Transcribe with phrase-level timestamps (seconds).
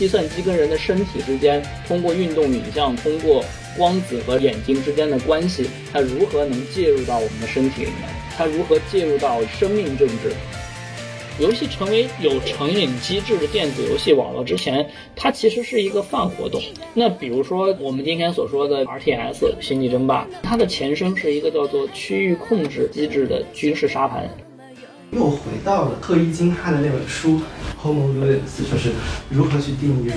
[0.00, 3.44] 计算机跟人的身体之间，通过运动影像，通过
[3.76, 8.08] 光子和眼睛之间的关系，它如何能介入到我们的身体里面？
[8.34, 10.32] 它如何介入到生命政治？
[11.38, 16.62] 游戏成为有成瘾机制的电子游戏网络之前，它其实是一个泛活动。
[16.94, 24.26] 那比如说我们今天所说的 RTS《星际争霸》，它的前身是一个叫做区域控制机制的军事沙盘。
[25.12, 27.30] 又回到了特伊金他的那本书
[27.82, 28.92] 《Homo Ludens》，就是
[29.28, 30.16] 如何去定义人。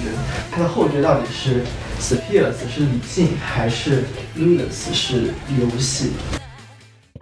[0.52, 1.64] 它的后缀到底是
[1.98, 4.04] Spheres 是理性，还是
[4.38, 6.12] Ludens 是游戏？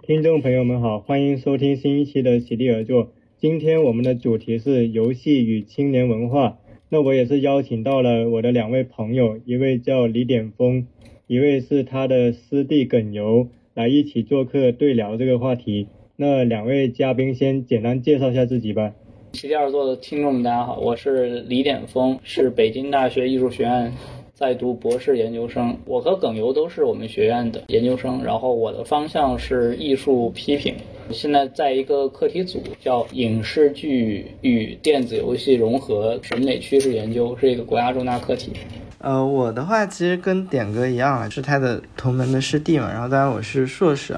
[0.06, 3.13] 听众朋友们好，欢迎收听新一期的席地而坐。
[3.40, 6.58] 今天我们的主题是游戏与青年文化。
[6.90, 10.88] 那我也是邀请到了我的两位朋友，一位叫李典峰，
[11.28, 15.88] 一位是他的师弟耿游，来一起做客对聊这个话题。
[16.22, 18.91] 那两位嘉宾先简单介绍一下自己吧。
[19.34, 23.91] 席地而坐的听众们，大家好，我是李典峰，是北京大学艺术学院
[24.36, 25.76] 在读博士研究生。
[25.86, 30.76] 我和耿游都是我们学院的研究生，然后我的方向是艺术批评，
[31.10, 38.52] 现在在一个课题组叫影视剧与电子游戏融合审美趋势研究，是一个国家重大课题。
[39.00, 44.16] 呃，我的话其实跟点哥一样啊，是他的同门的师弟嘛，然后当然我是硕士。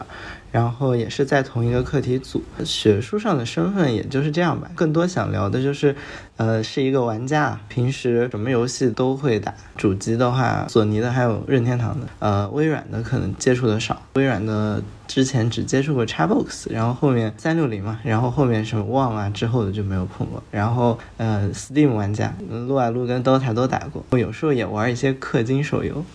[0.53, 4.69] 然后也是在同一个课题组，学术上的身份也就是这样吧。
[4.75, 5.95] 更多想聊的就是，
[6.37, 9.51] 呃，是一个玩家，平时什么游戏都会打。
[9.75, 13.99] 主机的话，索尼的还有任天堂的，呃，微软的可能接触的少。
[14.13, 20.43] 微软的之前只接触过 Xbox，然后后面三六零嘛，然后后面什么旺啊之后的就没有碰过。
[20.51, 26.05] 然后呃，Steam 玩家，撸啊撸跟 DOTA 都打过，我有时候也玩一些氪金手游。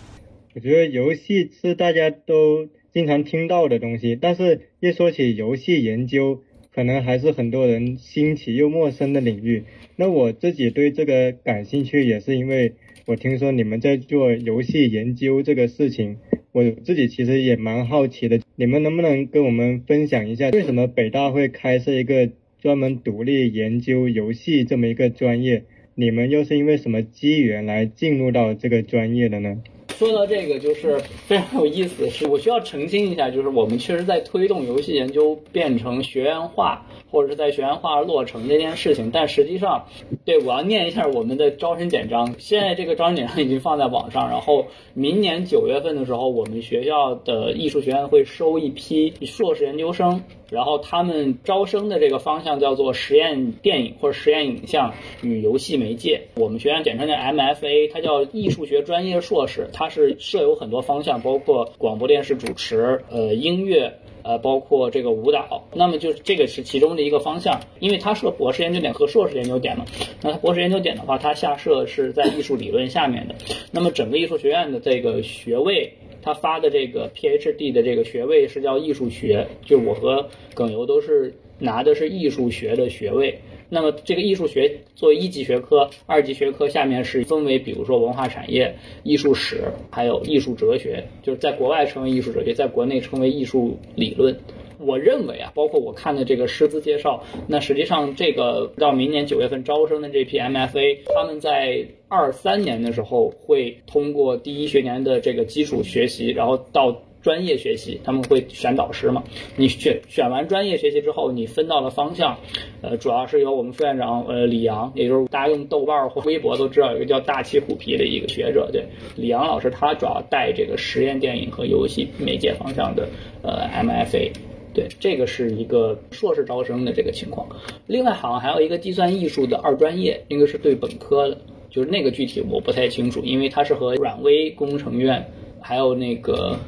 [0.54, 2.68] 我觉得游戏是大家都。
[2.92, 6.42] 经常听到的东西，但是一说起游戏研究，
[6.74, 9.64] 可能还是很多人新奇又陌生的领域。
[9.96, 12.72] 那我自己对这个感兴趣，也是因为
[13.06, 16.16] 我听说你们在做游戏研究这个事情，
[16.52, 18.40] 我自己其实也蛮好奇的。
[18.56, 25.64] 你们能不能跟我们分享一下，为什么北大会开设一个专门独立研究游戏这么一个专业？
[25.94, 29.62] 你们又是因为什么机缘来进入到这个专业的呢？
[29.98, 32.08] 说到这个，就是非常有意思。
[32.08, 39.10] 是我需要澄清一下，就是我们确实在推动游戏研究变成学院化，或者是在学院化落成这件事情。
[39.10, 39.86] 但实际上，
[40.24, 42.32] 对我要念一下我们的招生简章。
[42.38, 50.22] 现在这个招生简章已经放在网上，然后明年九月份的时候，我们学校的艺术学院会收一批硕士研究生。
[50.50, 56.22] 然后他们招生的这个方向叫做实验电影或者实验影像与游戏媒介。
[56.36, 65.66] 我们学院简称叫 MFA，它叫艺术学专业硕士，它是设有很多方向，包括广播电视主持、呃音乐、呃包括这个舞蹈。
[65.74, 69.84] 那么就这个是其中的一个方向，因为它设博士研究点和硕士研究点嘛。
[70.22, 73.34] 那它博士研究点的话，它下设是在艺术理论下面的。
[73.70, 75.92] 那么整个艺术学院的这个学位。
[76.20, 83.38] 他发的这个 PhD 的这个学位是叫艺术学，就我和耿游都是拿的是艺术学的学位。
[83.68, 94.38] 那么这个艺术学作为一级学科，二级学科下面是分为，比如说文化产业、艺术史，还有艺术哲学，就是在国外称为艺术哲学，在国内称为艺术理论。
[94.80, 109.22] 我认为啊，包括我看的这个师资介绍，那实际上这个到明年九月份招生的这批 MFA，他们在二三年的时候会通过第一学年的这个基础学习，然后到专业学习，他们会选导师嘛？
[109.54, 112.38] 你选选完专业学习之后，你分到了方向，
[112.80, 118.82] 呃，主要是由我们副院长呃李阳，也就是大家用豆瓣或微博都知道有一个叫大气虎皮的一个学者，对，
[119.14, 123.06] 李阳老师他主要带这个实验电影和游戏媒介方向的
[123.42, 124.30] 呃 MFA。
[124.72, 127.46] 对，这个是一个硕士招生的这个情况。
[127.86, 131.36] 另外，好像还有一个计算艺术的二专业，应该是对本科的，
[131.68, 135.30] 就是那个具体我不太清楚，因为它是和软微工程院
[135.60, 136.58] 还有那个。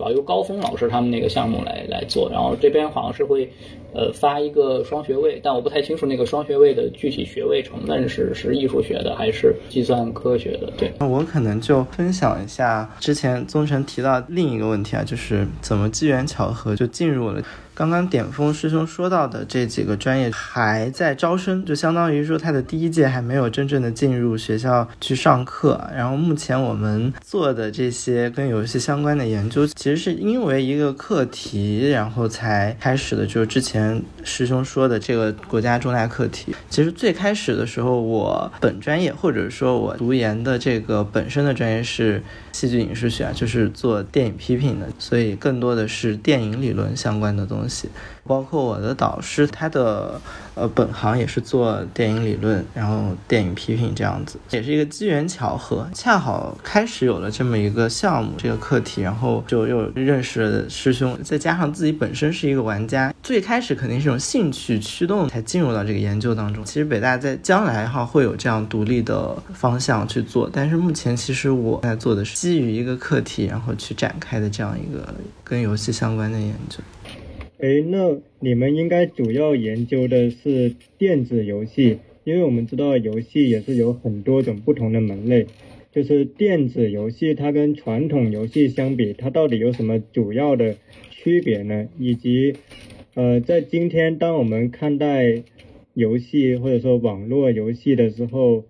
[0.00, 3.46] 主要由高峰老师他们那个项目来来做，然后这边好像是会，
[3.92, 10.72] 呃，发一个双学位，但我不太清楚那个双学位的具体学位成分是是艺术学的还是计算科学的。
[10.78, 17.42] 对，那我可能就分享一下之前宗成提到另一个问题啊，就是怎么机缘巧合就进入了。
[17.80, 25.82] 刚刚点峰师兄说到的这几个专业还在招生，就相当于说他的第一届还没有真正的进入学校去上课。
[25.96, 33.26] 然后目前我们做的这些跟游戏相关的研究，其实是因为一个课题，然后才开始的。
[33.26, 47.88] 就是之前师兄说的这个国家重大课题，其实最开始的时候，我本专业或者说我读研的这个本身的专业是戏剧影视学啊，就是做电影批评的，所以更多的是电影理论相关的东西。
[48.24, 50.20] 包括我的导师，他的
[50.54, 66.64] 呃本行也是做电影理论，然后电影批评这样子，也是一个机缘巧合，恰好开始有了这么一个项目，这个课题，然后就又认识了师兄，再加上自己本身是一个玩家，最开始肯定是种兴趣驱动才进入到这个研究当中。
[66.64, 76.78] 其实北大在将来哈会有这样独立的方向去做，但是目前其实我在做的是基于一个课题，然后去展开的这样一个跟游戏相关的研究。
[77.62, 85.46] 哎，那你们应该主要研究的是电子游戏，因为我们知道游戏也是有很多种不同的门类。
[85.92, 90.76] 就是电子游戏它跟传统游戏相比，它到底有什么主要的
[91.10, 91.86] 区别呢？
[91.98, 92.54] 以及，
[93.14, 95.42] 呃，在今天当我们看待
[95.92, 98.64] 游戏或者说网络游戏的时候，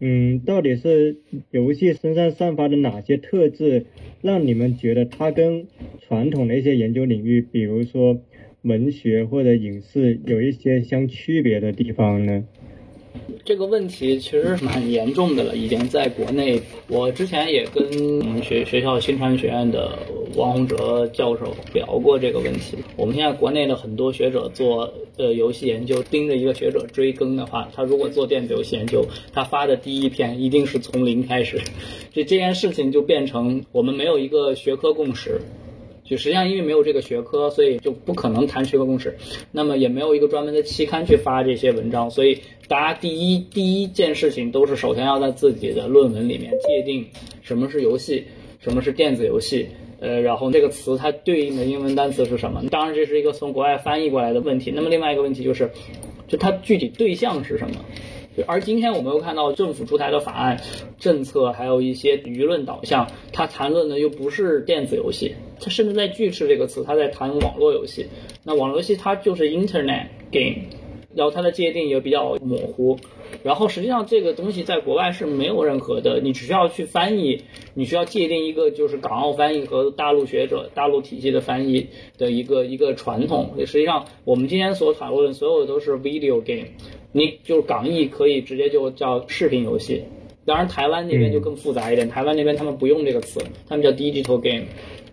[0.00, 1.16] 嗯，到底是
[1.50, 3.86] 游戏身上散发的哪些特质，
[4.22, 5.66] 让你们觉得它跟
[6.00, 8.20] 传统的一些研究领域，比如说
[8.62, 12.44] 文学或者影视，有一些相区别的地方呢？
[13.44, 16.60] 这个问题其实蛮严重的了，已经在国内。
[16.88, 17.84] 我之前也跟
[18.20, 19.98] 我们学学校新传学院的
[20.34, 22.76] 王洪哲教授聊过这个问题。
[22.96, 31.60] 我们现在国内的很多学者做呃游戏研究，盯着一个学者追更的话，他如果做电子游戏研究，他发的第一篇一定是从零开始。
[32.12, 35.40] 这这件事情就变成我们没有一个学科共识。
[36.06, 39.18] 就实际上因为没有这个学科，所以就不可能谈学科共识。
[39.50, 47.06] 那么也没有一个专门的期刊去发这些文章，所以大家第一第一件事情都是首先要在自己的论文里面界定
[47.42, 48.24] 什么是游戏，
[48.60, 49.68] 什么是电子游戏，
[50.00, 52.62] 呃，然后这个词它对应的英文单词是什么？
[52.70, 54.72] 当然这是一个从国外翻译过来的问题。
[54.74, 55.70] 那么另外一个问题就是，
[56.28, 57.76] 就它具体对象是什么？
[58.46, 60.60] 而今天我们又看到政府出台的法案、
[60.98, 68.06] 政策，还有一些舆论导向，它谈论的又不是电子游戏，它甚至在巨斥这个词，它在谈网络游戏。
[68.44, 70.66] 那网络游戏它就是 Internet game，
[71.14, 72.98] 然后它的界定也比较模糊。
[73.42, 77.42] 然后实际上这个东西在国外是没有任何的，你只需要去翻译，
[77.74, 81.88] 你需要界定一个就是港澳翻译和大陆学者、大陆体系的翻译
[82.18, 83.54] 的一个一个传统。
[83.66, 86.68] 实际上我们今天所讨论的所有的都是 video game。
[87.16, 90.04] 你就是港译可以直接就叫视频游戏，
[90.44, 94.66] 当然台湾那边就更复杂一点，台湾那边他们不用这个词，他们叫 digital game，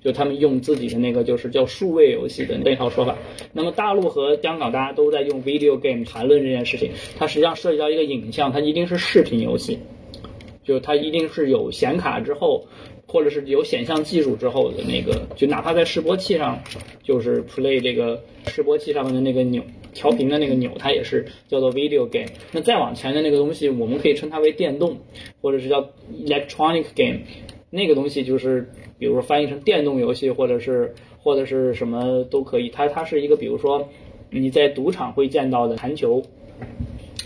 [0.03, 3.17] 就他们用自己的那个就是叫数位游戏的那套说法。
[3.53, 9.79] 那么大陆和香港大家都在用 video game 谈论这件事情，它实际上涉及到一个影像，它一定是视频游戏，
[10.65, 12.67] 就它一定是有显卡之后，
[13.07, 16.61] 或者是有显像技术之后的那个，就哪怕在示波器上，
[17.01, 19.63] 就是 play 这个示波器上面的那个钮。
[19.94, 22.28] 调频的那个钮，它也是叫做 video game。
[22.51, 24.98] 那再往前的那个东西，我们可以称它为电动，
[25.42, 25.90] 或者是叫
[26.25, 27.19] electronic game。
[27.69, 28.69] 那个东西就是，
[29.00, 32.69] 比如说翻译成电动游戏，或者是或者是什么都可以。
[32.69, 33.90] 它它是一个，比如说
[34.30, 36.22] 你在赌场会见到的弹球，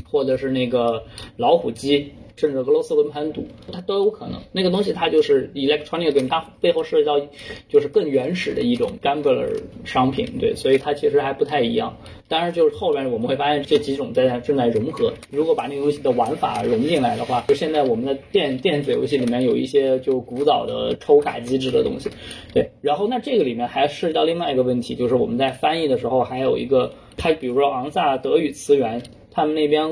[0.06, 1.04] 或者是那个
[1.36, 2.12] 老虎机。
[2.40, 4.40] 甚至俄罗斯轮盘赌，它都有可能。
[4.52, 7.20] 那个东西它就是 electronic game，它背后涉及到
[7.68, 11.98] 就是更原始的一种 gambler 商品，对，所以它其实还不太一样。
[12.28, 15.14] 当然，就是后边我们会发现这几种在正在融合。
[15.32, 22.10] 如果把那个东西的玩法融进来的话，就现在我们的电电子游戏里面有一些就古早的抽卡机制的东西，
[22.54, 22.70] 对。
[22.82, 29.02] 然后那这个里面还涉及到另外一个问题，就是我们在翻译的时候还有一个，它比如说昂萨德语词源。
[29.30, 29.84] 他们那边，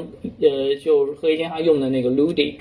[0.42, 2.56] 呃，就贺一天他用的那个 ludic，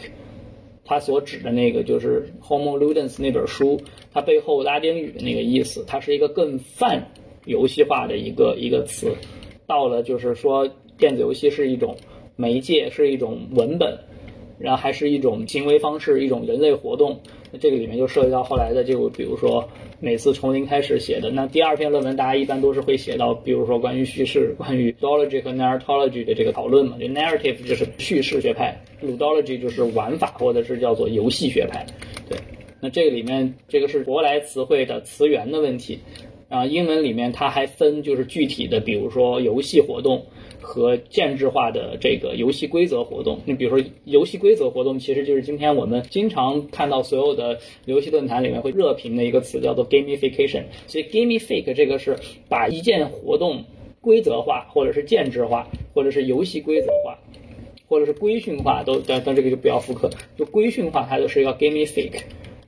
[0.85, 3.81] 他所指的那个就是 Homo Ludens 那本书，
[4.13, 7.11] 它背后拉丁语的那个意思，它是一个更泛
[7.47, 9.11] 游戏化的一个一个词。
[9.67, 11.97] 到了就是说，电子游戏是一种
[12.37, 13.99] 媒介，是一种文本。
[14.57, 17.19] 然后还是一种行为方式，一种人类活动。
[17.51, 19.69] 那这个里面就涉及到后来的，就比如说
[19.99, 21.29] 每次从零开始写的。
[21.29, 26.97] 那第二篇论文，大家一般都是会写到，比如说关于叙事、关于 ludology 和 narratology 的这个讨论嘛。
[26.99, 31.85] 就 narrative 就是叙事学派，ludology 就是玩法或者是叫做游戏学派。
[32.29, 32.39] 对，
[32.81, 35.99] 那这个里面这个是舶来词汇的词源的问题。
[36.55, 40.25] 啊，英文里面它还分就是具体的，比如说游戏活动。
[40.67, 50.63] 和建制化的这个游戏规则活动，你比如说游戏规则活动，其实就是今天我们经常看到所有的游戏论坛里面会热评的一个词，叫做 gamification。
[50.87, 52.17] 所以 gamify 这个是
[52.49, 53.65] 把一件活动
[54.01, 57.19] 规则化，或者是建制化，或者是游戏规则化，
[57.87, 60.09] 或者是规训化，都但但这个就不要复刻，
[60.39, 62.09] 就规训化它就是要 gamify。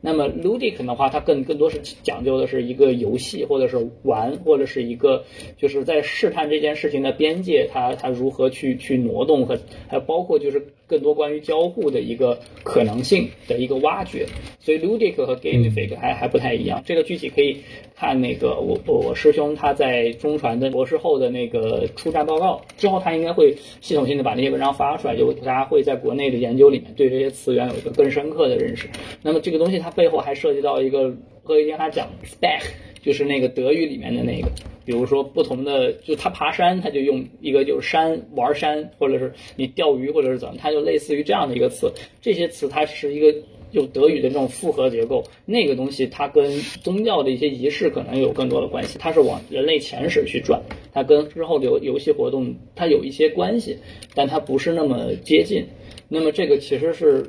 [0.07, 5.25] 那么 ludic 的话，它更更多是讲究的是一个游戏，或者是玩，或者是一个
[5.59, 9.59] 就是在试探这件事情的边界，它它如何去去挪动和
[9.89, 14.27] 还包括就是更多关于交互的一个可能性的一个挖掘。
[14.61, 16.83] 所以 ludic 和 gamific 还还不太一样。
[16.85, 17.59] 这个具体可以
[17.95, 28.89] 看那个我我我师兄他在中传的博士后的那个出战报告之后，他应该会系统性的把那些文章发出来，就大家会在国内的研究里面对这些词源有一个更深刻的认识。
[29.23, 32.63] 那么这个东西它背后还涉及到一个何一天他讲 stack，
[33.07, 34.51] 就是那个德语里面的那个。
[34.85, 41.91] 比如说不同的，就他爬山，他就用一个就是山玩山，或者是你钓鱼，或者是怎么，他就类似于这样的一个词。
[42.21, 43.35] 这些词它是一个
[43.73, 46.49] 有德语的这种复合结构，那个东西它跟
[46.85, 53.77] 宗教的一些仪式可能有更多的关系，它是往人类前史去转，它跟之后的游游戏活动它有一些关系，
[54.15, 55.65] 但它不是那么接近。
[56.09, 57.27] 那么这个其实是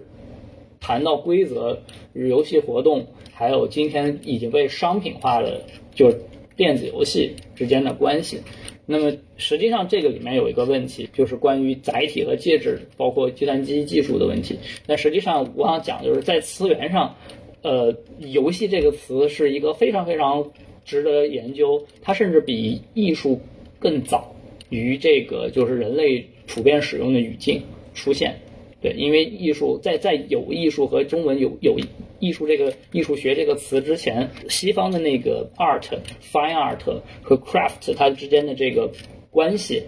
[0.79, 1.81] 谈到规则
[2.13, 3.07] 与、游戏活动，
[3.37, 5.61] 还有今天已经被商品化的
[5.93, 6.19] 就是。
[6.57, 8.41] 电子游戏之间的关系，
[8.87, 14.57] 那么实际上这个里面有一个问题，就是关于载体和介质，包括计算机技术的问题。
[14.87, 17.15] 那实际上我想讲，就是在词源上，
[17.61, 20.51] 呃，游戏这个词是一个非常非常
[20.83, 23.39] 值得研究，它甚至比艺术
[23.77, 24.35] 更早
[24.69, 27.61] 于这个就是人类普遍使用的语境
[27.93, 28.35] 出现。
[28.81, 31.77] 对，因为艺术在在有艺术和中文有有
[32.19, 35.83] 艺术这个艺术学这个词之前，西方的那个 art、
[36.31, 38.91] fine art 和 craft 它之间的这个
[39.31, 39.83] 关系，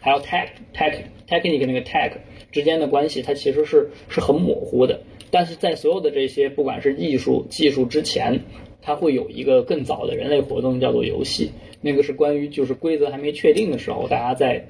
[0.00, 0.94] 还有 tech、tech、
[1.28, 2.12] technique 那个 tech
[2.52, 5.00] 之间的关系，它其实是是很模糊的。
[5.30, 8.40] 但是在所有的这些不管是艺术技术之前，
[8.82, 14.66] 它会有一个更早的人类活动叫做游戏，那个是关于就是规则还没确定的时候，大家在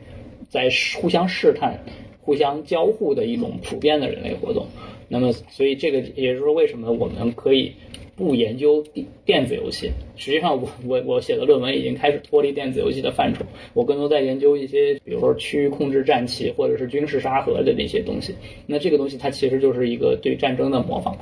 [0.50, 0.68] 在
[1.00, 1.78] 互相试探。
[2.22, 4.66] 互相交互的一种普遍的人类活动，
[5.08, 7.72] 那么，所以这个也就是说，为什么我们可以
[8.14, 9.90] 不研究电电子游戏？
[10.16, 13.42] 实际上，我我我写的论文已经开始脱离电子游戏的范畴，
[13.72, 18.34] 我更多在研究一些，比如说区域控制战棋或者是军事沙盒的那些东西。
[18.66, 21.16] 那这个东西它其实就是一个对战争的模仿。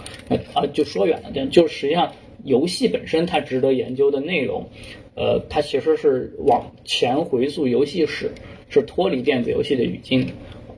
[0.53, 2.13] 啊，就说远了点，就实际上
[2.45, 4.69] 游戏本身它值得研究的内容，
[5.15, 8.31] 呃，它其实是往前回溯游戏史，
[8.69, 10.27] 是脱离电子游戏的语境。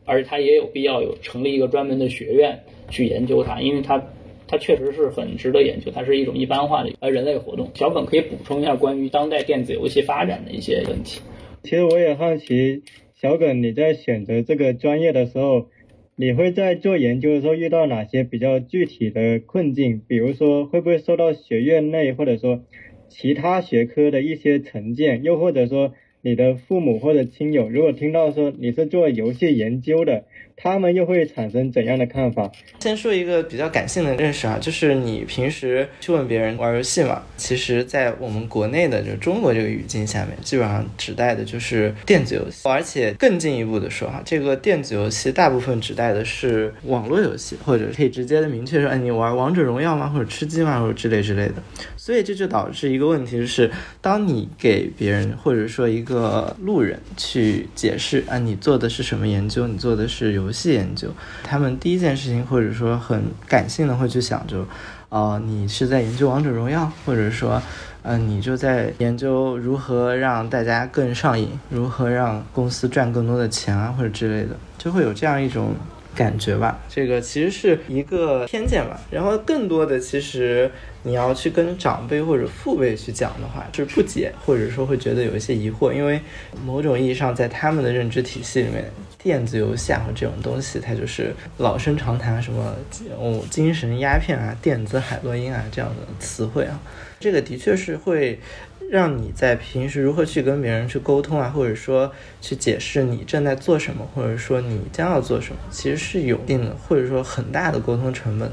[0.06, 4.02] 而它也有必要有成立一个专门的学院去研究它，因为它
[4.48, 7.70] 它确实是很值得研究，它是一种一般化的呃人类活动。
[7.74, 11.20] 小本可以补充一下关于当代电子游戏发展的一些问题。
[11.62, 12.82] 其实我也好奇，
[13.14, 15.68] 小耿你在选择这个专业的时候，
[16.16, 20.02] 你会在做研究的时候遇到哪些比较具体的困境？
[20.08, 22.64] 比如说会不会受到学院内或者说
[23.08, 25.92] 其他学科的一些成见，又或者说？
[26.22, 30.24] 你的父母或者亲友，如果听到说你是做游戏研究的，
[30.62, 32.50] 他们又会产生怎样的看法？
[32.80, 50.08] 先说一个比较感性的认识啊，就是你平时去问别人玩游戏嘛，其实，在我们国内的就中国这个语境下面，基本上指代的就是电子游戏，而且更进一步的说哈，这个电子游戏大部分指代的是网络游戏，或者可以直接的明确说，哎，你玩王者荣耀吗？
[50.08, 50.80] 或者吃鸡吗？
[50.80, 51.54] 或者之类之类的。
[51.96, 61.08] 所以这就导致一个问题，就是当你给别人或者说一个路人去解释啊，你做的是什么研究，你做的是游游戏研究，
[61.44, 64.66] 他们第一件事情或者说很感性的会去想，就，
[65.08, 67.62] 呃，你是在研究王者荣耀，或者说，
[68.02, 75.72] 嗯，你就在研究如何让大家更上瘾，如何让公司赚更多的钱啊，或者之类的，就会有这样一种。
[76.12, 79.00] 感觉吧，这个其实是一个偏见吧。
[79.12, 80.68] 然后更多的，其实
[81.04, 86.20] 你要去跟长辈或者父辈去讲的话，是不解，或者说会觉得有一些疑惑，因为
[86.66, 88.84] 某种意义上，在他们的认知体系里面，
[89.22, 92.74] 电子游戏啊这种东西，它就是老生常谈，什么
[93.18, 96.80] 哦精神鸦片啊、电子海洛因啊这样的词汇啊，
[97.18, 98.38] 这个的确是会。
[98.90, 108.50] 让你在平时如何去跟别人去沟通啊，或者说去解释你正在做什么，或者说你将要做什么，其实是有一定的或者说很大的沟通成本。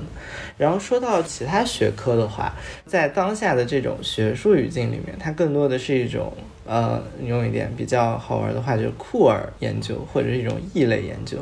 [0.56, 2.54] 然后说到其他学科的话，
[2.86, 6.32] 在当下的这种学术语境里面，它更多的是一种
[6.68, 11.38] 呃，用一点比较好玩的话，就是酷儿研究或者是一种异类研究，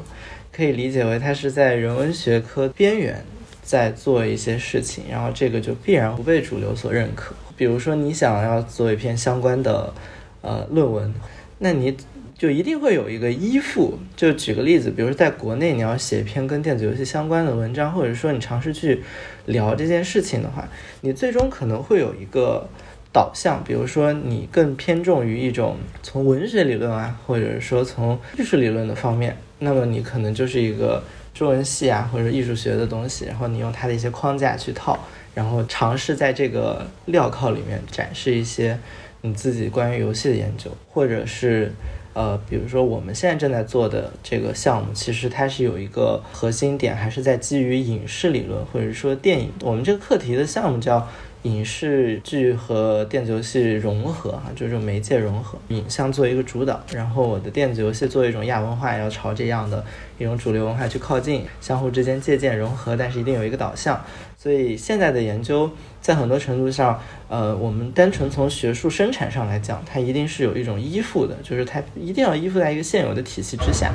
[0.51, 3.25] 可以理解为它是在人文学科边缘
[3.63, 7.33] 在做一些事情，然后这个就必然不被主流所认可。
[7.57, 9.91] 比如说，你想要做一篇相关的
[10.41, 11.13] 呃论文，
[11.57, 11.97] 那你
[12.37, 13.97] 就一定会有一个依附。
[14.15, 19.01] 就举个例子，比如说在国内，你要写一篇跟电子游戏相关的文章，或者说你尝试去
[19.45, 20.67] 聊这件事情的话，
[21.01, 22.69] 你最终可能会有一个
[23.15, 23.63] 导向。
[23.63, 31.01] 比如说，你更偏重于一种从文学理论啊，或者说从艺术理论的方面，那么你可能就是一个
[31.33, 34.99] 中文系啊，或者艺术学的东西，然后你用它的一些框架去套。
[35.33, 38.77] 然后尝试在这个镣铐里面展示一些
[39.21, 41.73] 你自己关于游戏的研究，或者是，
[42.13, 49.51] 呃，比如说我们现在正在做的这个项目，其实它是有一个核心点，还是在基于影视理论或者说电影。
[49.61, 51.07] 我们这个课题的项目叫。
[51.45, 59.85] 影视剧和电子游戏融合，哈，就这种媒介融合，影像作为一个主导，然后我的电子游戏作为一种亚文化，要朝这样的
[60.17, 64.03] 一种主流文化去靠近，相互之间借鉴融合，但是一定有一个导向。
[64.35, 65.69] 所以现在的研究，
[66.01, 66.99] 在很多程度上，
[67.29, 73.93] 呃，我们单纯从学术生产上来讲，它一定是有一种依附的，就是它一定要依附在一个现有的体系之下。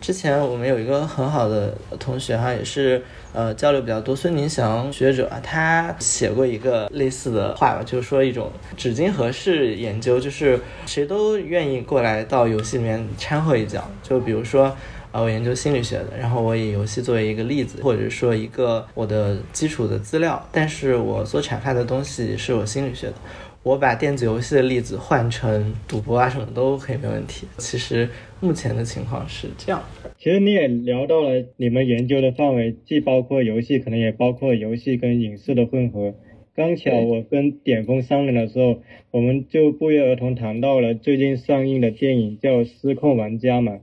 [0.00, 13.88] 之前我们有一个很好的同学哈，也是呃交流比较多，孙宁祥学者，他写过一个类似的话吧，就是说一种纸巾盒式研究，就是谁都愿意过来到游戏里面掺和一脚。
[14.02, 14.74] 就比如说，
[15.12, 23.14] 呃，我研究心理学的，然后我以游戏作为一个例子，或者说一个我的基础的资料，但是我所阐发的东西是我心理学的。
[23.62, 27.46] 我把电子游戏的例子换成赌博啊，什么都可以没问题。
[27.58, 28.08] 其实
[28.40, 29.84] 目前的情况是这样。
[30.16, 36.14] 其实你也聊到了你们研究的范围，既包括游戏，可能也包括游戏跟影视的混合。
[36.56, 43.80] 刚巧我跟点峰商量的时候，我们就不约而同谈到了最近上映的电影叫《失控玩家》嘛。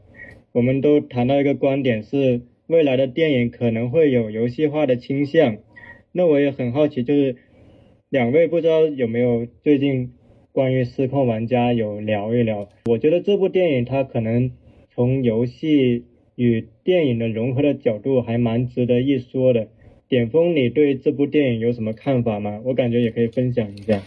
[0.53, 5.57] 我们都谈到一个观点是，未来的电影可能会有游戏化的倾向。
[6.13, 7.35] 那我也很好奇，就是。
[8.09, 10.13] 两位不知道有没有最近
[10.53, 12.69] 关于失控玩家有聊一聊？
[12.85, 14.51] 我觉得这部电影它可能
[14.95, 19.67] 从游戏与电影的融合的角度还蛮值得一说的。
[20.07, 22.61] 点峰，你对这部电影有什么看法吗？
[22.63, 24.01] 我感觉也可以分享一下。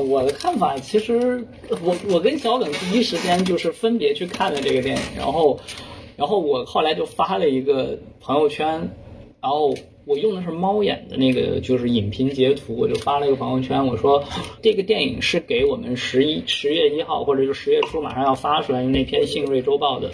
[0.00, 5.60] 我的看法其实，我我跟小冷第一时间就是分别去看了这个电影，然后，
[6.16, 8.66] 然后我后来就发了一个朋友圈，
[9.42, 9.74] 然后。
[10.04, 14.22] 我用的是猫眼的那个，就是影评截图，我就发了一个朋友圈，我说
[14.60, 20.10] 这个电影是给我们十一十月一号，或者就十月初马上要发出来的那篇《信瑞周报》的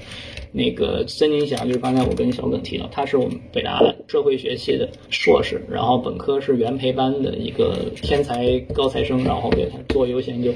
[0.52, 10.52] 那个孙宁祥，就是刚才我跟小耿提到，他是我们北大的社会学系的硕士，然后本科是原培班的一个天才高材生，然后给他做优先就。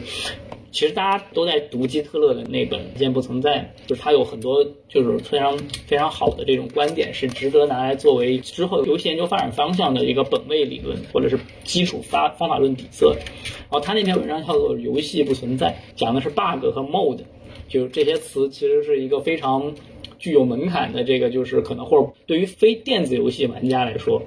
[0.72, 13.14] 其实大家都在读基特勒的那本《见不存在》，就是他有很多就是非常非常好的这种观点，是值得拿来作为之后游戏研究发展方向的一个本位理论或者是基础发方法论底色。
[13.14, 17.20] 然后他那篇文章叫做《游戏不存在》，讲的是 bug 和 mode，
[17.68, 19.74] 就是这些词其实是一个非常
[20.18, 24.22] 具有门槛的这个就是可能或者对于非电子游戏玩家来说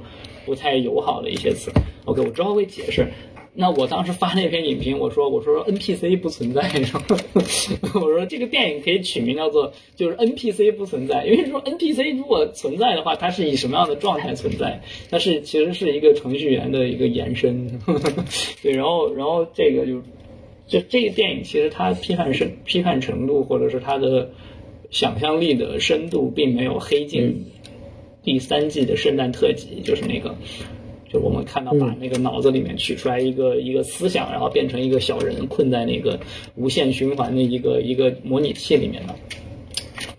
[0.46, 1.72] 不太友好的一些词。
[2.06, 3.08] OK，我之后会解释。
[3.58, 6.70] 那我当时发那篇影评，我说我说 NPC 不存在，
[7.96, 14.82] 我说这个电影可以取名叫做就是 NPC 不存在，因为说 NPC 如果存在的话，它是以什么样的状态存在？
[15.10, 17.80] 它是其实是一个程序员的一个延伸，
[18.62, 20.02] 对，然后然后这个就
[20.68, 24.32] 就这个电影其实它批判深批判程度或者是它的
[24.92, 27.46] 想象力的深度，并没有黑镜
[28.22, 30.36] 第三季的圣诞特辑，就是那个。
[31.16, 36.20] 就我们看到，把那个脑子里面取出来一个一个思想，然后变成一个小人，困在那个
[36.56, 39.16] 无限循环的一个一个模拟器里面的，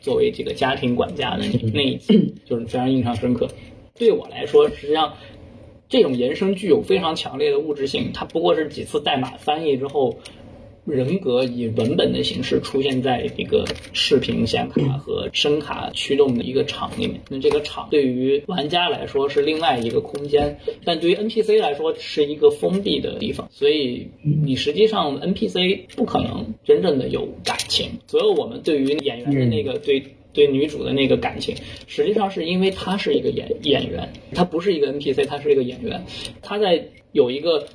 [0.01, 3.47] 作为这个家庭管家的那 一集，就是非常印象深刻。
[3.99, 5.13] 对我来说，实际上
[5.87, 10.17] 这种延伸具有非常强烈的物质性，它不过是几次代码翻译之后。
[10.87, 17.21] 人格以文本的形式出现在一个视频显卡和声卡驱动的一个场里面。
[17.29, 23.49] 那这个场对于玩家来说是另外一个空间，但对于 NPC 来说是一个封闭的地方。
[23.51, 27.91] 所以你实际上 NPC 不可能真正的有感情。
[28.07, 31.57] 所有我们对于演员的那个对对女主的那个感情，
[31.89, 36.05] 实际上是因为她是一个演演员，她不是一个 NPC，她是一个演员，
[36.43, 37.67] 她在有一个。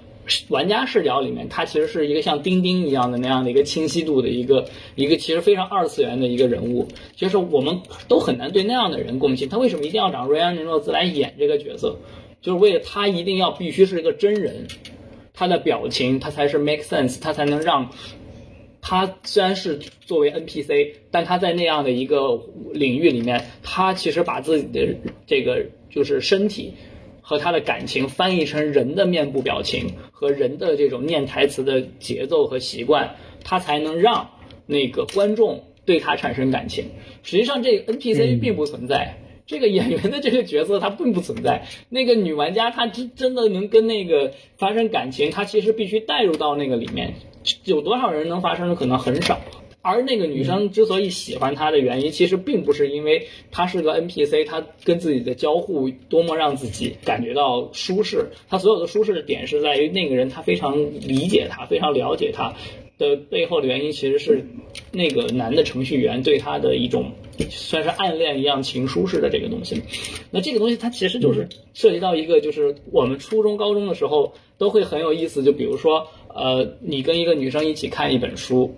[0.49, 9.49] 玩家视角里面，他其实是一个像钉钉一样的那样的一个清晰度的一个一个其实非常二次元的一个人物，就是我们都很难对那样的人共情。
[9.49, 11.97] 他为什么一定要找瑞安·雷诺兹来演这个角色？
[12.41, 14.67] 就是为了他一定要必须是一个真人，
[15.33, 17.89] 他的表情他才是 make sense，他才能让
[18.81, 22.41] 他虽然是作为 NPC，但他在那样的一个
[22.73, 24.95] 领域里面，他其实把自己的
[25.27, 26.73] 这个就是身体。
[27.21, 34.31] 和他的感情翻译成人的面部表情和人的这种念台词的节奏和习惯，他才能让
[34.65, 36.85] 那个观众对他产生感情。
[37.23, 41.67] 实际上，这个 NPC 并不存在，这个演员的这个角色他并不存在。
[41.89, 47.13] 那个女玩家她真真的能跟那个发生感情，她其实必须带入到那个里面。
[47.65, 48.75] 有多少人能发生的？
[48.75, 49.39] 可能很少。
[49.81, 58.27] 而那个女生之所以喜欢他的原因，其实并不是因为他是个 NPC，他跟自己的交互多么让自己感觉到舒适。
[58.49, 62.53] 他所有的舒适的点是在于那个人他非常理解他，非常了解他
[62.97, 64.45] 的背后的原因，其实是
[64.91, 67.13] 那个男的程序员对他的一种
[67.49, 69.81] 算是暗恋一样情书式的这个东西。
[70.29, 75.41] 那这个东西它其实就是涉及到一个，就是我们初中、高中的时候都会很有意思。
[75.41, 78.75] 就比如说，呃，你跟一个女生一起看一本书，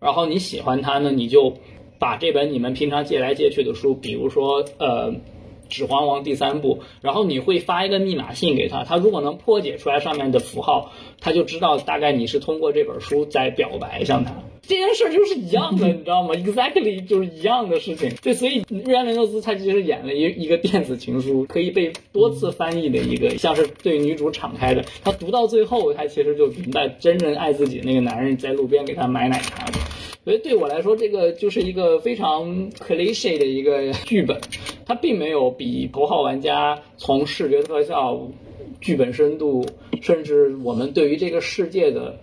[0.00, 1.54] 然后你喜欢他呢，你就
[1.98, 5.14] 把这本你们平常借来借去的书，比如说呃。
[5.68, 14.32] 指环王第三部，然后你会发一个密码信给他，他如果能破解出来上面的符号，他就知道大概你是通过这本书在表白向他。
[14.62, 18.12] 这件事就是一样的，你知道吗？Exactly 就是一样的事情。
[18.22, 24.84] 对，所以瑞安·雷诺兹他其实演了一一个电子情书，可以被多次翻译的一个，像是对女主敞开的。
[25.02, 29.65] 他读到最后，他其实就明白，真正爱自己那个男人在路边给他买奶茶。
[30.26, 34.36] 所以对我来说，这个就是一个非常 cliche 的一个剧本，
[34.84, 38.20] 它并没有比头号玩家从视觉特效、
[38.80, 39.64] 剧本深度，
[40.02, 42.18] 甚至我们对于这个世界的。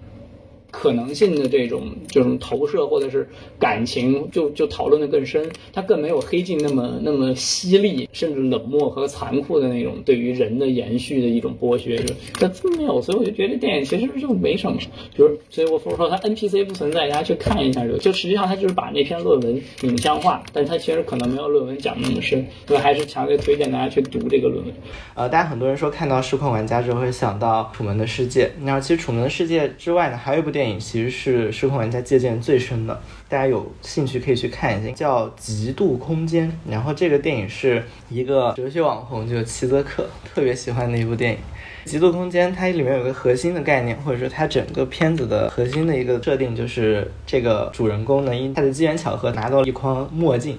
[0.74, 12.04] 可能性的这种这种投射或者是感情，就就讨论的更深，它更没有黑镜那么那么犀利，甚至冷漠和残酷的那种对于人的延续的一种剥削，
[12.40, 14.76] 它真没有，所以我就觉得电影其实就没什么。
[15.16, 24.74] 比如，所以我说说它 NPC 不存在，大家去看一下就就实际上它就是把那篇论文影像化，但它其实可能没有论文讲那么深，所以还是强烈推荐大家去读这个论文。
[25.14, 30.63] 呃，大家很多人说看到《失控玩家》之后会想到《楚门的世界》，然后其实《楚门的世界》之外呢，还有一部电影。
[30.64, 32.98] 电影其实是失控玩家借鉴最深的，
[33.28, 36.50] 大家有兴趣可以去看一下，叫《极度空间》。
[36.72, 41.38] 然后这个电影是一个哲学网红，就是齐泽克特别喜欢的一部电影。
[41.84, 50.58] 《极度空间》它里面有个核心的概念，或者说它整个片子的核心的一个设定，就是这个主人公呢，因他的机缘巧合拿到了一框墨镜，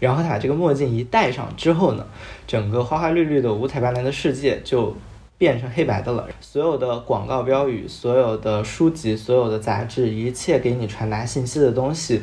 [0.00, 2.04] 然后他把这个墨镜一戴上之后呢，
[2.44, 4.96] 整个花花绿绿的五彩斑斓的世界就。
[5.44, 12.22] 变成黑白的了，所有的广告标语、所有的书籍、所有的杂志，一切给你传达信息的东西，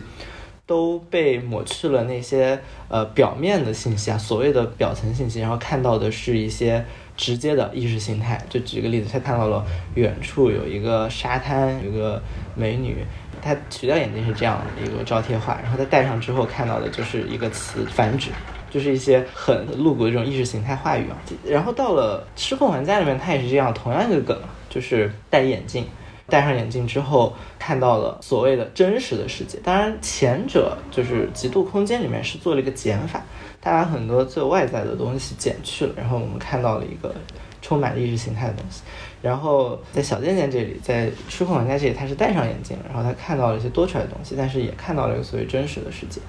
[0.65, 6.83] 都被抹去了那些呃表面的信息啊，所谓的表层信息，然后看到的是一些
[7.15, 8.43] 直接的意识形态。
[8.49, 12.19] 就举个例子，他看到了远处有一个沙滩，有个
[12.55, 13.05] 美女，
[13.39, 18.31] 他取掉眼镜是这样的一个招贴画，然后他戴上之后看到的就是一个词繁殖。
[18.71, 24.35] 就是一些很露骨的这种意识形态话语啊，然后到了《失控玩家》里面，它也是这样，同样一个梗，
[24.69, 25.85] 就是戴眼镜，
[26.27, 29.59] 戴上眼镜之后看到了所谓的真实的世界。
[29.61, 33.21] 当然，前者就是《极度空间》里面是做了一个减法，
[33.61, 37.13] 他把很多最外在的东西减去了，然后我们看到了一个
[37.61, 38.81] 充满意识形态的东西。
[39.21, 46.19] 然后在小贱贱这里，在《失控玩家》这里，他是戴上眼镜，然后他看到了一些多出来的东西，但是也看到了一个所谓真实的世界。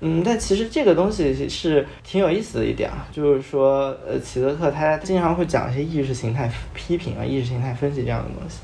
[0.00, 8.60] 嗯，但其实这个东西是挺有意思的一点啊，就是说，呃，齐泽克他经常会讲一些意识形态批评啊、意识形态分析这样的东西，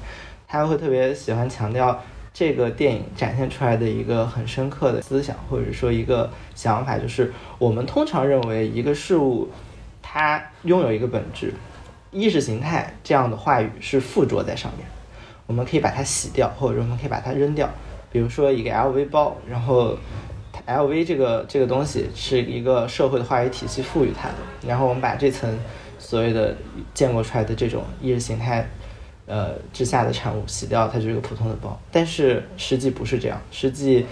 [0.47, 2.01] 他会特别喜欢强调
[2.33, 9.49] 这个电影展现出来的一个很深刻的思想，或者说一个想法，就是我们通常认为一个事物
[10.01, 11.53] 它拥有一个本质，
[12.13, 14.87] 意识形态这样的话语是附着在上面，
[15.49, 17.69] 我们可以把它洗掉，或者我们可以把它扔掉，
[18.13, 19.99] 比如说一个 LV 包，然后。
[20.67, 24.35] L V 这个这个东西是一个社会的话语体系赋予它的，
[24.67, 25.59] 然后我们把这层
[25.99, 26.57] 所谓的
[26.95, 28.67] 建构出来的这种意识形态，
[29.27, 31.79] 呃之下的产物洗掉，它就是个普通的包。
[31.93, 34.07] 但是实际不是这样，实际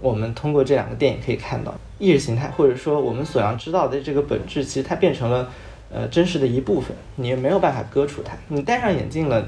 [0.00, 5.50] 我们通过这两个电影可以看到，意识形态或者说我们所要知道的这个本质，其实它变成了
[5.92, 8.34] 呃真实的一部分，你也没有办法割除它。
[8.48, 9.46] 你戴上眼镜了。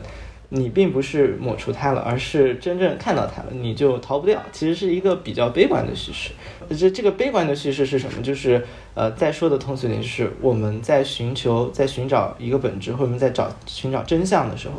[0.53, 4.43] 你并不是抹除它了，而是真正看到它了，你就逃不掉。
[4.51, 6.31] 其实是一个比较悲观的叙事。
[6.77, 8.21] 这这个悲观的叙事是什么？
[8.21, 14.75] 就是呃，在说的通俗点，就是我们在寻求、在寻找一个本质，或者我们在找寻找真相的时候，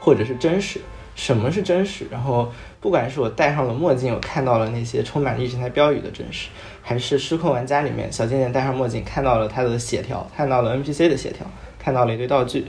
[0.00, 0.80] 或者是真实。
[1.14, 2.06] 什么是真实？
[2.10, 6.48] 然后不管是我戴上了墨镜，我看到了那些充满意识形态标语的真实，
[6.82, 11.46] 还是失控玩家里面小贱贱戴上墨镜看到了他的协调，看到了 NPC 的协调，
[11.78, 12.66] 看到了一堆道具，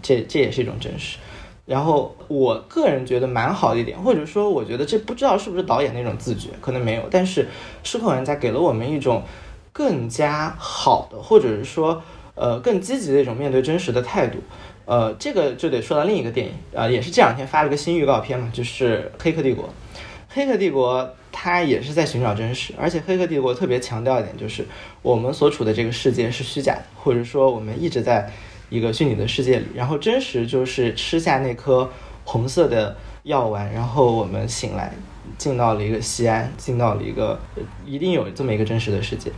[0.00, 1.16] 这这也是一种真实。
[1.66, 7.02] 然后我个人觉得蛮好的一点，或者说我觉得这不知道是不是导演那种自觉，可能没有。
[7.08, 7.44] 但是
[7.84, 9.22] 《失控玩家》给了我们一种
[9.72, 12.02] 更加好的，或者是说
[12.34, 14.38] 呃更积极的一种面对真实的态度。
[14.84, 19.64] 呃，这个就得说到另一个电影啊，也是这两天发了个新预告片嘛，就是《黑客帝国》。
[20.28, 24.66] 《黑客帝国》它也是在寻找真实，而且《黑客帝国》特别强调一点，就是
[25.02, 28.28] 我们所处的这个世界是虚假的，或者说我们一直在。
[28.70, 31.90] 一个虚拟的世界里，然后真实就是吃下那颗
[32.24, 34.92] 红色的药丸，然后我们醒来，
[35.36, 37.38] 进到了一个西安，进到了一个
[37.84, 39.30] 一定有这么一个真实的世界。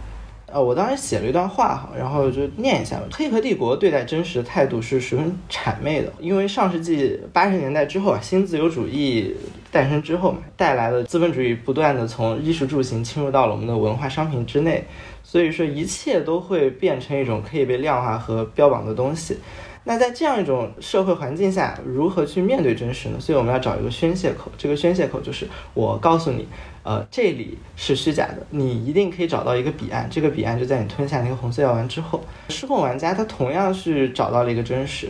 [0.55, 3.05] 呃，我当时写了一段话哈，然后就念一下吧。
[3.11, 9.35] 黑客帝国对待真实的态度是十分谄媚的，因为上世纪八十年代之后啊，新自由主义
[9.71, 14.85] 诞生之后嘛，带来了资本主义不断的从衣食住行侵入到了我们的文化商品之内，
[15.33, 19.38] 所以说一切都会变成一种可以被量化和标榜的东西。
[19.85, 23.18] 那在这样一种社会环境下，如何去面对真实呢？
[23.18, 26.47] 所以我们要找一个宣泄口，这个宣泄口就是我告诉你。
[26.83, 32.23] 呃，这里是虚假的，你一定可以找到一个彼岸，这个彼岸就在你吞下那个红色药丸之后。
[32.51, 35.09] 失控玩家他同样是找到了一个真实，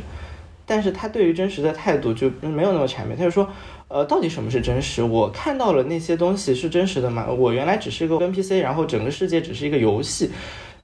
[0.64, 3.50] 但是他对于真实的态度就没有那么谄媚，他就说，
[3.92, 5.02] 呃，到底什么是真实？
[5.02, 7.26] 我看到了那些东西是真实的吗？
[7.28, 10.30] 我原来只是一个 NPC，然后整个世界只是一个游戏。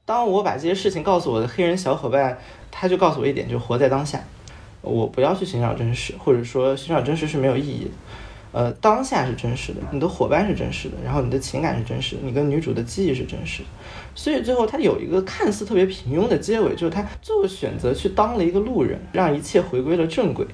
[0.04, 2.38] 当我把这些事情告诉我的黑人小伙伴，
[2.70, 4.22] 他就告诉我一点，就活在当下，
[4.82, 7.90] 我不要去寻找真实，或者说寻找真实是没有意义的。
[8.52, 13.68] 呃，当下是真实的，你的伙伴是真实的，然后你的情感是真实的，你跟女主的记忆是真实的，
[14.14, 20.46] 所以最后他有一个看似特别平庸的结尾，就是他最后选择去当了一个路人，让一切回归了正轨，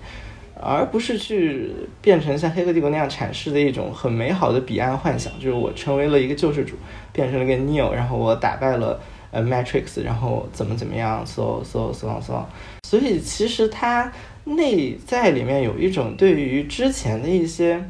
[0.61, 6.75] 而不是去变成像《黑客帝国》那样阐释的一种很美好的彼岸幻想，就是我成为了一个救世主，
[7.13, 12.45] 变成了一个 Neo，然后我打败了呃 Matrix，然后怎么怎么样，so so so so，
[12.83, 14.13] 所以其实它。
[14.47, 17.83] 内在里面有一种对于之前的一些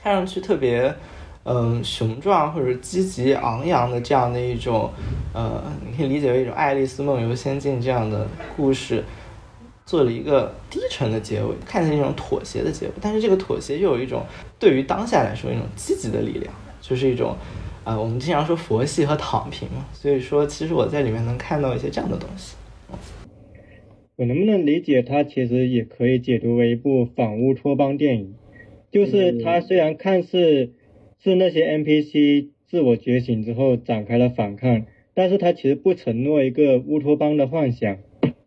[0.00, 0.94] 看上去特别
[1.42, 4.88] 嗯雄壮或者积极昂扬的这样的一种
[5.34, 9.02] 呃，你可以理解为一种《爱丽丝梦游仙境》这样的故事，
[9.86, 12.92] 做了一个低沉的结尾，看起来一种妥协的结尾。
[13.00, 14.22] 但是这个妥协又有一种
[14.58, 17.34] 对于当下来说一种积极的力量，就是一种
[17.84, 19.86] 呃，我们经常说佛系和躺平嘛。
[19.92, 22.56] 所以说，其实我在里面能看到一些这样的东西。
[24.16, 28.34] 我能不能理解，它其实也可以解读为一部反乌托邦电影？
[28.90, 30.72] 就是它虽然看似
[31.22, 37.98] 是那些 NPC 自我觉醒之后展开了反抗，但是它其实不承诺一个乌托邦的幻想。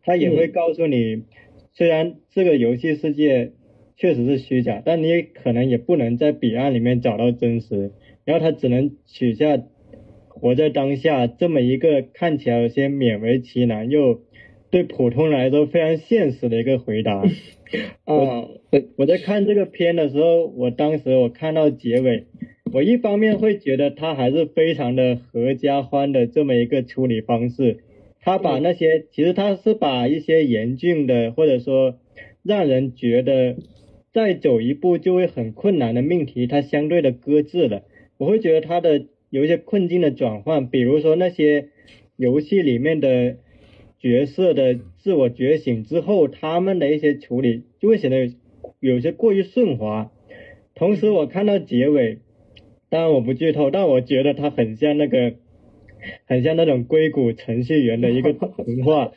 [0.09, 1.25] 它也会告诉你，
[1.71, 3.51] 虽然这个游戏世界
[3.95, 7.91] 确实是虚假，但你可能也不能在彼岸里面找到真实。
[8.25, 9.61] 然后它只能取下
[10.27, 14.21] 活在当下这么一个看起来有些勉为其难又。
[14.71, 17.23] 对普通人来说非常现实的一个回答。
[18.05, 18.49] 我
[18.97, 22.25] 我在看这个片的时候，我当时我看到结尾，
[22.73, 27.77] 我一方面会觉得他还是非常的合家欢的这么一个处理方式，
[28.21, 31.99] 他把那些其实他是把一些严峻的或者说
[32.43, 33.55] 让人觉得
[34.13, 37.83] 再走一步就会很困难的命题，他相对的搁置了。
[38.17, 41.69] 我会觉得他的有一些困境的转换，比如说那些
[42.15, 43.37] 游戏里面的。
[44.01, 48.31] 角色的自我觉醒之后，他们的一些处理就会显得
[48.79, 50.09] 有些过于顺滑。
[50.73, 52.19] 同时，我看到结尾，
[52.87, 55.33] 当然我不剧透，但我觉得它很像那个，
[56.25, 59.11] 很像那种硅谷程序员的一个童话，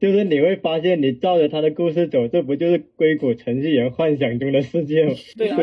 [0.00, 5.12] 就是你会发现，你照着他的故事走，这不就是硅谷程序员幻想中的世界吗？
[5.36, 5.58] 对啊，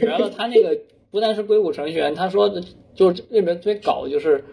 [0.00, 0.78] 主要他那个
[1.10, 2.62] 不但是硅谷程序员，他说的
[2.94, 4.44] 就是里面最搞就是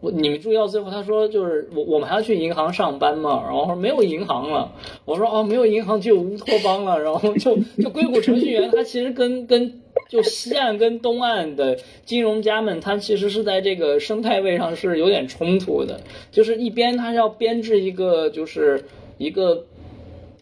[0.00, 0.10] 我。
[0.10, 4.72] 你们注意到最后，他说就是我我们还要去银行上班嘛，然后说没有银行了，
[5.06, 18.84] 我说哦没有银行就有乌托邦了，然后就就硅谷程序员他其实跟跟就西岸跟东岸的金融家们，他其实是在这个生态位上是有点冲突的，就是一边他要编制一个就是
[19.18, 19.64] 一个。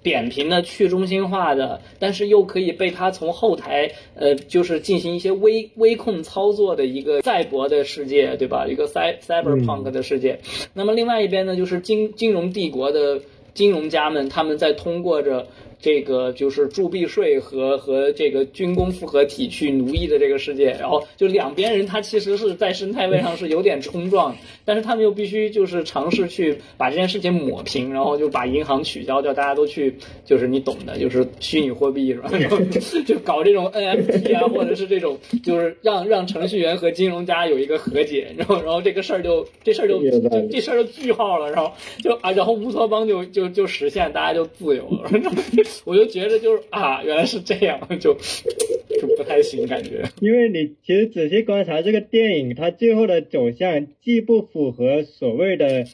[0.05, 8.67] 扁平的、去中心化的，但是又可以被他从后台，呃，就是进行一些微微控操作的一个赛博的世界，对吧？
[8.67, 10.41] 一个 cy cyberpunk 的世界。
[10.75, 13.21] 那么另外一边呢，就是金金融帝国的
[13.55, 15.47] 金融家们，他们在通过着。
[15.83, 32.31] 这个就是铸币税和和这个军工复合体去奴役的这个世界，然后就两边人他其实是在生态位上是有点冲撞，但是他们又必须就是尝试去把这件事情抹平，然后就把银行取消掉，大家都去就是你懂的，就是虚拟货币是吧？
[33.05, 40.01] 就搞这种 NFT 啊，或者是这种就是让让程序员和金融家有一个和解，然后然后这个事儿就这事儿就
[40.49, 41.73] 这事儿就句号了，然后
[42.05, 45.11] 就啊然后乌托邦就就就实现，大家就自由了。
[45.85, 50.05] 我就觉得就是啊，原来是这样，就就不太行感觉。
[50.21, 55.85] 因为你其实仔细观察这个电影，它最后的走向既不符合所谓的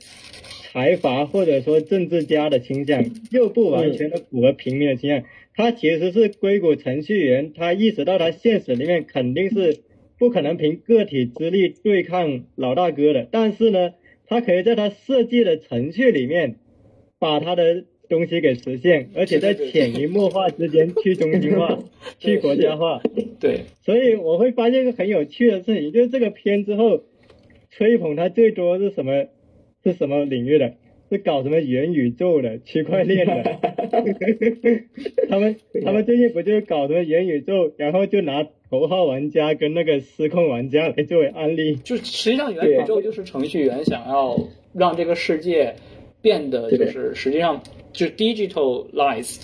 [0.72, 5.24] 财阀或者说政治家的倾向，又不完全的符合平民的倾向。
[5.54, 9.78] 他其实是硅谷程序员，他意识到他现实里面肯定是
[10.18, 13.94] 不可能凭个体之力对抗老大哥的，但是呢，
[14.26, 16.56] 他可以在他设计的程序里面
[17.18, 17.84] 把他的。
[18.08, 21.78] 东西给实现，而且在潜移默化之间去中心化、
[22.18, 23.00] 去国家化。
[23.40, 27.02] 对，所以我会发现一个很有趣的事情，就是这个片之后
[27.70, 29.26] 吹捧它最多是什么？
[29.84, 30.74] 是什么领域的？
[31.10, 33.42] 是搞什么元宇宙的、区块链的？
[35.30, 41.76] 他们他们最近不就是搞什么元宇宙，然后就拿头号玩家跟那个失控玩家来作为案例。
[41.76, 44.38] 就实际上元宇宙就是程序员想要
[44.74, 45.76] 让这个世界
[46.20, 47.62] 变得就是实际上
[47.98, 49.40] 就是 digitalized。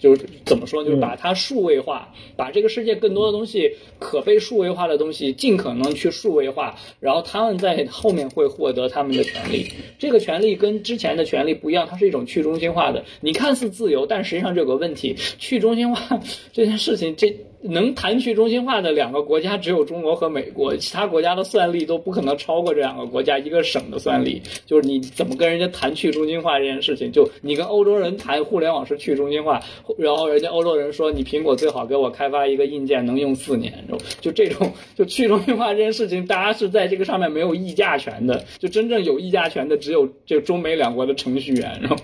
[0.00, 9.70] 就是怎么说，就是把它数位化，把这个世界更多的东西可被数位化的东西尽可能去数位化，然后他们在后面会获得他们的权利。
[9.98, 13.04] 这个权利跟之前的权利不一样，它是一种去中心化的。
[13.20, 16.18] 你看似自由，但实际上这有个问题，去中心化
[16.54, 17.36] 这件事情这。
[17.62, 24.40] 能谈去中心化的两个国家只有中国和美国，其他国家的算力都不可能超过这两个国家一个省的算力。
[24.66, 27.12] 就是你怎么跟人家谈去中心化这件事情？
[27.12, 29.62] 就你跟欧洲人谈互联网是去中心化，
[29.98, 33.84] 然后人家欧洲人说你苹果最好给我开发一个硬件能用四年，
[34.20, 41.96] 就这种就去中心化这件事情，大家是在这个上面没有议价权的，就真正有议价权的只有这中美两国的程序员，然后。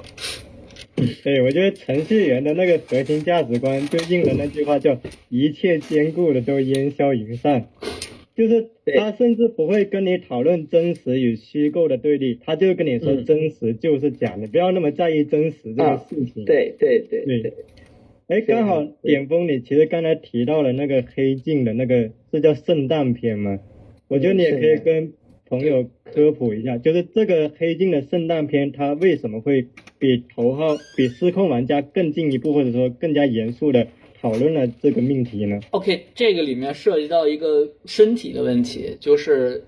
[1.23, 7.69] 对，我觉得程序员的那个核心价值观就应了那句话，叫一切兼顾的都烟消云散。
[8.35, 16.45] 就是他甚至不会跟你讨论真实与虚构的对立，他就跟你说真实就是假，你不要那么在意真实这个事情。
[16.45, 17.53] 对对对对。
[18.29, 23.59] 哎，刚好点峰，你其实刚才提到了那个黑镜的那个是叫圣诞篇吗？
[24.09, 25.13] 我觉得你也可以跟。
[25.49, 33.87] 朋友科普一下，就是这个黑镜的圣诞篇，它为什么会比头号、比失控玩家更进一步，或者说更加严肃的
[34.21, 39.63] 讨论了这个命题呢？OK，这个里面涉及到一个身体的问题，就是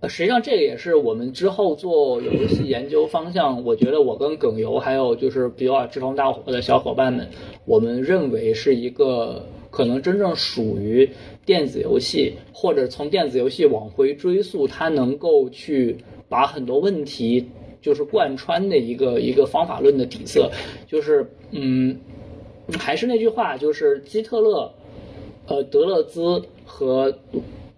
[0.00, 3.64] 呃实际上这个也是我们之后做游戏研究方向。
[3.64, 7.28] 我觉得我跟耿游还有就是比较志同道合的小伙伴们，
[7.66, 11.10] 我们认为是一个可能真正属于。
[11.48, 15.96] 电子游戏，或者从电子游戏往回追溯，它能够去
[16.28, 17.42] 把很多问题
[17.80, 20.50] 就是贯穿的一个一个方法论的底色，
[20.86, 21.98] 就是嗯，
[22.78, 24.70] 还是那句话，就是基特勒、
[25.46, 27.18] 呃德勒兹和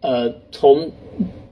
[0.01, 0.91] 呃从。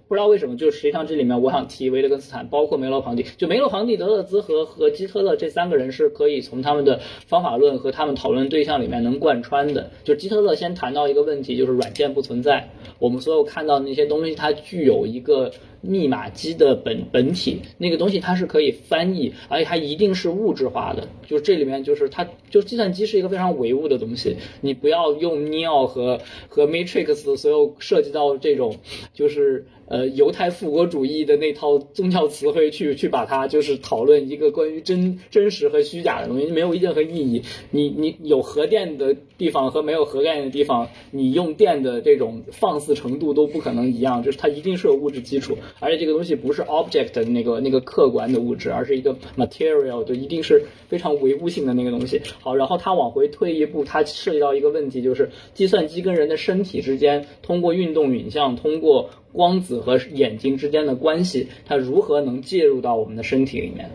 [0.09, 9.90] 不知道为什么，就实际上这里面我想提维特根斯坦，包括梅洛庞蒂，就梅洛庞蒂、德勒兹和和基特勒这三个人是可以从他们的方法论和他们讨论对象里面能贯穿的。
[10.05, 15.53] 就基特勒先谈到一个问题，就是软件不存在，我们所有看到那些东西，它具有一个。
[15.81, 21.09] 密码机的本本体那个东西，它是可以翻译，而且它一定是物质化的。
[21.27, 24.37] 就这里面就是它，就计算机是一个非常唯物的东西。
[24.61, 28.77] 你不要用 Neo 和和 Matrix 所有涉及到这种，
[29.12, 37.43] 就是呃犹太复国主义的那套宗教词汇去去把它就是讨论一个关于真真实和虚假的东西，没有任何意义。
[37.71, 45.59] 你你有核电的地方和没有核电的地方，你用电的这种放肆程度都不可能一样，就是它一定是有物质基础。
[45.81, 52.21] 而且这个东西不是 object 的那个那个客观的物质，而是一个 material，就一定是非常唯物性的那个东西。
[52.41, 63.91] 好，然后它往回退一步，它涉及到一个问题，就是计算机跟人的身体之间，通过运动影像，通过光子和眼睛之间的关系，它如何能介入到我们的身体里面？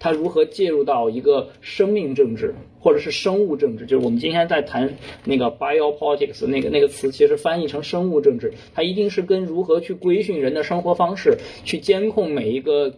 [0.00, 3.86] 它如何介入到一个生命政治，或者是生物政治？
[3.86, 12.94] 就是我们今天在谈那个 biopolitics 那个那个词，其实翻译成生物政治，它一定是跟如何去规训人的生活方式，去监控每一个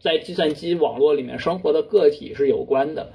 [0.00, 3.12] 在计算机网络里面生活的个体是有关的。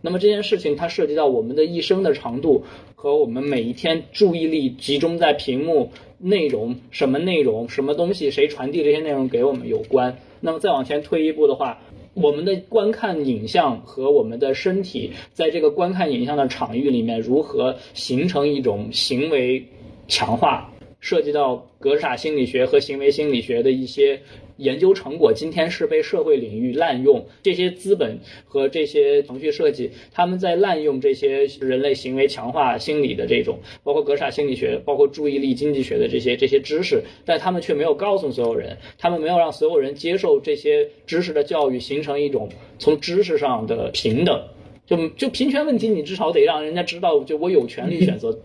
[0.00, 2.64] 那么这件事情它涉及到我们的一生的长度
[2.94, 10.18] 和我们每一天注意力集中在屏幕内容什么内容什么东西谁传递这些内容给我们有关。
[10.40, 11.80] 那么再往前推一步的话。
[12.14, 19.66] 我们的观看影像和我们的身体，在这个观看影像的场域里面，如何形成一种行为
[20.08, 24.20] 强化，涉及到格式塔心理学和行为心理学的一些。
[24.56, 44.42] 研究成果今天是被社会领域滥用，这些资本和这些程序设计，他们在滥用这些人类行为强化心理的这种，包括格式心理学，包括注意力经济学的这些这些知识，但他们却没有告诉所有人，他们没有让所有人接受这些知识的教育，形成一种从知识上的平等。
[44.86, 48.38] 就就平权问题，你至少得让人家知道，就我有权利选择。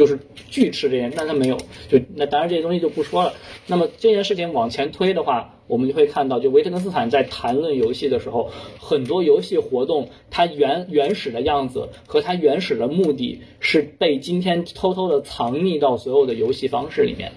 [0.00, 1.58] 就是拒斥这件，但他没有，
[1.90, 3.34] 就那当然这些东西就不说了。
[3.66, 17.32] 那么这件事情往前推的话，我们就会看到，就维特根斯坦在谈论游戏的时候，很多游戏活动它原原始的样子和它原始的目的是被今天偷偷的藏匿到所有的游戏方式里面，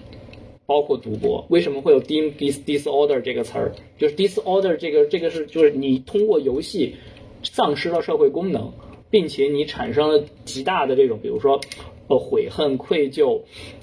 [0.64, 1.44] 包括赌博。
[1.50, 3.72] 为什么会有 dis disorder 这个词儿？
[3.98, 6.96] 就是 disorder 这个这个是就是你通过游戏
[7.42, 8.72] 丧失了社会功能，
[9.10, 11.60] 并且你产生了极大的这种，比如说。
[12.06, 13.40] 呃，悔恨、愧疚，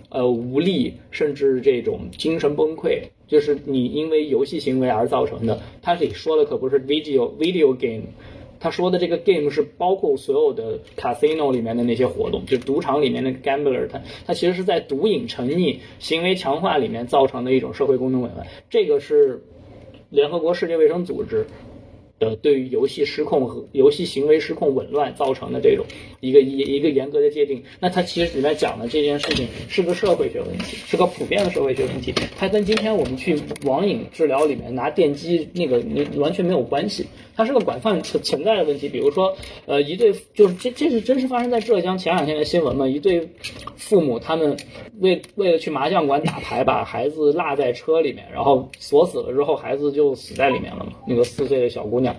[0.09, 5.59] 呃，无力，甚至这种精神崩溃，就是你因为游戏行为而造成的。
[5.81, 8.03] 他这里说的可不是 video video game，
[8.59, 18.45] 他说的这个 game 是包括所有的 casino 里面的那些活动，就赌场里面的 gambler，他他其实是在毒瘾沉溺、行为强化里面造成的一种社会功能紊乱。
[18.69, 19.43] 这个是
[20.09, 21.47] 联合国世界卫生组织。
[22.21, 25.83] 的对于游戏失控和游戏行为失控紊乱造成的这种
[26.19, 38.87] 一个一一个严格的界定，那它其实里面讲的这件事情是个社会学问题，是个普遍的社会学问题，它跟今天我们去网瘾治疗里面拿电击那个那完全没有关系，它是个广泛存存在的问题。
[38.87, 43.27] 比如说，呃，一对就是这这是真实发生在浙江前两天的新闻嘛，一对
[43.77, 44.55] 父母他们
[44.99, 52.10] 为为了去麻将馆打牌，把孩子落在车里面，然后锁死了之后，孩子就死在里面了嘛，那个四岁的小姑娘。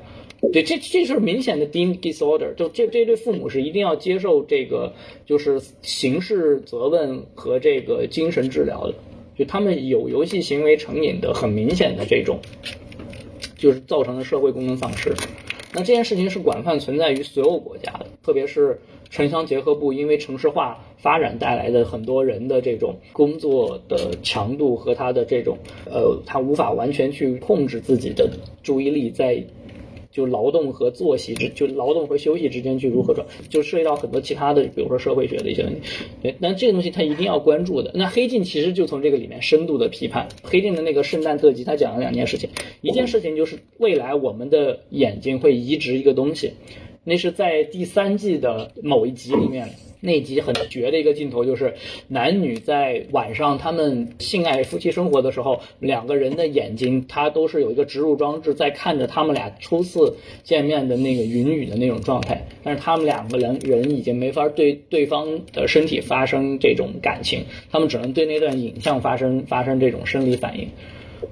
[0.53, 4.93] 对，这这是明显的 deemed disorder，就这这对父母是一定要接受这个
[5.25, 8.95] 就是刑事责问和这个精神治疗的，
[9.39, 12.41] 就他们有游戏行为成瘾的很明显的这种，
[13.57, 15.15] 就是造成的社会功能丧失。
[15.73, 18.81] 那这件事情是广泛存在于所有国家的，特别是
[19.11, 28.29] 城乡结合部，因为城市化发展带来的很多人的这种工作的强度和他的这种呃，他无法完全去控制自己的
[28.65, 29.45] 注意力在。
[30.13, 35.81] 就劳动和作息之，就劳动和休息之间去如何转，就涉及到很多其他的，比如说社会学的一些问题。
[36.23, 37.91] 对，那这个东西他一定要关注的。
[37.95, 40.29] 那黑镜其实就从这个里面深度的批判。
[40.43, 42.51] 黑镜的那个圣诞特辑，他讲了两件事情，
[42.83, 46.53] 一件事情就是未来我们的眼睛会移植一个东西，
[47.03, 49.71] 那是在第三季的某一集里面。
[50.05, 51.75] 那集很绝的一个镜头，就是
[52.09, 70.69] 男女在晚上他们性爱夫妻生活的时候，两个人的眼睛他都是有一个植入装置在看着他们俩初次见面的那个云雨的那种状态，但是他们两个人人已经没法对对方的身体发生这种感情，他们只能对那段影像发生发生这种生理反应。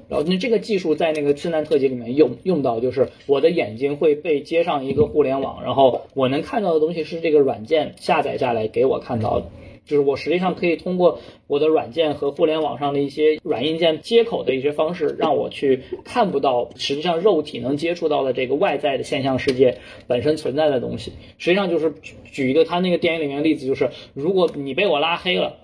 [0.09, 9.47] 然后那这个技术在那个圣诞特辑里面用用到，就是我的眼睛会被接上一个互联网，然后我能看到的东西是这个软件下载下来给我看到的，
[9.86, 21.12] 就是我实际上可以通过我的软件和互联网上的一些软硬件接口的一些方式，让我去看不到实际上肉体能接触到的这个外在的现象世界本身存在的东西。
[21.38, 25.57] 实际上就是举一个他那个电影里面的例子，就是如果你被我拉黑了。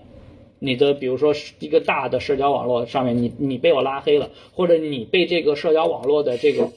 [0.59, 6.69] 你的比如说一个大的社交网络上面，你你被我拉黑了，或者你被这个社交网络的这个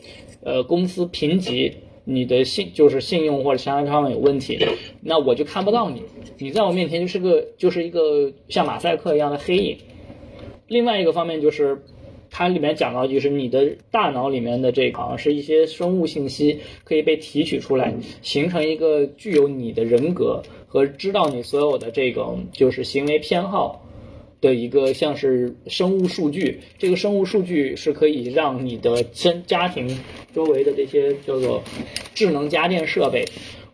[0.42, 1.72] 呃公司评级，
[2.04, 4.58] 你的信就是信用或者其他方面有问题，
[5.00, 6.02] 那我就看不到你，
[6.38, 9.78] 你在我面前就是个就是一个像马赛克一样的黑影。
[10.68, 11.82] 另外一个方面就是。
[12.32, 20.40] 它里面讲到，就是你的大脑里面的这好像是一些生物信息可以被提取出来，形成一个具有你的人格
[20.72, 23.84] 和知道你所有的这种就是行为偏好
[24.40, 26.60] 的一个像是生物数据。
[26.78, 29.98] 这个生物数据是可以让你的家家庭
[30.32, 31.60] 周围的这些叫做
[32.14, 33.24] 智能家电设备。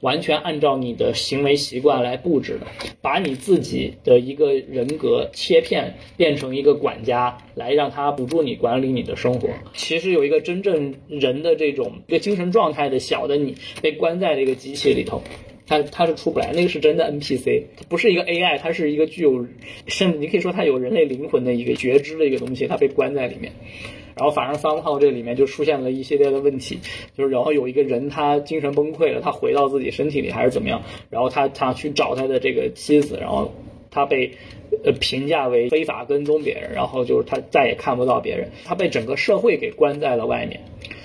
[0.01, 2.67] 完全按照你的行为习惯来布置的，
[3.01, 9.49] 把你自己的一个人格切片，变成一个管家，来让他辅助你管理你的生活。
[9.75, 15.23] 其实有一个真正人的这种一个精神状态的小的你，被关在这个机器里头，
[15.67, 16.53] 他他是出不来。
[16.53, 19.47] 那个是真的 NPC，它不是一个 AI，它是一个具有
[19.87, 23.53] 甚至你可以说它有人类灵魂的一个觉知的一个东西，它被关在里面。
[24.17, 26.79] 然后反正三号这里面就出现了一系列的问题，
[27.15, 33.53] 就是然后有一个人他精神崩溃了，他回到自己身体里还是怎么样，然后他他去找他的这个妻子，然后
[33.91, 34.31] 他被
[34.85, 40.61] 呃评价为非法跟踪别人，然后就是他再也看不到别人，他被整个社会给关在了外面，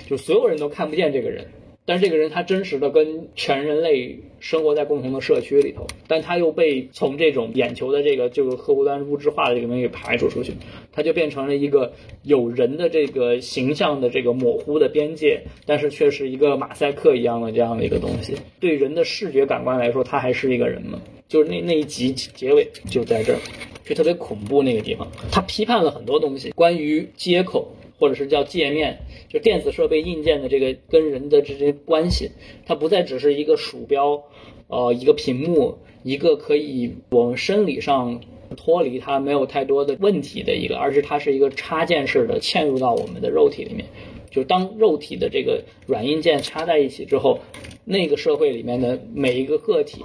[0.08, 1.48] 就所有人都看不见这个人。
[1.84, 10.52] 但是这个人他真实的跟全人类生活在共同的社区里头，但他又被从这种眼球的这个这个客户端物质化的这个东西排除出去，
[10.92, 18.36] 他就变成了一个有人的这个形象的这个模糊的边界，但是却是一个马赛克一样的这样的一个东西。
[18.60, 21.02] 对人的视觉感官来说，他还是一个人吗？
[21.26, 23.38] 就是那那一集结尾就在这儿，
[23.84, 27.74] 就特别恐怖那个地方，他批判了很多东西，关于接口。
[27.98, 28.98] 或者是叫界面，
[29.32, 32.32] 就电子设备硬件的这个跟人的这些关系，
[32.66, 34.24] 它不再只是一个鼠标，
[34.68, 38.20] 呃，一个屏幕，一个可以我们生理上
[38.58, 43.86] 脱离它没有太多的问题的一个，而是它是一个插件式的嵌入到我们的肉体里面。
[44.30, 47.40] 就当肉体的这个软硬件插在一起之后，
[47.86, 50.02] 那个社会里面的每一个个体，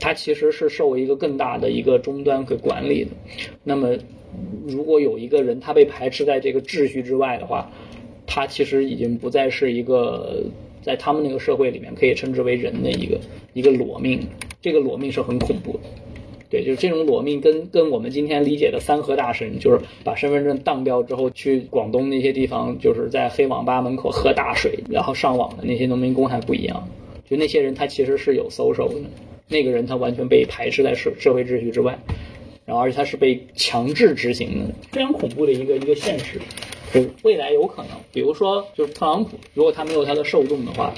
[0.00, 3.10] 它其实是受一个更大的一个终端给管理的。
[3.64, 3.98] 那么。
[4.66, 7.70] 如果有一个人他被排斥在这个秩序之外的话，
[8.34, 10.42] 他其实已经不再是一个
[10.80, 13.20] 在他们那个社会里面可以称之为人的一个
[13.52, 14.26] 一个裸命。
[14.62, 15.80] 这个裸命是很恐怖的。
[16.48, 26.88] 对，就是这种裸命跟跟我们今天理解的三和大神，就是把身份证当掉之后去广东那些地方，就是在黑网吧门口喝大水，然后上网的那些农民工还不一样。
[27.28, 28.94] 就那些人他其实是有 social 的，
[29.48, 31.98] 那个人他完全被排斥在社社会秩序之外，
[32.64, 36.40] 然后而且他是被强制执行的，非常恐怖的一个一个现实。
[36.92, 40.92] 就 未来有可能，比如说就是特朗普，如果他没有他的受众的话，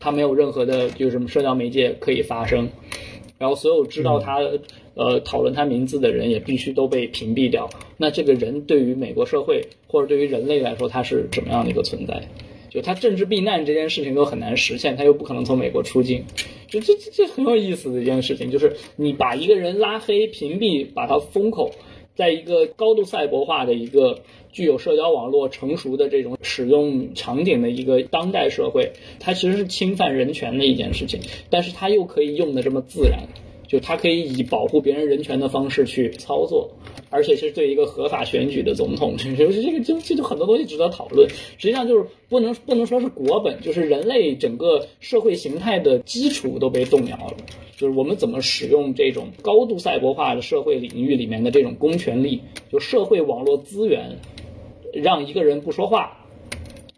[0.00, 2.68] 他没有任何的就是什么社交媒介可以发声。
[3.38, 4.38] 然后所有知道他
[4.94, 7.68] 呃讨论他名字的人也必须都被屏蔽掉。
[7.96, 12.28] 那这个人对于美国社会或者对于人类来说，他是什么样的一个存在？
[12.70, 16.24] 就他政治避难这件事情都很难实现，他又不可能从美国出境，
[16.68, 21.72] 就这这这很有意思的一件事情，就是你把一个人拉黑、屏蔽、把他封口，
[22.14, 24.20] 在一个高度赛博化的一个。
[24.52, 33.20] 具有社交网络成熟的这种使用场景的一个当代社会，它其实是侵犯人权的一件事情，但是它又可以用的这么自然，
[33.66, 36.70] 就它可以以保护别人人权的方式去操作，
[37.08, 41.26] 而且是对一个合法选举的总统，就 是这个就这就很多东西值得讨论。
[41.30, 47.36] 实际上就是不能不能说是国本，就是人类整个社会形态的基础都被动摇了，
[47.74, 54.18] 就是我们怎么使用这种高度赛博化的社会领域里面的这种公权力，就社会网络资源。
[54.92, 56.26] 让一个人不说话，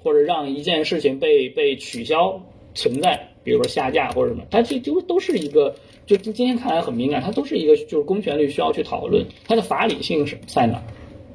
[0.03, 2.43] 或者让一件事情被被取消
[2.75, 5.75] 存在，比如说下架或者什么，它这就都是一个，
[6.07, 10.83] 就今天看来很敏感，它都是一个就是公权力需要去讨论它的法理性是在哪，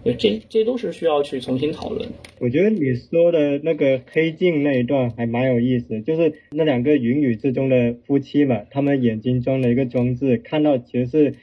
[0.03, 2.10] 对，这这都是需要去重新讨论。
[2.39, 11.36] 我觉得你说的那个黑镜那一段还蛮有意思，就是那两个云雨之中的夫妻嘛，他们眼睛装了一个装置，看到其实是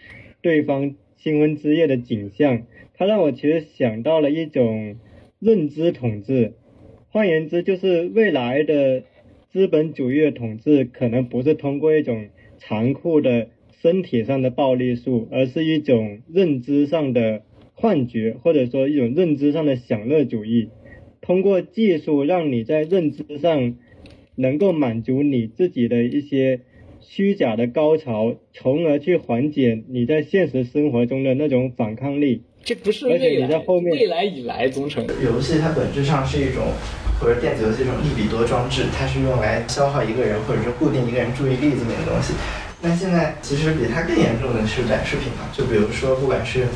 [0.42, 2.62] 对方新婚之夜的景象，
[2.94, 4.96] 它让我其实想到了一种。
[5.38, 6.54] 认知统治，
[7.10, 9.02] 换言之，就是未来的
[9.50, 12.28] 资本主义的统治，可能不是通过一种
[12.58, 13.48] 残酷的
[13.82, 17.42] 身体上的暴力术，而是一种认知上的
[17.74, 20.70] 幻觉，或者说一种认知上的享乐主义，
[21.20, 23.76] 通过技术让你在认知上
[24.36, 26.60] 能够满足你自己的一些
[27.00, 32.42] 虚假的高潮，从而去缓解你在现实生活中的那种反抗力。
[32.66, 33.46] 这不是未来，
[33.92, 35.06] 未来以来忠诚。
[35.22, 36.72] 游戏它本质上是一种，
[37.20, 42.34] 或者电子游戏这种一比多装置，它是用来消耗一个人或者是固定一个人注意力这么一个东西。
[42.80, 46.66] 那现在其实比它更严重的是短视频嘛，就比如说不管是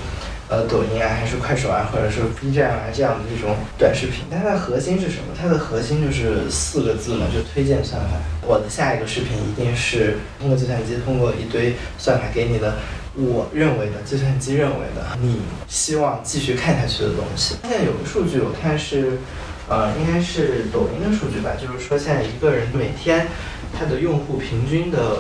[0.48, 5.34] 呃抖音啊，还是快手啊，或者是 B 站啊这样的这种短视频，它的核心是什么？
[5.36, 8.10] 它的核心就是四个字嘛，就推荐算法。
[8.46, 12.76] 我的下一个视频一定是通过计算机，通过一堆算法给你的。
[13.16, 17.56] 我认为的计算机认为的，你希望继续看下去的东西。
[17.62, 19.18] 现在有个数据，我看是，
[19.68, 23.26] 呃，应该是抖音的数据吧，就是说现在一个人每天
[23.76, 25.16] 他的用户平均的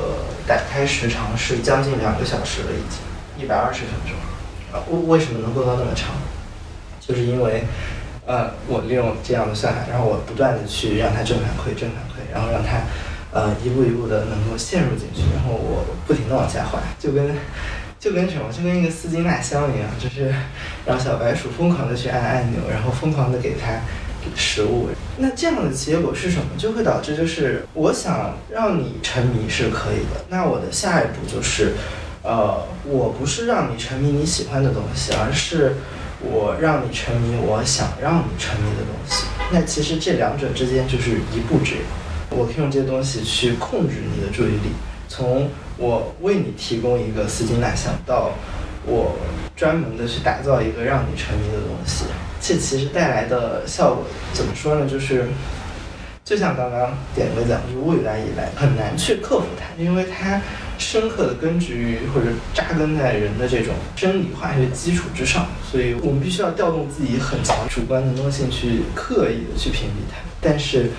[0.46, 4.14] 打开时长是将近两个小时了，已经一百二十分钟。
[4.72, 6.10] 啊，为为什么能够到那么长？
[7.00, 7.64] 就是因为，
[8.24, 12.82] 呃，我利用这样的算法，然后我不断的去让它正反馈，正反馈，然后让它，
[13.32, 17.34] 呃，一步一步的能够陷入进去，然后我不停的往下滑，就跟。
[18.00, 20.34] 就跟什么，就跟一个丝巾蜡箱一样，就是
[20.86, 23.82] 让小白鼠疯狂的去按按钮，然后疯狂的给它
[24.34, 24.88] 食物。
[25.18, 26.46] 那这样的结果是什么？
[26.56, 31.74] 就会导致就是我想让你沉迷是可以的，那我的下一步就是，
[32.22, 35.74] 呃，我不是让你沉迷你喜欢的东西，而是
[36.22, 39.26] 我让你沉迷我想让你沉迷的东西。
[39.52, 41.80] 那其实这两者之间就是一步之遥，
[42.30, 44.72] 我可以用这些东西去控制你的注意力。
[45.06, 48.32] 从我为你提供一个丝巾蜡像，到
[48.84, 49.16] 我
[49.56, 52.04] 专门的去打造一个让你沉迷的东西，
[52.38, 54.04] 这其实带来的效果
[54.34, 54.86] 怎么说呢？
[54.86, 55.26] 就是，
[56.22, 60.42] 就像刚刚点哥讲，就是未来以来很难去克服它，因为它
[60.76, 70.90] 深刻的根植于或者扎根在人的这种生理化学基础之上，所以我们必须要调动自己很强主观能动性去刻意的去屏蔽它，但是。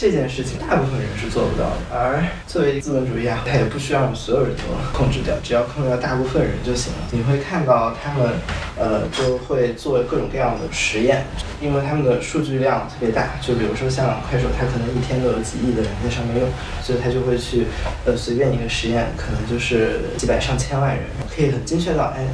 [0.00, 4.62] 这件事情大部分人是做不到的，而作为资本主义啊，它也不需要所有人都
[4.96, 6.98] 控制掉，只要控制掉大部分人就行了。
[7.10, 8.32] 你会看到他们，
[8.78, 11.26] 呃，就会做各种各样的实验，
[11.60, 13.36] 因为他们的数据量特别大。
[13.42, 16.48] 就比如说像快手，它可能一天都有几亿的人在上面用，
[16.82, 17.66] 所以它就会去，
[18.06, 22.24] 呃，随便一个实验，可能就是几百上千万人，可以很精确到，哎，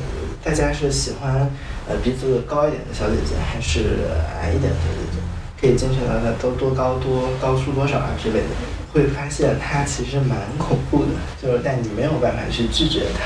[0.41, 1.51] 大家是喜欢
[1.89, 4.07] 呃鼻子高一点的小姐姐，还是
[4.41, 5.16] 矮一点的小姐姐。
[5.61, 8.51] 可以精确到它都多高多高出多少啊之类的，
[8.93, 13.23] 会发现它其实蛮恐怖的，就是但你没有办法去拒绝它。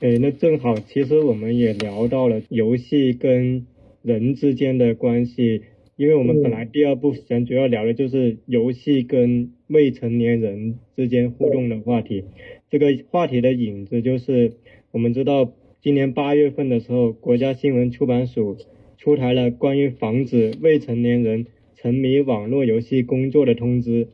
[0.00, 3.66] 哎，那正好，其实我们也聊到了游戏跟
[4.02, 5.62] 人之间的关系，
[5.96, 12.24] 因为我们本来第二部想主要聊的就是游戏跟未成年人之间互动的话题。
[12.68, 14.54] 这个话题的影子，就是
[14.90, 18.56] 我们知道今年八月份的时候，国家新闻出版署
[19.02, 24.06] 出台了关于防止未成年人沉迷网络游戏工作的通知。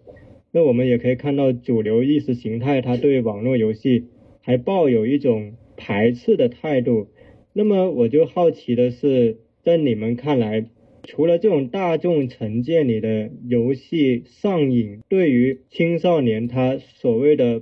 [0.50, 4.06] 那我们也可以看到，主流意识形态它对网络游戏
[4.40, 7.08] 还抱有一种排斥的态度。
[7.52, 10.64] 那么我就好奇的是，在你们看来，
[11.02, 17.60] 除了这种大众成见里的游戏上瘾，对于青少年他所谓的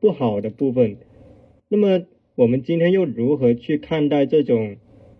[0.00, 0.96] 不好的部分，
[1.68, 4.76] 那么我们今天又如何去看待这种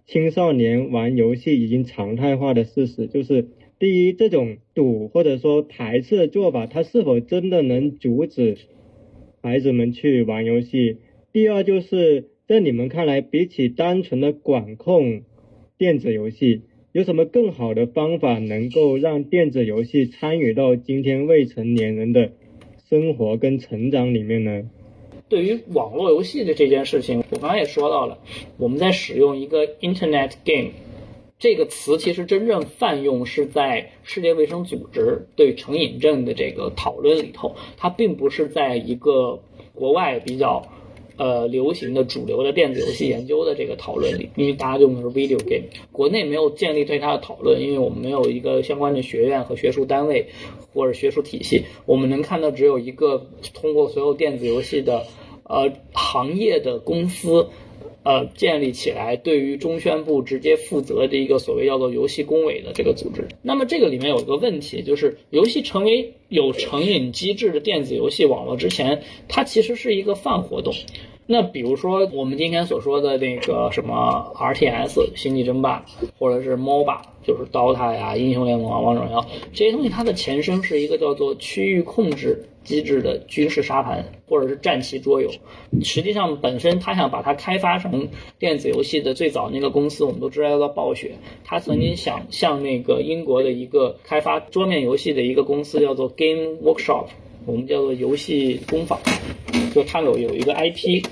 [0.07, 3.07] 青少年玩游戏已经常态化的事实？
[3.07, 3.49] 就是。
[3.79, 8.57] 第一，这种赌或者说排斥的做法，它是否真的能阻止
[9.41, 10.99] 孩子们去玩游戏？
[11.33, 15.23] 第二，就是在你们看来，比起单纯的管控
[15.79, 22.31] 电子游戏，有什么更好的方法能够让电子游戏参与到今天未成年人的
[22.89, 24.63] 生活跟成长里面呢？
[25.33, 28.19] 对于网络游戏的这件事情，我刚才也说到了，
[28.59, 30.73] 我们在使用一个 Internet game。
[31.39, 39.41] 这个词其实真正泛用是在世界卫生组织对成瘾症的这个讨论里头，它并不是在一个
[39.75, 40.69] 国外比较
[41.17, 50.27] 呃流行的主流的电子游戏研究的这个讨论里，因为大家用的是 video game，国内没有建立对它的讨论，因为我们没有一个相关的学院和学术单位
[50.75, 55.07] 或者学术体系，我们能看到只有一个通过所有电子游戏的
[55.45, 57.49] 呃行业的公司。
[58.05, 63.29] 呃，建立起来对于中宣部直接负责的一个所谓叫做游戏工委的这个组织。
[63.43, 70.75] 那么这个里面有一个问题，就是游戏成为有成瘾机制的电子游戏网络之前，它其实是一个泛活动。
[71.27, 75.85] 那比如说我们今天所说的那个什么 RTS 星际争霸，
[76.19, 82.47] 或者是 MOBA，就是 DOTA 呀、英雄联盟啊、王者荣耀这些东西，它的前身是一个叫做区域控制。
[82.63, 85.29] 机制的军事沙盘或者是战棋桌游，
[85.83, 88.07] 实际上本身他想把它开发成
[88.39, 91.17] 电子游戏的最早那个公司，我们都知道叫暴雪。
[91.43, 97.09] 他曾经想向那个英国的一个开发桌面游戏的一个公司叫做 Game Workshop，
[97.47, 98.99] 我们叫做游戏工坊，
[99.75, 101.05] 就他有有一个 IP，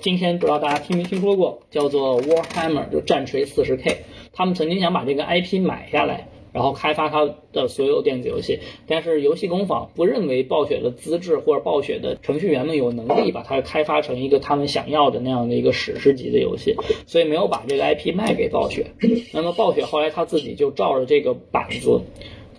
[0.00, 4.04] 今天不知道大家听没听说过，叫做 Warhammer，就战锤四十 K。
[4.32, 6.28] 他们曾经想把这个 IP 买下来。
[6.54, 16.76] 然后开发它的所有电子游戏，但是游戏工坊不认为暴雪的资质或者暴雪的程序员们有能力把它开发成一个他们想要的那样的一个史诗级的游戏，
[17.08, 18.86] 所以没有把这个 IP 卖给暴雪。
[19.32, 22.00] 那么暴雪后来他自己就照着这个板子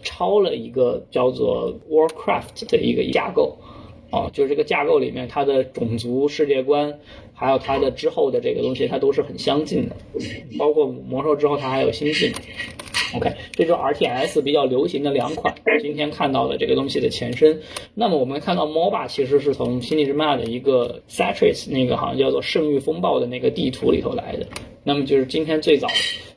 [0.06, 3.58] 抄了一个叫做 Warcraft 的一个架构，
[4.10, 6.97] 啊，就是这个架构里面它的种族世界观，
[7.34, 9.95] 还有它的之后的这个东西，它都是很相近的，
[10.58, 12.32] 包括魔兽之后它还有星际。
[13.14, 17.62] OK，这就是 RTS 比较流行的两款，今天看到的这个东西的前身。
[17.93, 24.47] 那么我们看到 MOBA 其实是从《星际争霸》的一个 Satris 那个好像叫做《圣域风暴》的那个地图里头来的。
[24.84, 25.88] 那么就是今天最早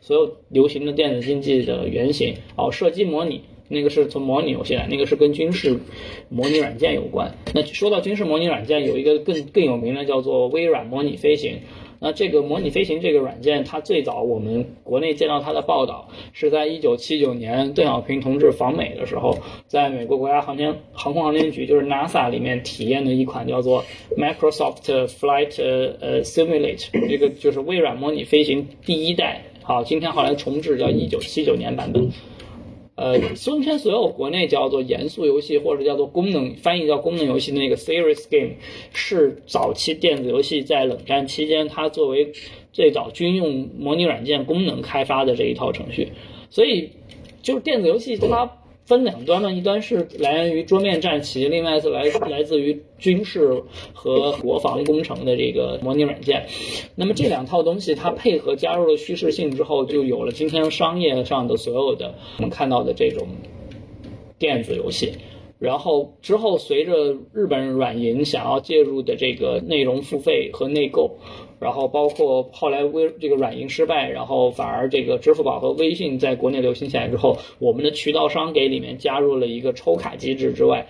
[0.00, 5.78] 所有流行的电子竞技的原型哦，射击模拟那个是从模拟游戏来，那个是跟军事
[6.28, 7.34] 模拟软件有关。
[7.54, 11.58] 那说到军事模拟软件，有一个更更有名的叫做微软模拟飞行。
[12.00, 23.84] 那这个模拟飞行这个软件，它最早我们国内见到它的报道，是在一九七九年邓小平同志访美的时候，在美国国家航天航空航天局，就是 NASA 里面体验的一款叫做
[24.16, 29.42] Microsoft Flight 呃 Simulate，这个就是微软模拟飞行第一代。
[29.64, 32.08] 好，今天后来重置叫一九七九年版本。
[32.98, 38.54] 呃，孙天所有国内叫做严肃游戏或者叫做功能翻译叫功能游戏的那个 serious game，
[38.92, 42.32] 是早期电子游戏在冷战期间它作为
[42.72, 46.08] 最早军用模拟软件功能开发的这一套程序，
[46.50, 46.90] 所以
[47.40, 48.50] 就是电子游戏它。
[48.88, 53.62] 分两端呢，一端是来源于桌面战棋，另外是来来自于军事
[53.92, 56.46] 和国防工程的这个模拟软件。
[56.94, 63.28] 那么这两套东西，它配合加入了叙事性之后，就有了今天商业上的所有的我们看到的这种
[64.38, 65.12] 电子游戏。
[65.58, 71.18] 然后之后，随着日本软银想要介入的这个内容付费和内购。
[71.60, 80.86] 然后包括后来微这个软银失败，然后反而这个支付宝和微信在国内流行起来之后，我们的渠道商给里面加入了一个抽卡机制之外，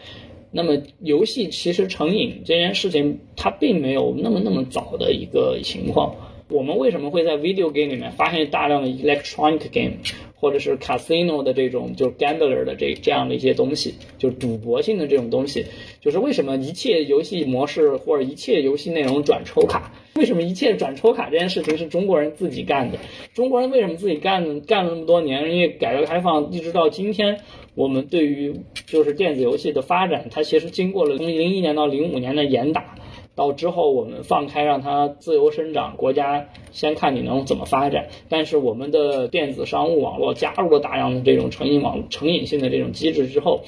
[0.51, 6.15] 那么游戏其实成瘾这件事情它并没有那么那么早的一个情况。
[6.51, 9.97] 我们为什么会在 video game 里面发现大量的 electronic game？
[10.41, 15.67] 或者是 casino 的这种，就是 gambler 的这这样的一些东西，就是赌博性的这种东西，
[16.01, 19.93] 就是为什么一切游戏模式或者一切游戏内容转抽卡？
[20.19, 22.99] 为什么一切转抽卡这件事情是中国人自己干的？
[23.35, 25.55] 中国人为什么自己干呢干了那么多年？
[25.55, 27.39] 因为改革开放一直到今天，
[27.77, 32.97] 我们对于就是电子游戏的发展，它其实经过了从零一年到零五年的严打。
[33.37, 38.09] 到之后我们放开让它自由生长，国家先看你能怎么发展。
[38.29, 43.61] 但是我们的电子商务网络加入了大量的这种成瘾网成瘾性的这种机制之后，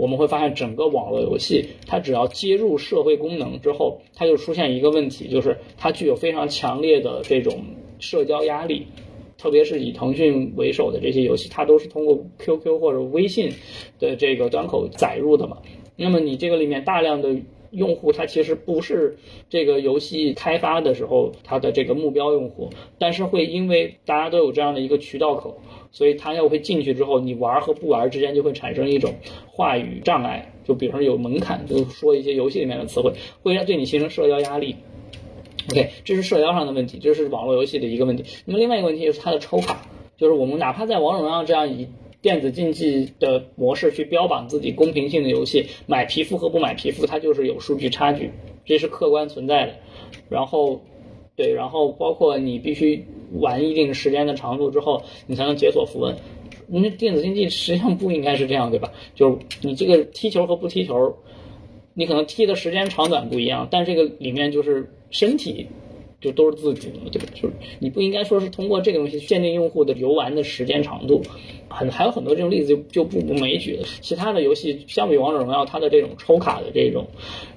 [0.00, 7.62] 我们会发现整个网络游戏它只要接入社会功能之后，它就出现一个问题，就是它具有非常强烈的这种
[7.98, 8.86] 社交压力。
[9.36, 13.50] 特别是以腾讯为首的这些游戏，它都是通过 QQ 或者微信
[13.98, 15.58] 的这个端口载入的嘛。
[15.96, 17.36] 那么你这个里面大量的
[17.70, 19.16] 用户，他其实不是
[19.48, 25.60] 这个游戏开发的时候他的这个目标用户，但是会因为大家都有这样的一个渠道口，
[25.92, 29.14] 所以他要会进去之后，你玩和不玩之间就会产生一种
[29.46, 33.12] 话语障碍，就比如说有门槛，就说一些游戏里面的词汇，
[33.42, 34.76] 会让对你形成社交压力。
[35.70, 38.24] OK，这是社交上的问题，这是网络游戏的一个问题。
[38.46, 41.86] 那么另外一个问题就是它的抽卡，就是我们哪怕在王者荣耀这样一
[42.22, 48.30] 电子竞技的模式去标榜自己公平性的游戏，买皮肤和不买皮肤，它就是有数据差距，
[48.64, 49.74] 这是客观存在的。
[50.28, 50.80] 然后，
[51.36, 56.16] 对，然后包括你必须玩一定时间的长度之后，你才能解锁符文。
[56.68, 58.92] 因为电子竞技实际上不应该是这样，对吧？
[59.14, 61.16] 就是你这个踢球和不踢球，
[61.94, 64.88] 你可能踢的时间长短不一样，但这个里面就是。
[65.12, 65.66] 身体
[66.20, 67.28] 就都是自主的，对吧？
[67.34, 71.22] 就是你不应该说是通过这个东西限定用户的游玩的时间长度，
[71.68, 73.86] 很还有很多这种例子就就不不没举了。
[74.00, 77.06] 其他的游戏相比王者荣耀，它的这种抽卡的这种，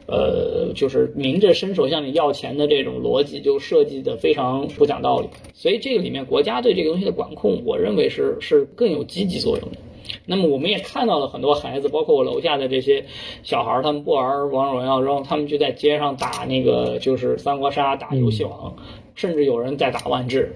[0.08, 5.28] 呃，就是明着伸手向你要钱的这种逻辑，就设计的非常不讲道理。
[5.54, 9.78] 所以这个里面国家对这个东西的管控，我认为是是更有积极作用的。
[10.26, 13.06] 那么我们也看到了很多孩子，包括我楼下的这些
[13.44, 18.76] 小孩儿，他们不玩王者荣耀，然后他们就在街上打那个就是三国杀，打游戏王，
[19.16, 20.56] 甚至有人在打万智。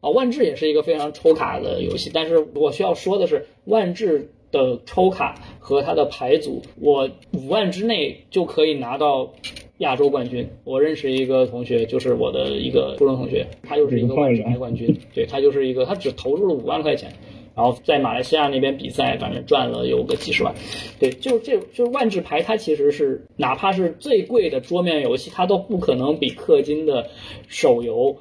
[0.00, 9.30] 啊，万智也是一个非常抽卡的游戏，但是我需要说的是，万智的抽卡和它的牌组，我五万之内就可以拿到
[9.78, 10.48] 亚洲冠军。
[10.64, 17.12] 我认识一个同学，就是我的一个初中同学，他就是一个万智牌冠军，对他就是一个，他只投入了五万块钱。
[17.54, 20.54] 然后在马来西亚那边比赛，反正赚了有个几十万，
[20.98, 27.08] 对，就是这就是万智牌，它其实是哪怕是最贵的桌面游戏，它都不可能比氪金的
[27.48, 28.16] 手游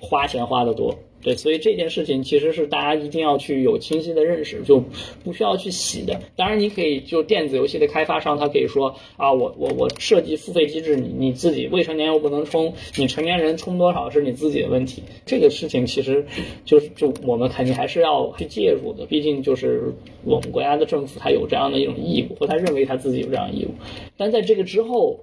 [0.00, 0.96] 花钱花的多。
[1.26, 4.80] 对，所以这件事情其实是大家一定要去有清晰的认识，就
[5.24, 6.20] 不需要去洗的。
[6.36, 15.02] 当然，你可以就电子游戏的开发商，他可以说啊，我我我设计付费机制，你你自己未成年又不能充，你成年人充多少是你自己的问题。
[15.24, 16.24] 这个事情其实
[16.64, 23.70] 就是就我们肯定还是要去介入的，毕竟就是我们国家的政府他有这样的一种义务，或他认为他自己有这样义务。
[24.16, 25.18] 但在这个之后，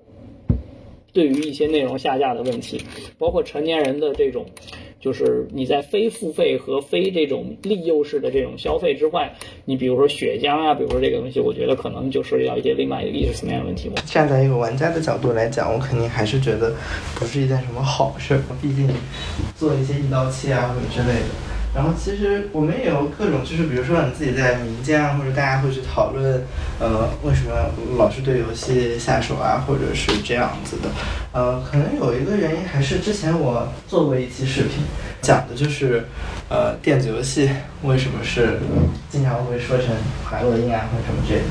[1.14, 2.82] 对于一些内容下架的问题，
[3.18, 4.45] 包括成年人的这种。
[5.04, 9.36] 就是你在非付费和非这种利诱式的这种消费之外，
[9.66, 13.91] 你比如说血浆啊，比如说这个东西，我觉得可能就涉及到一些另外一个意识层面的问题。
[14.06, 16.74] 站在一个玩家的角度来讲，我肯定还是觉得
[17.16, 18.88] 不是一件什么好事，毕竟
[19.58, 21.53] 做一些一刀切啊或者之类的。
[21.76, 26.43] 然后其实我们也有各种，就是比如说你自己在民间啊，或者大家会去讨论，
[26.80, 27.51] 呃，为什么
[27.97, 30.89] 老是对游戏下手啊，或者是这样子的，
[31.32, 34.84] 呃，可能有一个原因还是之前我做过一期视频，
[35.21, 36.05] 讲的就是，
[36.47, 37.49] 呃，电子游戏
[37.82, 38.59] 为什么是
[39.09, 39.88] 经常会说成
[40.24, 41.41] 海洛因啊或者什么这，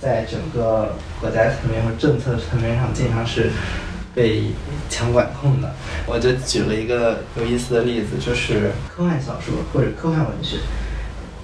[0.00, 3.50] 在整个国家层面或政策层面上经常是。
[4.14, 4.44] 被
[4.88, 5.72] 强管控的，
[6.06, 10.58] 我就举了一个有意思的例子，就是科幻小说或者科幻文学。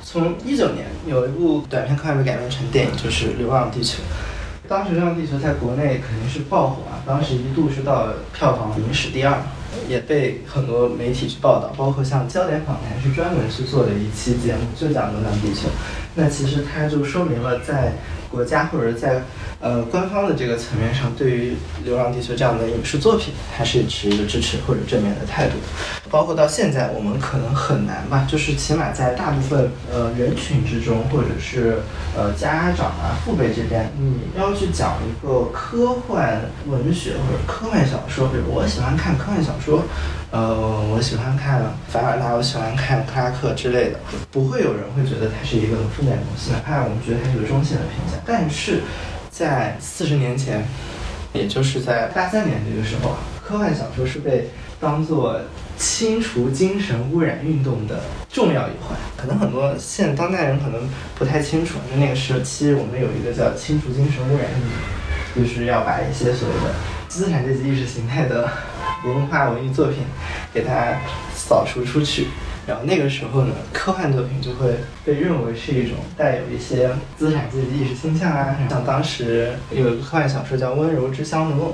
[0.02, 3.98] 从一九年有一部短片快被改编成电影，就是《流浪地球》。
[4.68, 9.38] 当时《流浪地球》在国内肯定是爆火啊，当时一度是到票房影史第二，
[9.88, 15.68] 也被很多媒体去报道，包括像焦点访谈是专门去做了一期节目，就讲《流浪地球》。
[16.14, 17.92] 那其实它就说明了在。
[18.28, 19.22] 国家或者在
[19.60, 21.52] 呃官方的这个层面上，对于
[21.84, 25.54] 《流浪地球》这样的影视作品，还是持一个支持或者正面的态度。
[26.10, 31.78] 包括到现在，我们可能很难吧，就是起码在大部分呃人群之中，或者是
[32.16, 39.82] 呃家长啊、父辈这边，你要去讲一个科幻文学或者科幻小说，比如我喜欢看科幻小说。
[40.32, 40.54] 呃，
[40.92, 43.98] 我喜欢看凡尔纳，我喜欢看克拉克之类的，
[44.30, 48.18] 不会有人会觉得它是一个负面的东西，哪怕我们觉得它是个中性的评价。
[48.26, 48.82] 但是
[49.36, 50.64] 在四十年前，
[51.34, 54.48] 也就是在八三年这个时候，科幻小说是被
[54.80, 55.38] 当做
[55.76, 58.96] 清除精神污染运动的重要一环。
[59.14, 64.60] 可能很多现当代人可能不太清楚，就那个时期我们有一个叫清除精神污染运
[65.34, 66.74] 动，就是要把一些所谓的
[67.06, 68.48] 资产阶级意识形态的。
[69.04, 69.98] 文化文艺作品，
[70.52, 70.96] 给它
[71.32, 72.26] 扫除出去。
[72.66, 81.68] 然后那个时候呢，科幻作品就会被认为是一种带有一些资产阶级意识倾向啊，像当时有一个科幻小说叫《温柔之乡的梦》，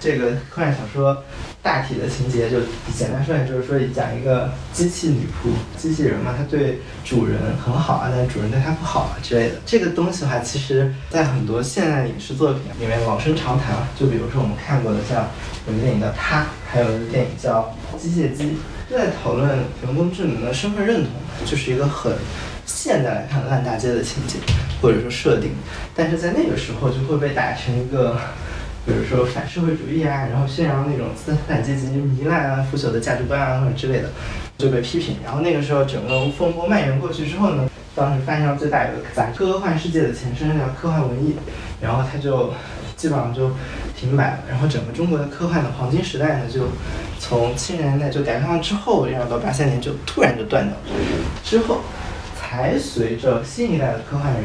[0.00, 1.22] 这个科幻小说
[1.62, 2.60] 大体的情节就
[2.96, 9.56] 简单说来就是说讲一个机器女仆，机器人嘛，它对主人很好啊，但主人对它不好啊之类的。
[9.66, 13.86] 这个东西的话，其实在很多现代影视作品里面老生常谈了。
[13.94, 15.28] 就比如说我们看过的像
[15.68, 17.70] 有个电影叫《他》，还有一个电影叫
[18.00, 18.44] 《机械姬》。
[18.96, 19.48] 在讨论
[19.84, 21.12] 人工智能的身份认同，
[21.46, 22.12] 就是一个很
[22.66, 24.38] 现代来看烂大街的情节
[24.82, 25.52] 或者说设定，
[25.94, 28.16] 但是在那个时候就会被打成一个，
[28.84, 34.10] 比如说反社会主义啊，然后宣扬那种资产阶级糜烂啊、腐朽的价值观啊或者之类的，
[34.58, 35.16] 就被批评。
[35.24, 41.36] 然后那个时候整个风波蔓延过去之后呢，当时翻译上最大一个杂科幻世界的前身叫科幻文艺，
[41.80, 42.52] 然后它就。
[42.96, 43.50] 基本上就
[44.00, 46.68] 停摆了，然后整个中国的科幻的黄金时代呢，就
[47.18, 50.82] 从七十年代就改革开放之后，然后到八三年就突然就断掉了，
[51.44, 51.80] 之后
[52.34, 54.44] 才随着新一代的科幻人，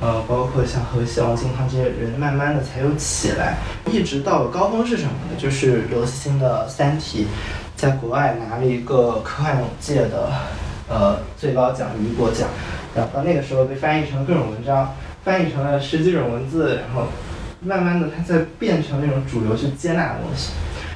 [0.00, 3.56] 呃，包括像何西、王金康这些人，慢慢的才又起来，
[3.90, 5.36] 一直到高峰是什么呢？
[5.36, 7.24] 就是刘慈欣的《三体》
[7.74, 10.30] 在国外拿了一个科幻界的
[10.88, 12.48] 呃最高奖雨果奖，
[12.94, 17.08] 然后到那个时候被翻译成各种文章，翻译成了十几种文字，然后。
[17.66, 20.52] 慢慢的，它在变成那种主流去接纳的东西。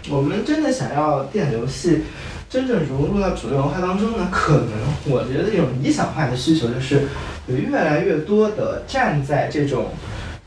[0.09, 2.03] 我们真的想要电子游戏
[2.49, 4.29] 真正融入到主流文化当中呢？
[4.31, 4.71] 可能
[5.07, 7.03] 我觉得这种理想化的需求就是
[7.49, 9.89] 有越来越多的站在这种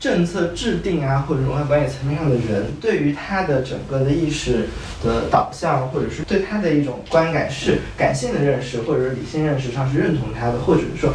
[0.00, 4.66] 政策制定啊或者文化管理层面上的人，对于他的整个的意识
[5.04, 11.12] 的导向，或者是对他的一种观感是感性的认识，或者是理性认识上是认同他的，或者是说。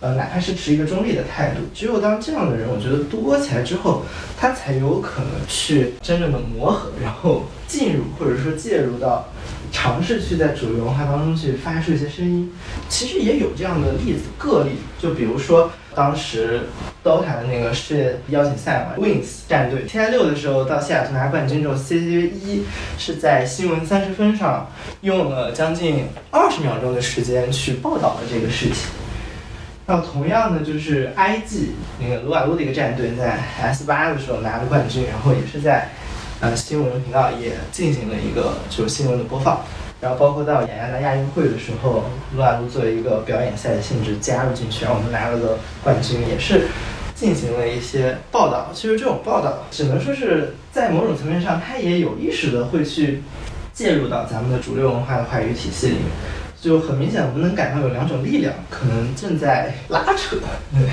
[0.00, 4.04] 呃，哪怕是持一个中立的态度，只有当这样的人，我觉得多起来之后，
[4.38, 9.26] 他才有可能去真正的磨合，然后进入或者说介入到，
[9.72, 12.48] 尝试去在主流文化当中去发出一些声音。
[12.88, 14.70] 其实也有这样的例子个例，
[15.00, 16.60] 就比如说当时
[17.02, 22.62] DOTA 的那个世界邀请赛嘛，Wings 战队 TI 六的时候到西雅图拿冠军之后，CCV 一
[22.96, 24.70] 是在新闻三十分上
[25.00, 28.86] 用了将近二十秒钟的时间去报道了这个事情。
[29.90, 35.88] 那同样的就是 IG 那个撸啊撸的一个战队在 S 八的时候拿了冠军，然后也是在
[36.40, 39.62] 呃新闻频道也进行了一个就是新闻的播放，
[39.98, 42.04] 然后包括到雅加达亚运会的时候，
[42.36, 46.66] 撸啊撸作为一个表演赛的性质加入进去，然后我们拿了个冠军，也是
[47.14, 48.68] 进行了一些报道。
[48.74, 53.22] 其实这种报道只能说是在某种层面上，它也有意识的会去
[53.72, 56.04] 介入到咱们的主流文化的话语体系里面。
[56.60, 60.36] 就很明显，我们能感到有两种力量可能正在拉扯，
[60.72, 60.88] 对，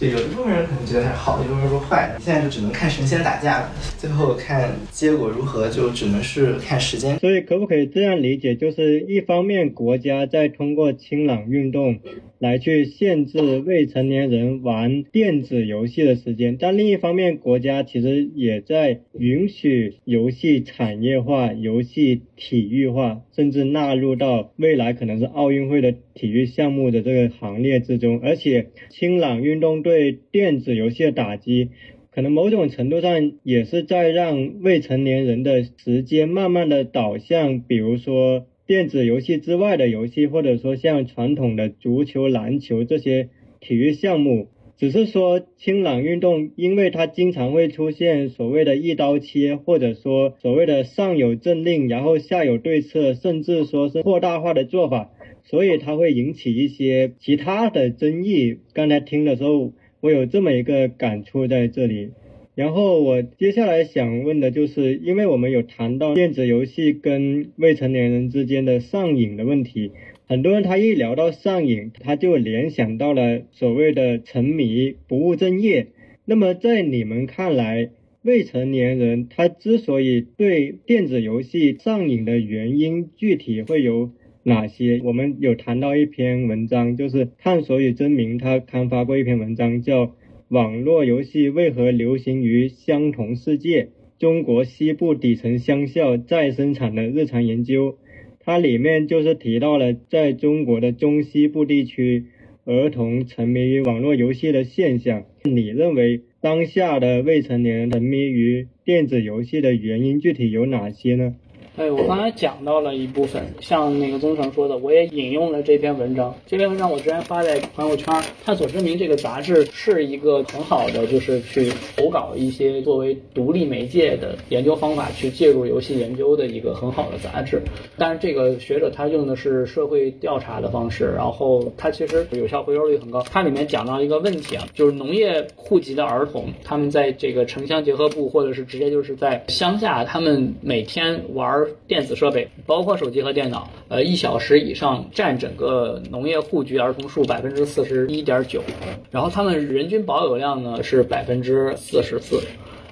[0.00, 2.20] 就有一部分人可能觉得它是好，一部分人说坏的。
[2.20, 7.18] 现在就只能看神仙打架了，最后看结果如何，就只能是看时间。
[7.18, 11.98] 所以可不可以这样理解，就是一方面国家在通过清朗运动。
[12.40, 28.20] 来去限制未成年人玩电子游戏的时间，但另一方面，国家其实也在允许游戏产业化、游戏体育化，甚至纳入到未来可能是奥运会的体育项目的这个行列之中。
[28.22, 31.70] 而且，清朗运动对电子游戏的打击，
[32.10, 38.46] 可能某种程度上也是在让未成年人的时间慢慢的导向，比如说。
[38.68, 43.30] 电子游戏之外的游戏，或者说像传统的足球、篮球这些
[43.60, 55.12] 体育项目，只是说清朗运动，因为它经常会出现所谓的一刀切，或者说所谓的上有政令，然后下有对策，甚至说是扩大化的做法，
[55.44, 58.58] 所以它会引起一些其他的争议。
[58.74, 62.10] 刚才听的时候，我有这么一个感触在这里。
[62.54, 69.92] 然后我接下来想问的就是，因为我们有谈到电子游戏跟未成年人之间的上瘾的问题，
[70.26, 75.86] 很多人他一聊到上瘾，他就联想到了所谓的沉迷、不务正业。
[76.24, 77.90] 那么在你们看来，
[78.22, 84.10] 未成年人他之所以对电子游戏上瘾的原因，具体会有
[84.48, 85.00] 哪些？
[85.04, 90.14] 我们有谈到一篇文章，就是探索与真名，他刊发过一篇文章叫。
[90.48, 93.90] 网络游戏为何流行于相同世界？
[94.18, 97.98] 中国西部底层乡校再生产的日常研究，
[98.40, 102.24] 它里面就是提到了在中国的中西部地区，
[102.64, 105.24] 儿童沉迷于网络游戏的现象。
[105.44, 111.36] 你认为当下的未成年人沉迷于电子游戏的原因具体有哪些呢？
[111.78, 116.34] 哎，我刚才讲到了一部分，像那个宗成说的，我也引用了这篇文章。
[116.44, 118.12] 这篇文章我之前发在朋友圈，
[118.44, 127.62] 探索之名这个杂志是一个很好的，就是去投稿一些作为独立媒介的研究方法去介入游戏研究的一个很好的杂志。
[127.96, 133.24] 但是这个学者他用的是社会调查的方式，然后他其实有效回收率很高。
[133.30, 148.62] 它里面讲到一个问题啊，就是农业户籍的儿童，他们在这个城乡结合部或者是直接就是在乡下，他们每天玩电子设备，包括手机和电脑，呃，一小时以上占整个农业户局儿童数百分之四十一点九，
[149.10, 152.42] 然后他们人均保有量呢是百分之四十四，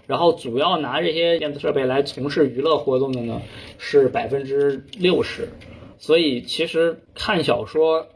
[0.07, 3.43] 然后主要拿这些电子设备来从事娱乐活动的呢
[3.79, 5.49] 是百分之六十，
[5.99, 8.07] 所以其实看小说。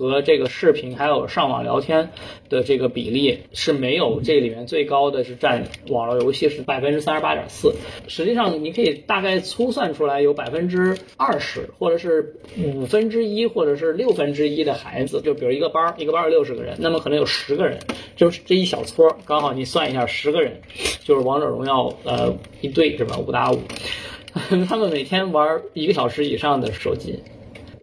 [0.00, 2.08] 和这个视频还有上网聊天
[2.48, 7.74] 的这个比例是没有这里面最高的是占网络游戏是百分之三十八点四，
[8.08, 17.78] 实际上你可以大概粗算出来有百分之二十或者是五分之一或者是六分之一的孩子，就比如一个班儿一个班儿六十个人，那么可能有十个人，
[18.16, 20.62] 就是这一小撮，刚好你算一下十个人，
[21.04, 23.58] 就是王者荣耀呃一队是吧五打五，
[24.66, 27.20] 他们每天玩一个小时以上的手机，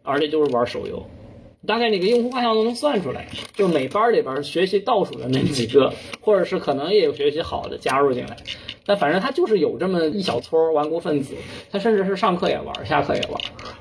[0.01, 1.05] 而且就是玩手游。
[1.67, 8.37] 大概那个用户画像都能算出来，就每班里边学习倒数的那几个，或者是可能也有学习好的加入进来，
[8.85, 11.35] 但反正他就是有这么一小撮顽固分子，
[11.69, 13.39] 他甚至是上课也玩，下课也玩。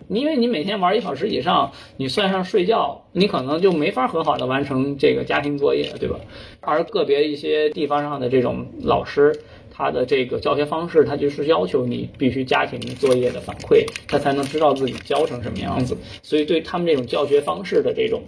[0.08, 6.16] 因为你每天玩一小时以上，你算上睡觉，你可能就没法很好的完成这个家庭作业，对吧？
[6.60, 9.40] 而个别一些地方上的这种老师。
[9.76, 15.96] 他的这个教学方式，他就是要求你必须家庭作业的反馈，他才能知道自己教成什么样子。
[16.22, 18.22] 所以对他们这种教学方式的这种，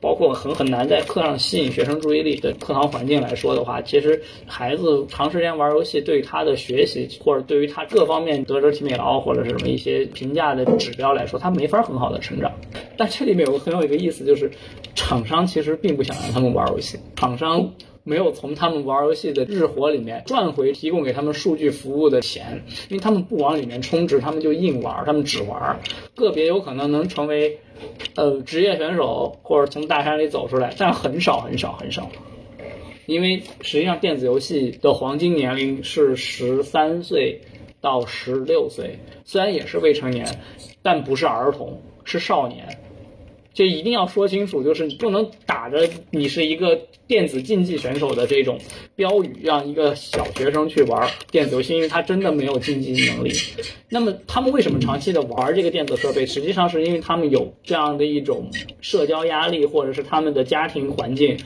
[0.00, 12.52] 包括很很难在课上吸引学生注意力的课堂环境来说的话，其实孩子长时间玩游戏，对于他的学习或者对于他各方面德智体美劳或者是什么一些评价的指标来说，他没法很好的成长。
[12.96, 14.48] 但这里面有个很有一个意思，就是
[14.94, 17.72] 厂商其实并不想让他们玩游戏，厂商。
[18.04, 25.80] 没有从他们玩游戏的日活里面赚回提供给他们数据服务的钱，因为他们不往里面充值，他们就硬玩，他们只玩。
[26.14, 27.58] 个别有可能能成为，
[28.14, 32.10] 呃，职业选手或者从大山里走出来，但很少很少很少。
[33.06, 37.40] 因为实际上电子游戏的黄金年龄是十三岁
[37.80, 40.40] 到十六岁，虽然也是未成年，
[40.82, 42.78] 但不是儿童，是少年。
[43.54, 48.58] 就一定要说清楚，就是你不能打着你是一个电子竞技选手的这种
[48.96, 53.32] 标语，让一个小学生去玩电子游戏，因为他真的没有竞技能力。
[53.88, 56.26] 那么他们为什么长期的玩这个电子设备？
[56.26, 58.50] 实际上是因为他们有这样的一种
[58.80, 61.38] 社交压力，或者是他们的家庭环境，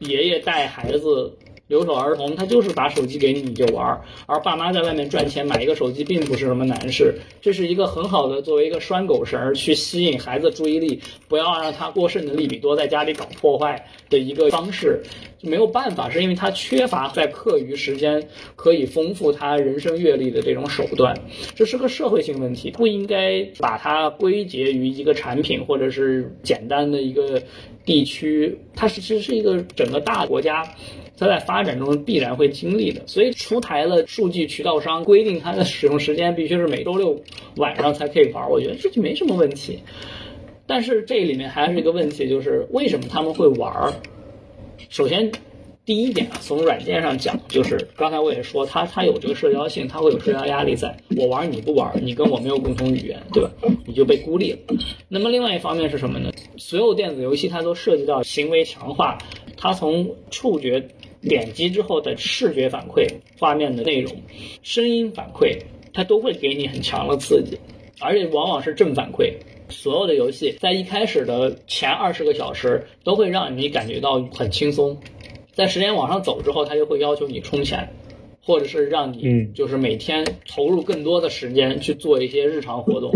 [0.00, 1.32] 爷爷带孩子。
[1.68, 15.02] 留守儿童，他就是把手机给你你就玩儿，而爸妈在外面赚钱买一个手机并不是什么难事，这是一个很好的作为一个拴狗绳去吸引孩子注意力，不要让他过剩的利比多在家里搞破坏的一个方式，
[15.38, 21.18] 就没有办法，是因为他缺乏在课余时间可以丰富他人生阅历的这种手段，
[21.56, 27.42] 这是个社会性问题，不应该把它归结于一个产品或者是简单的一个
[27.84, 30.62] 地区，它是其实是一个整个大国家。
[31.18, 37.22] 它在发展中必然会经历的，所以出台了数据渠道商规定它的使用时间必须是每周六
[37.56, 39.80] 晚上才可以玩，我觉得这就没什么问题。
[40.66, 43.94] 但是这里面还是一个问题，就是为什么他们会玩？
[44.88, 45.30] 首先，
[45.84, 53.50] 第一点啊，从软件上讲，就是刚才我也说，它它有这个社交性，它会有社交压力，在我玩你不玩，你跟我没有共同语言，对吧？
[53.86, 54.58] 你就被孤立了。
[55.08, 56.32] 那么另外一方面是什么呢？
[56.56, 59.18] 所有电子游戏它都涉及到行为强化，
[59.56, 60.88] 它从触觉。
[61.28, 63.06] 点击之后的视觉反馈、
[63.38, 64.12] 画面的内容、
[64.62, 65.58] 声音反馈，
[65.92, 67.58] 它都会给你很强的刺激，
[68.00, 69.32] 而且往往是正反馈。
[69.68, 74.96] 所有的游戏在一开始的前二十个小时都会让你感觉到很轻松，
[75.52, 77.88] 在时间往上走之后，它就会要求你充钱，
[78.40, 83.10] 或者是让你就是每天投入更多的时间去做一些日常活动。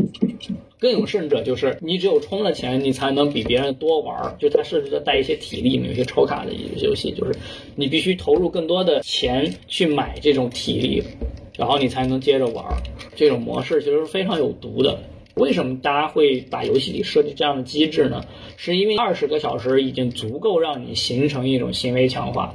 [0.81, 4.35] 更有甚者，就是你只有充了钱，你才能比别人多玩儿。
[4.39, 7.39] 就它设置的带一些体力，有些抽卡的一些游戏，就是
[7.77, 11.03] 你必须投入更多的钱去买这种体力，
[11.59, 12.77] 然后你才能接着玩儿。
[13.15, 14.99] 这种模式其实是非常有毒的。
[15.35, 18.25] 为什么大家会把游戏里设计这样的机制呢？
[18.57, 22.55] 是因为二十个小时已经足够让你形成一种行为强化。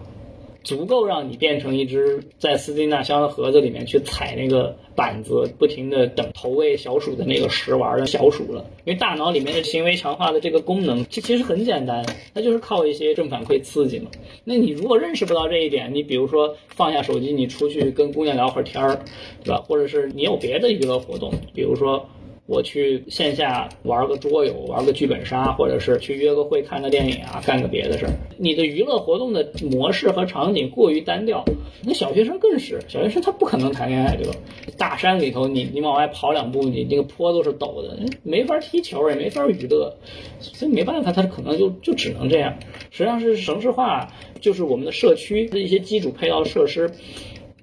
[0.66, 8.66] 足够让你变成一只在斯金纳箱的盒子里面去踩那个板子，不停的等投喂小鼠的那个食玩的小鼠了。
[8.84, 12.03] 因为大脑里面的行为强化的这个功能，其其实很简单，
[12.34, 14.09] 它就是靠一些正反馈刺激嘛。
[14.43, 18.99] 那你如果认识不到这一点，你比如说放下手机，你出去跟姑娘聊会儿天儿，
[19.43, 19.61] 对吧？
[19.61, 22.09] 或者是你有别的娱乐活动，比如说。
[22.48, 28.12] 我去线下玩个桌游，玩个剧本杀，或者是去约个会、看个电影啊，干个别的事儿。
[28.38, 31.43] 你的娱乐活动的模式和场景过于单调，
[31.84, 34.34] 那小学生更是，小学生他不可能谈恋爱，对吧？
[34.78, 39.98] 大山里头，你你往外跑两步，你那个坡都是陡的，没法踢球，也没法娱乐，
[40.39, 42.60] 所以没办法，他可能就就只能这样。
[42.91, 46.91] 实际上是城市化，就是我们的社区的一些基础配套设施。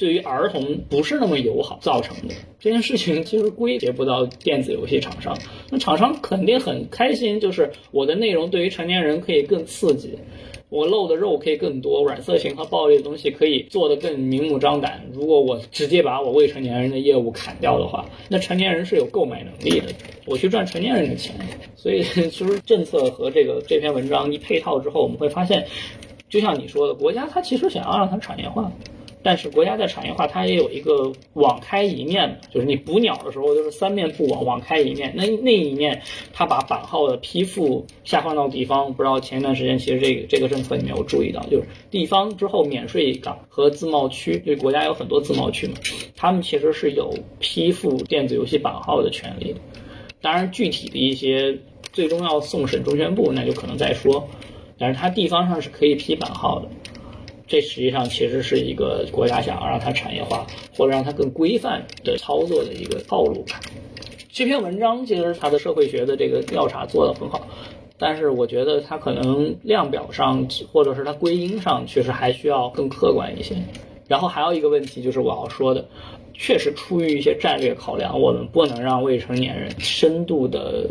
[0.03, 5.39] 对于儿童不是那么友好造成的这件事情，其实归结不到电子游戏厂商。
[5.71, 10.19] 那厂商肯定很开心，就是我的内容对于成年人可以更刺激，
[10.71, 15.05] 我露的肉可以更多，软色情和暴力的东西可以做得更明目张胆。
[15.13, 19.87] 如果我直接把我未成年人的业务砍掉的话，那成年人是有购买能力的，
[20.27, 21.33] 我去赚成年人的钱。
[21.77, 25.65] 所以， 其实政策和这个这篇文章一配套之后，我们会发现，
[26.29, 28.69] 就像你说的，国家它其实想要让它产业化。
[29.23, 35.13] 但是国家在产业化，它也有一个网开一面，就是你捕鸟的时候就是三面布网，网开一面。
[35.15, 36.03] 那那一面，
[36.33, 38.93] 它把版号的批复下放到地方。
[38.93, 45.75] 不知道前一段时间，其实这个这个政策你没有注意到，就是地方之后免税港和自贸区，对国家有很多自贸区嘛，
[46.17, 49.61] 他们其实是有批复电子游戏版号的权利的。
[50.21, 51.57] 当然，具体的一些
[51.93, 54.29] 最终要送审中宣部，那就可能再说。
[54.79, 56.69] 但是它地方上是可以批版号的。
[57.53, 63.61] 这实际上其实是一个国家想要让它产业化，或者让它更规范的操作的一个套路吧。
[64.31, 67.47] 这篇文章其实它的社会学的这个调查做得很好，
[67.99, 73.55] 但是我觉得它可能量表上或者是它归因上确实还需要更客观一些。
[74.09, 75.85] 然后还有一个问题就是我要说的，
[76.33, 80.87] 确实出于一些战略考量，我们不能让未成年人深度的，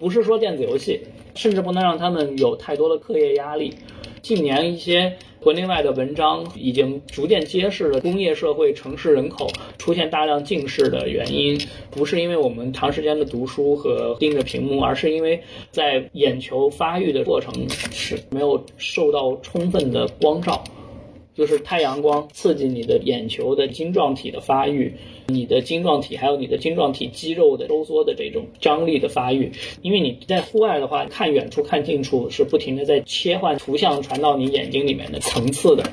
[0.00, 0.98] 不是说电子游戏，
[1.34, 3.74] 甚至不能让他们有太多的课业压力。
[4.22, 5.14] 近年一些。
[5.46, 9.46] 国内外的文章已经逐渐揭示了工业社会城市人口
[9.78, 11.56] 出现大量近视的原因，
[11.88, 15.40] 不是因为我们长时间的读书和盯着屏幕，而是因为
[15.70, 17.54] 在眼球发育的过程
[17.92, 20.64] 是没有受到充分的光照。
[21.32, 24.92] 就是太阳光刺激你的眼球的晶状体的发育，
[25.28, 29.52] 你的晶状体还有你的晶状体肌肉的收缩的这种张力的发育。
[29.82, 35.84] 因为你在户外的话，看远处看近处是不停的在切换图像传到你眼睛里面的层次的，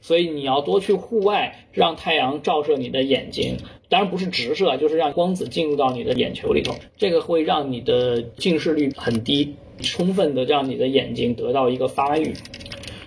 [0.00, 3.56] 所以你要多去户外，让太阳照射你的眼睛，
[3.88, 12.32] 当然不是直射，就是让光子进入到你的眼球里头，这个会让你的近视率很低，充分的让你的眼睛得到一个发育。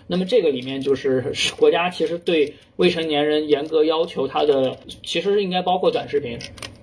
[0.07, 6.37] 那么这个里面就是国家其实对未成年人严格要求他的，其实是应该包括短视频，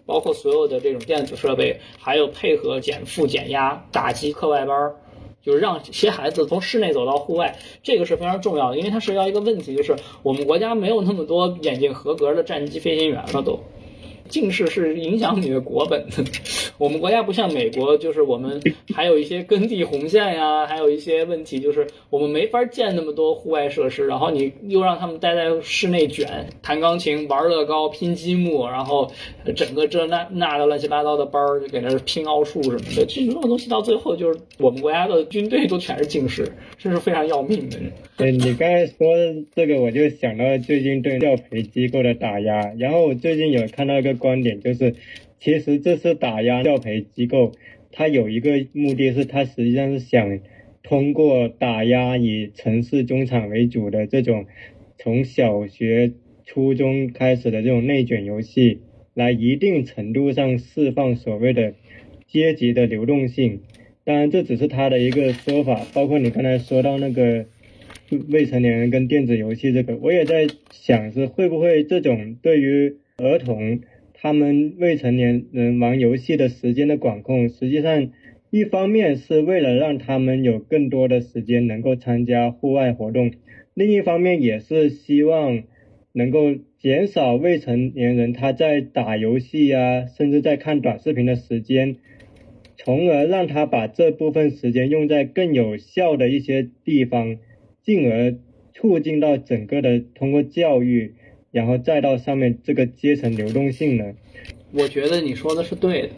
[0.07, 4.95] 包括所有的这种电子设备，还有配合减负减压、打击课外班儿，
[5.43, 13.61] 就是让这些孩子从室内走到户外，这个是非常重要的，因为它涉及到一个问题，就是我们国家没有那么多眼睛合格的战机飞行员了都。
[14.31, 16.25] 近视是影响你的国本的。
[16.79, 18.59] 我们国家不像美国，就是我们
[18.95, 24.07] 还有一些耕地红线呀，还有一些问题，就是我们没法建那么多户外设施。
[24.07, 29.11] 然后你又让他们待在室内卷，弹钢琴、玩乐高、拼积木，然后
[29.55, 33.05] 整个这那那的乱七八糟的班儿就给那拼奥数什么的。
[33.05, 36.51] 这种东西到最后就是我们国家的军队都全是近视，
[36.81, 37.79] 这是非常要命的。
[38.17, 39.17] 对你刚才说
[39.55, 42.73] 这个，我就想到最近对教培机构的打压。
[42.79, 44.15] 然后我最近有看到一个。
[44.21, 44.97] 观点就是，
[45.39, 47.53] 其实这次打压教培机构，
[47.91, 50.41] 它有一个目的是，它实际上是想
[50.83, 54.45] 通过打压以城市中产为主的这种
[54.99, 56.13] 从小学、
[56.45, 58.81] 初中开始的这种内卷游戏，
[59.15, 61.73] 来一定程度上释放所谓的
[62.27, 63.61] 阶级的流动性。
[64.11, 65.87] 当然，这只是他的一个说法。
[65.95, 67.47] 包括你刚才说到那个
[68.29, 73.83] 未成年人跟电子游戏这个，我也在想是会不会这种对于儿童。
[74.13, 78.11] 他们未成年人玩游戏的时间的管控，实际上
[78.51, 83.31] 一方面是为了让他们有更多的时间能够参加户外活动，
[83.75, 85.63] 另一方面也是希望
[86.13, 91.95] 能够减少未成年人他在打游戏啊，甚至在看短视频的时间，
[92.83, 97.37] 从而让他把这部分时间用在更有效的一些地方，
[97.83, 98.35] 进而
[98.73, 101.15] 促进到整个的通过教育。
[101.53, 104.15] 然后再到上面这个阶层流动性呢？
[104.73, 106.11] 我觉得你说的是对的，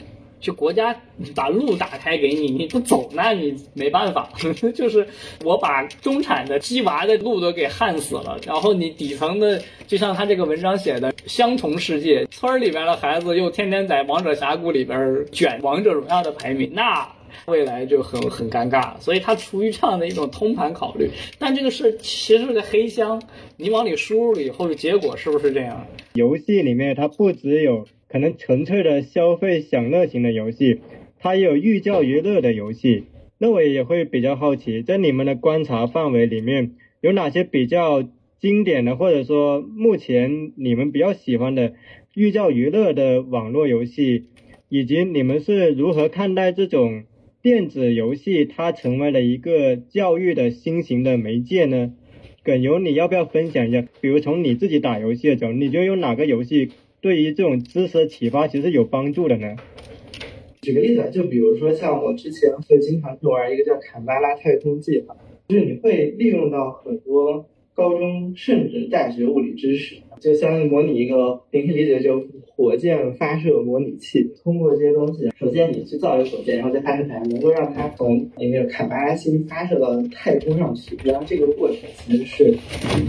[0.43, 0.94] 就国家
[1.36, 4.28] 把路打开给你，你不走，那你没办法。
[4.74, 5.06] 就是
[5.44, 17.09] 我把中产的鸡娃的路都给焊死了，然后你底层的，就像他这个文章写的，相同世界，村里边的孩子又天天在王者峡谷里边卷王者荣耀的排名，那
[17.47, 18.98] 未来就很很尴尬。
[18.98, 21.09] 所以他出于这样的一种通盘考虑，
[21.39, 23.23] 但这个是其实是个黑箱，
[23.56, 25.86] 你往里输入了以后，结果是不是这样？
[26.14, 27.86] 游戏里面它不只有。
[28.12, 30.80] 可能纯粹的消费享乐型的游戏，
[31.18, 33.05] 它也有寓教于乐的游戏。
[33.39, 38.06] 那我也会比较好奇，在你们的观察范围里面，有哪些比较
[38.39, 41.72] 经典的，或者说目前你们比较喜欢的
[42.14, 44.26] 寓教于乐的网络游戏，
[44.68, 47.05] 以及你们是如何看待这种
[47.40, 51.94] 电子游戏它成为了一个教育的新型的媒介呢？
[52.44, 53.86] 耿游，你要不要分享一下？
[54.02, 56.72] 比如从你自己打游戏的角度，你觉得有哪个游戏？
[57.03, 59.57] 对于这种知识的启发，其实有帮助的呢。
[60.61, 65.16] 举个例子，就比如说像我之前会经常去玩一个叫坎巴拉太空计划，
[65.49, 69.97] 就是你会利用到很多高中甚至大学物理知识。
[70.20, 74.24] 就相当于模拟一个，你可以理解就火箭发射模拟器。
[74.45, 80.97] 通过这些东西，首先你去造一个火箭，然后再发射出来，能够让它从那个坎巴拉星发射到太空上去。
[81.03, 82.55] 然后这个过程其实是，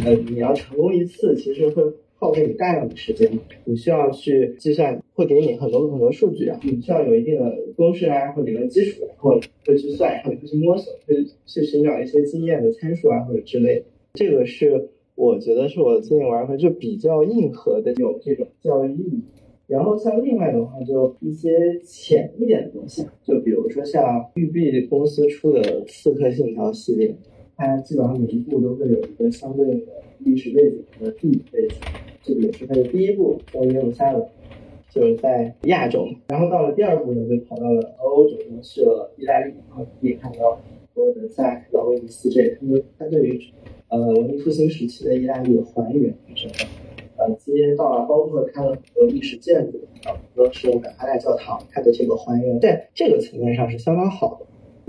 [0.04, 1.84] 呃，你要成功一次，其实会。
[2.24, 3.30] 耗费你大量的时间，
[3.66, 13.86] 你需要去计算，会给你很多很多数据啊，你需要有一定的公式啊或理论基础，然后会去算，然后会去摸索，会去寻找一些经验的参数啊或者之类的。
[14.14, 19.22] 这个是我觉得是我最近玩的就比较硬核的有这种教育意义。
[19.68, 27.14] 然后像另外的话，就一些浅一点的东西，就比如说像育碧公司出的《刺客信条》系列，
[27.58, 31.76] 它基本上每一部都会有一个相对应的历史背景和地理背景。
[32.24, 34.30] 这个也是它的第一部叫《英雄三》了，
[34.90, 36.08] 就是在亚洲。
[36.30, 39.54] 然后到了第二部呢，就跑到了欧洲，去了意大利。
[39.70, 40.58] 然后可以看到
[40.94, 43.42] 所有的在老威尼斯这，他们他对于
[43.90, 46.54] 呃文艺复兴时期的意大利的还原，是吧？
[47.18, 54.46] 呃，街道啊，包括它的很多历史建筑啊，比如说是阿代教堂，它的这个还原，在这个层面上是相当好的。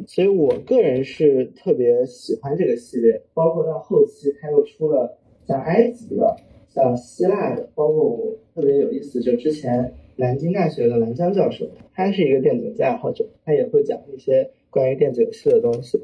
[0.06, 6.36] 所以我个人是特别喜欢这个系列，包括到后期它又出了像埃及的。
[6.74, 16.02] 像希腊的，包括我特别有意思，就之前南京大学的兰江教授，他是一个电子游戏爱好者，他也会讲一些关于电子游戏的东西。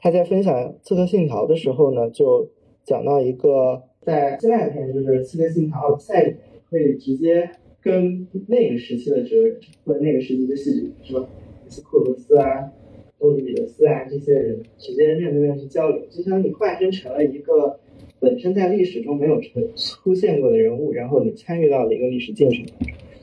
[0.00, 2.48] 他在分享《刺客信条》的时候呢，就
[2.84, 6.36] 讲到一个在希腊片，就是《刺客信条：赛》里，
[6.70, 7.50] 可以直接
[7.80, 11.28] 跟那个时期的哲人或者那个时期的戏剧，什么？
[11.68, 12.70] 斯库罗斯啊、
[13.18, 17.80] 欧里比得斯啊这些人，直接面对面去交流，就像你化身成了一个。
[18.22, 22.64] 本身在历史中没有出出现过的人物，然后你参与到了一个历史进程，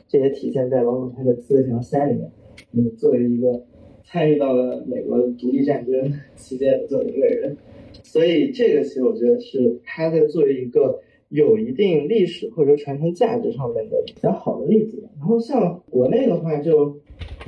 [0.09, 2.30] 这也体现在包括他的《刺客信条三》里面。
[2.71, 3.63] 你作为一个
[4.03, 7.55] 参与到了美国独立战争期间的这么一个人，
[8.03, 10.99] 所以这个其实我觉得是他在作为一个
[11.30, 15.01] 有一定历史或者说传承价值上面的比较好的例子。
[15.17, 16.89] 然后像国内的话，就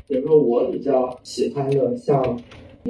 [0.07, 2.41] 比如说我比较喜欢的，像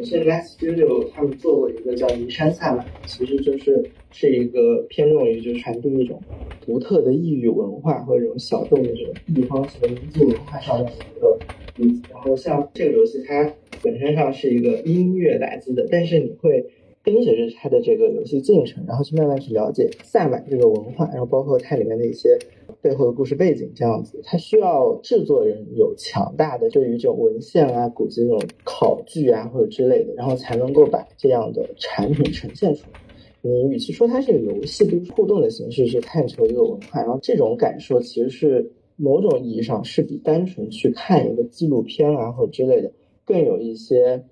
[0.03, 3.83] 是 Max Studio 他们做过一个叫《移山萨满》，其实就是。
[4.13, 6.21] 是一个偏重于就传递一种
[6.65, 11.39] 独特的异域文化或者这种小众的这种地方性民族文化上的一个
[11.77, 12.01] 例子。
[12.11, 16.65] 然后像这个游戏，它本身上是一个音乐打击的，但是你会
[17.01, 22.37] 跟随着它的这个游戏进程，然后去慢慢去了解萨满这个文化，然后包括它里面的一些
[22.81, 24.19] 背后的故事背景这样子。
[24.23, 32.99] 它需要制作人有强大的对于这种文献啊、古籍这种考据啊或者之类的，然后才能够把这样的产品呈现出来。
[33.43, 42.91] 你与其说它是游戏，不如互动的形式去探求一个文化，然后这种感受其实是某种意义上是比单纯去看一个纪录片啊或者之类的
[43.25, 44.23] 更有一些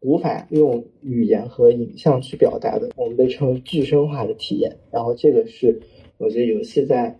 [0.00, 4.74] 无法用语言和影像去表达的，我们被称为具身化的体验。
[4.90, 5.78] 然后这个是
[6.16, 7.18] 我觉得游戏在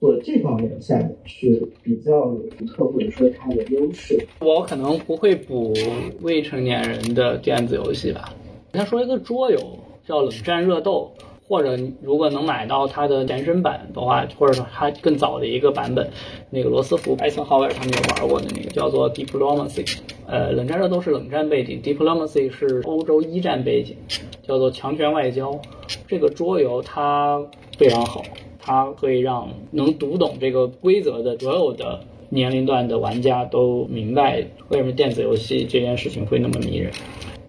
[0.00, 4.18] 做这方面下是比较有独特或者说它的优势。
[4.40, 5.74] 我可能不会补
[6.20, 8.32] 未成年人的电子游戏吧，
[8.72, 9.58] 先说一个桌游。
[10.06, 11.12] 叫冷战热斗，
[11.46, 16.08] 或者如果能买到它的前身版的话，或者说它更早的一个版本，
[16.48, 19.98] 那个罗斯福、艾森豪威尔他们有玩过的那个叫做 Diplomacy。
[20.26, 23.96] 呃，冷战热斗是冷战背景，Diplomacy 是欧洲一战背景，
[24.42, 25.60] 叫做强权外交。
[26.06, 27.38] 这个桌游它
[27.76, 28.22] 非常好，
[28.68, 36.92] 它会让能读懂这个规则的所有的年龄段的玩家都明白为什么电子游戏这件事情会那么迷人。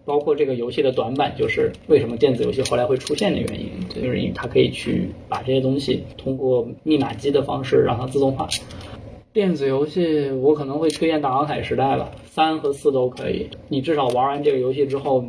[0.05, 8.47] 包括这个游戏的短板，就是为什么电子游戏后来会出现的原因，就是因为它可以去把这些东西通过密码机的方式让它自动化。
[9.31, 13.47] 电子游戏我可能会推荐《大航海时代》吧，三和四都可以。
[13.67, 15.23] 你至少玩完这个游戏之后，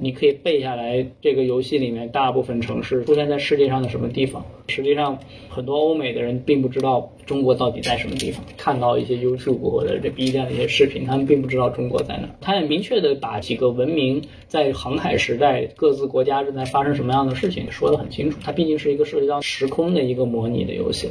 [0.00, 4.44] 你可以背下来这个游戏里面大部分城市出现在世界上的什么地方。
[4.66, 8.44] 实际上，很多欧美的人并不知道中国到底在什么地方。
[8.56, 12.28] 看到一些 YouTube 或者这 B 站的一些视频，他们并不知道中国在哪。
[12.40, 18.38] 他也明确的把几个文明在航海时代各自国家正在发生什么样的事情说得很清楚。
[18.42, 21.08] 它毕竟是一个涉及到时空的一个模拟的游戏。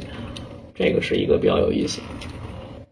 [0.76, 2.00] 这个是一个比较有意思。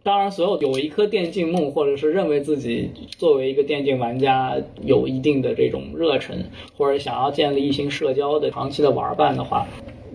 [0.02, 6.44] 当然，所有有一颗电竞梦，或者是认为自己作为一个电竞玩家有一定的这种热忱，
[6.76, 9.66] 或者想要建立一些社交的长期的玩伴的话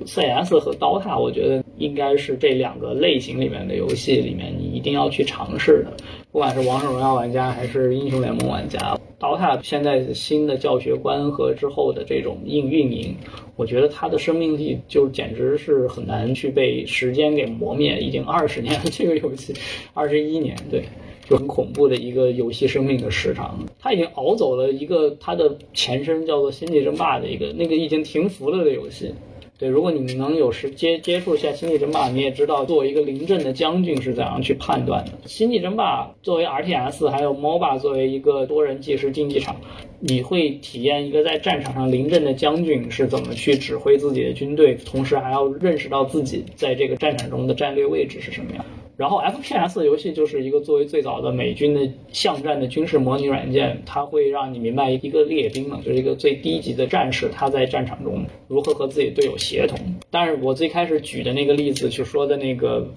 [0.05, 5.97] ，CS 和 DOTA 我觉得应该是这两个类型里面的游戏里面你一定要去尝试的。
[6.31, 13.15] 不管是王者荣耀玩家还是英雄联盟玩家，DOTA 现在新的教学观和之后的这种硬运营。
[13.59, 19.53] 我觉得它的生命力就简直是很难去被时间给磨灭，已经二十年了，这个游戏，
[19.93, 20.85] 二十一年，对，
[21.27, 23.59] 就很恐怖的一个游戏生命的时长。
[23.77, 29.13] 它已经熬走了一个它的前身叫做《星际争霸》的一个那个已经停服了的游戏。
[29.59, 35.11] 对，如果你能有时接接触一下《星际争霸》，你也知道作为一个临阵的将军是怎样去判断的。
[35.25, 39.57] 《星际争霸》作为 RTS，还有 MOBA 作为一个多人即时竞技场，
[39.99, 48.63] 你会体验一个在战场上临阵的将军是怎么去指挥自己的军队，同时还要认识到自己在这个战场中的战略位置是什么样。
[48.99, 59.79] 然后 FPS 游戏就是一个作为最早的美军的巷战的军事模拟软件，它会让你明白一个列兵嘛，就是一个最低级的战士，他在战场中如何和自己队友协同。
[60.11, 62.89] 但是我最开始举的那个例子，就说的那个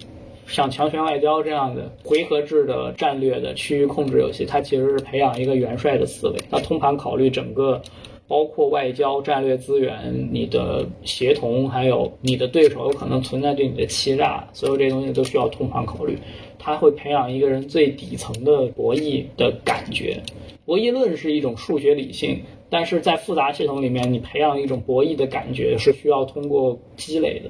[0.45, 7.81] 像强权外交这样的回合制的战略的区域控制游戏，它其实是培养一个元帅的思维，它通盘考虑整个。
[8.27, 16.17] 包括外交、战略资源、你的协同，还有你的对手有可能存在对你的欺诈，所有这些东西都需要通盘考虑。
[16.57, 20.21] 它会培养一个人最底层的博弈的感觉。
[20.65, 22.39] 博弈论是一种数学理性，
[22.69, 27.49] 但是在复杂系统里面，你培养一种博弈的感觉是需要通过积累的。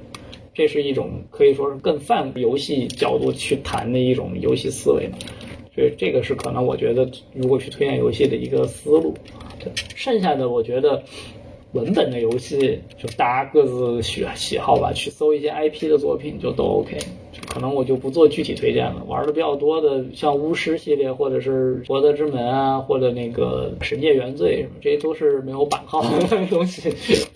[0.55, 5.07] 这是一种可以说是更泛游戏角度去谈的一种游戏思维。
[5.75, 9.13] 所以这个是可能我觉得如果去推荐游戏的一个思路。
[9.95, 11.03] 剩下的我觉得，
[11.73, 16.97] 文本的游戏就大家各自喜喜好吧，去搜一些 IP 的作品就都 OK。
[17.47, 19.03] 可能我就不做具体推荐了。
[19.07, 26.89] 玩的比较多的像巫师系列，或者是博德之门啊，或者那个神界原罪什么，这些都是没有版号的 东西。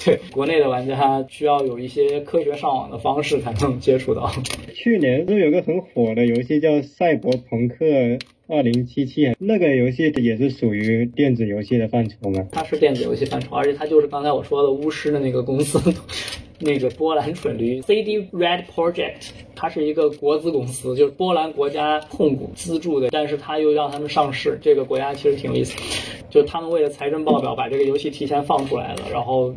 [0.04, 4.32] 对，国内的玩家需要有一些科学上网的方式才能接触到。
[4.74, 7.86] 去年都有个很火的游戏叫《赛博朋克》。
[8.50, 12.48] 二零七七那个游戏也是属于电子游戏的范畴吗？
[12.54, 15.94] 它是电子游戏范畴，而且它就是刚才我说的巫师的那个公司，
[16.60, 25.76] 那个波兰蠢驴 CD Red Project，它是一个国资公司，就是波兰国家控股资助的，但是它又让他们上市，这个国家其实挺有意思，
[26.30, 29.54] 就他们为了财政报表把这个游戏提前放出来了，然后。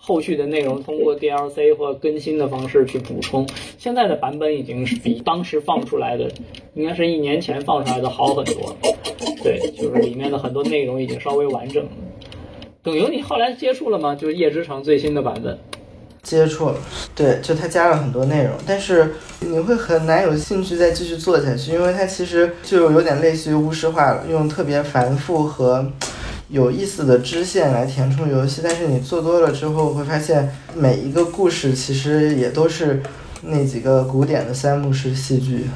[0.00, 3.46] 后续的内容通过 DLC 或更新的方式去补充，
[3.78, 6.28] 现在的版本已经是比当时放出来的，
[6.74, 8.76] 应该是一年前放出来的好很多。
[9.44, 11.90] 对，就是里面的很多内容已经稍微完整了。
[12.82, 14.16] 耿游，你后来接触了吗？
[14.16, 15.56] 就是夜之城最新的版本。
[16.24, 16.76] 接触了，
[17.14, 25.86] 对，就它加了很多内容，但是你会很难有兴趣再继续做下去，因为它其实就有点类似于巫师化了，用特别繁复和。
[26.50, 33.02] 有意思的支线来填充游戏，但是你做多了之后会发现，每一个故事其实也都是
[33.42, 35.66] 那几个古典的三幕式戏剧，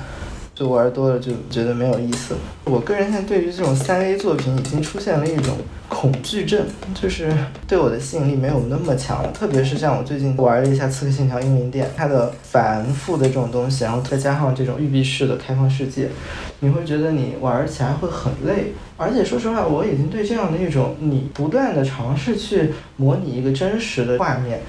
[0.55, 2.35] 就玩多了就觉得没有意思。
[2.65, 5.57] 我个人现在对于这种三 A 作品已经出现了一种
[5.89, 6.65] 恐惧症，
[6.95, 7.33] 就是
[7.67, 9.31] 对我的吸引力没有那么强了。
[9.33, 16.09] 特别是像我最近玩了一下《刺客信条：英灵殿》，它的繁复的这种东西，然后再加上这种育碧式的开放世界，
[16.61, 18.73] 你会觉得你玩起来会很累。
[18.97, 24.61] 而且说实话，我已经对这样的一种你不断的尝试去模拟一个真实的画面，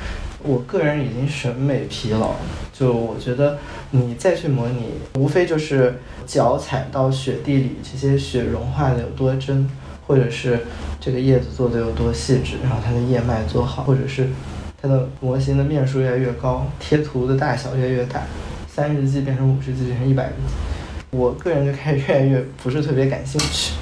[0.44, 2.36] 我个人已经审美疲劳。
[2.72, 3.58] 就我觉得
[3.92, 5.94] 你再去模拟，无非就是
[6.26, 9.70] 脚踩到雪地里，这些雪融化的有多真，
[10.06, 10.60] 或者是
[11.00, 14.28] 这个叶子做的有多细致，然后它的叶脉做好，或者是
[14.82, 18.26] 它的模型的面数越来越高，贴图的大小越来越大，
[18.68, 23.76] 三十 G 变成五十 G 变成一百 G，我个人就开始越来越不是特别感兴趣。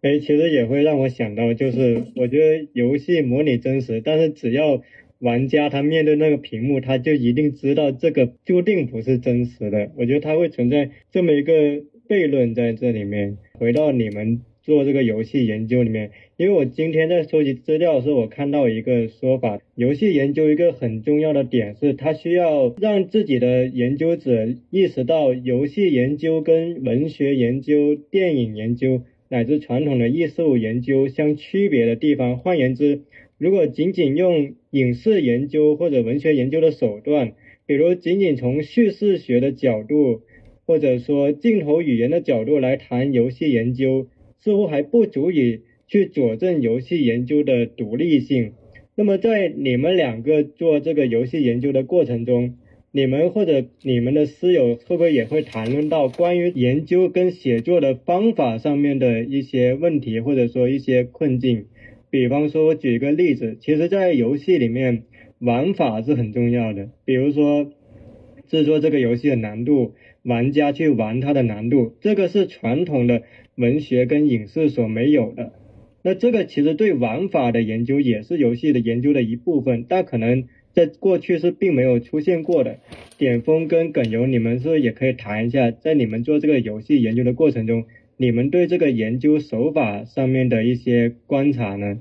[0.00, 4.80] 哎，其实也会让我想到，就是我觉得游戏模拟真实，但是只要
[5.24, 9.90] 玩家他面对那个屏幕，他就一定知道这个注定不是真实的。
[9.96, 11.54] 我觉得他会存在这么一个
[12.06, 13.38] 悖论在这里面。
[13.54, 32.36] 回到你们做这个游戏研究里面，因为我今天在收集资料的时候，我看到一个说法，游戏研究一个很重要的点是，它需要让自己的研究者意识到，游戏研究跟文学研究、电影研究乃至传统的艺术研究相区别的地方。
[32.36, 33.00] 换言之，
[33.36, 37.32] 如果仅仅用影视研究或者文学研究的手段，
[37.66, 40.22] 比如仅仅从叙事学的角度，
[40.66, 44.06] 或者说镜头语言的角度来谈游戏研究，
[44.38, 48.52] 似乎还不足以去佐证游戏研究的独立性。
[48.94, 52.56] 那么在你们两个做这个游戏研究的过程中，
[52.92, 61.66] 你们或者你们的师友会不会也会谈论到关于研究跟写作的方法上面的一些问题，或者说一些困境？
[62.14, 65.02] 比方说，我举一个例子，其实，在游戏里面，
[65.40, 66.90] 玩法是很重要的。
[67.04, 67.72] 比如说，
[68.46, 73.22] 制作这个游戏的难度，玩家去玩它的难度，这个是传统的
[73.56, 75.54] 文学跟影视所没有的。
[76.04, 82.78] 那这个其实对玩法的研究也是游戏的研究的一部分，但可能在过去是并没有出现过的。
[83.18, 87.86] 点峰跟耿游，你们是也可以谈一下，在你们做这个游戏研究的过程中。
[88.16, 91.96] 你们对这个研究手法上面的一些观察呢？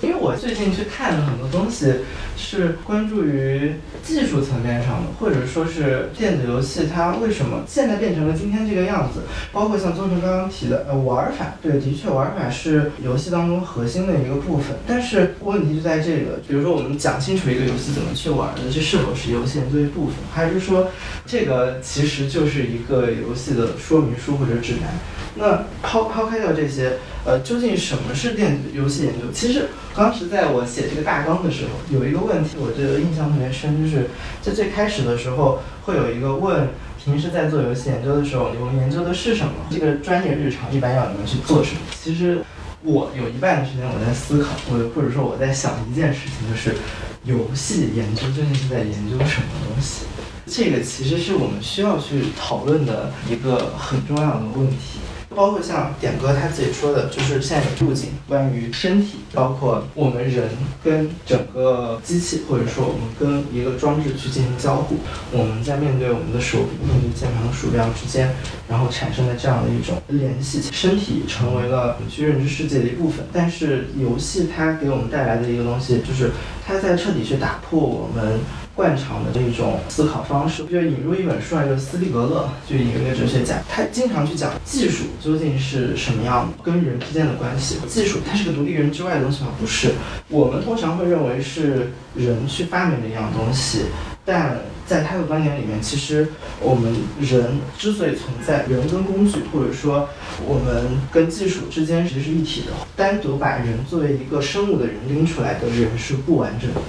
[0.00, 1.86] 因为我最近去看的很多东西
[2.34, 3.72] 是关注于
[4.02, 9.20] 技术层面上的，或者说是电子游戏它为什么现在变成了今天这个样子，
[9.52, 20.88] 包括像宗成刚刚提的呃玩法，对，的确玩法是游戏当中核心的一个部分，但是问题就在这个，比如说我们讲清楚一个游戏怎么去玩的，这是否是游戏的一部分，还是说
[21.26, 24.88] 这个其实就是一个游戏的说明书或者指南？
[25.34, 29.32] 那抛抛开掉这些，呃，究竟什么是电子游戏研究？
[29.32, 34.10] 其实当时在我写这个大纲的时候，有一个问题，我觉得印象特别深，就是
[34.42, 36.68] 在最开始的时候，会有一个问：
[37.02, 39.52] 平时在做游戏研究的时候，你们研究的是什么？
[39.70, 41.80] 这个专业日常一般要你们去做什么？
[41.98, 42.40] 其实
[42.82, 46.76] 我有一半的时间我在思考，或者或者说我在想一件事情，就是
[47.24, 50.04] 游戏研究究竟是在研究什么东西？
[50.44, 54.98] 这个其实是我们需要去讨论的一个很重要的问题。
[55.34, 60.48] 包括像点哥他自己说的，就是现在有路径，关于身体，包括我们人
[60.84, 64.96] 跟整个机器，或者说我们跟一个装置去进行交互，
[65.30, 68.34] 我们在面对我们的手柄、面对键盘和、鼠标之间，
[68.68, 73.24] 然后产生了这样的一种联系，身体成为了去认知世界的一部分。
[73.32, 76.30] 但是游戏它给我们带来的一个东西，就是
[76.66, 78.40] 它在彻底去打破我们。
[78.74, 87.76] 惯常的这种思考方式，就引入一本书啊，就斯蒂格勒，就一个哲学家，他经常去讲技术究竟是什么样的，跟人之间的关系。
[87.86, 89.50] 技术它是个独立人之外的东西吗？
[89.60, 89.92] 不是，
[90.28, 93.82] 我们通常会认为是人去发明的一样东西，
[94.24, 96.28] 但在他的观点里面，其实
[96.60, 100.08] 我们人之所以存在，人跟工具，或者说
[100.46, 102.68] 我们跟技术之间其实是一体的。
[102.96, 106.80] 单独把人作为一个生物的人拎出来的人是不完整的。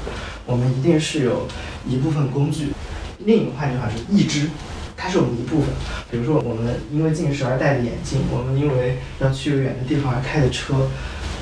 [0.46, 1.48] 我们一定是有
[1.88, 2.68] 一部分工具，
[3.26, 4.50] 另一个换句话是意志，
[4.96, 5.70] 它是我们一部分。
[6.10, 10.90] 比如说，我们因为近视而戴的眼镜，我们因为要去远的地方而开的车，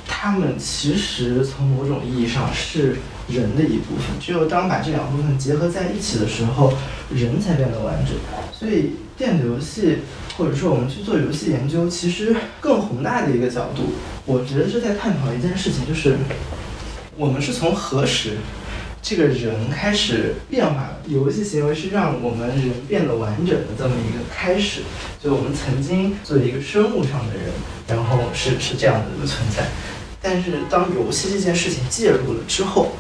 [0.07, 2.97] 它们其实从某种意义上是
[3.27, 4.05] 人的一部分。
[4.19, 6.73] 只有当把这两部分结合在一起的时候，
[7.13, 8.15] 人才变得完整。
[8.51, 9.99] 所以，电子游戏
[10.38, 13.93] 或者说我们去做游戏研究，其实更宏大的一个角度，
[14.26, 16.18] 我觉得是在探讨一件事情，就是
[17.18, 18.38] 我们是从何时。
[19.02, 24.82] 这个人开始变化了，游戏行为是让我们人变得完整的这么一个开始。
[25.22, 27.52] 就我们曾经作为一个生物上的人，
[27.88, 29.64] 然后是是这样的一个存在。
[30.22, 32.91] 但是当游戏这件事情介入了之后，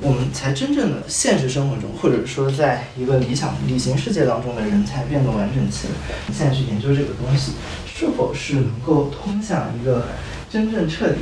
[0.00, 5.94] 我们才真正的现实生活中，或者说在一个理想理性世界当中的人才变得完整起来。
[6.34, 7.52] 现在去研究这个东西，
[7.86, 10.08] 是否是能够通向一个
[10.50, 11.20] 真正彻底？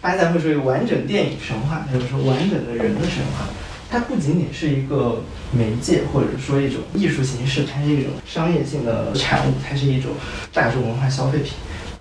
[0.00, 3.46] 巴塞会说一个完整电影神话，就是说完整的人的神话。
[3.90, 10.12] 它不仅仅是一个媒介，或者说一种艺术形式，它是一种商业性的产物，它是一种
[10.52, 11.54] 大众文化消费品。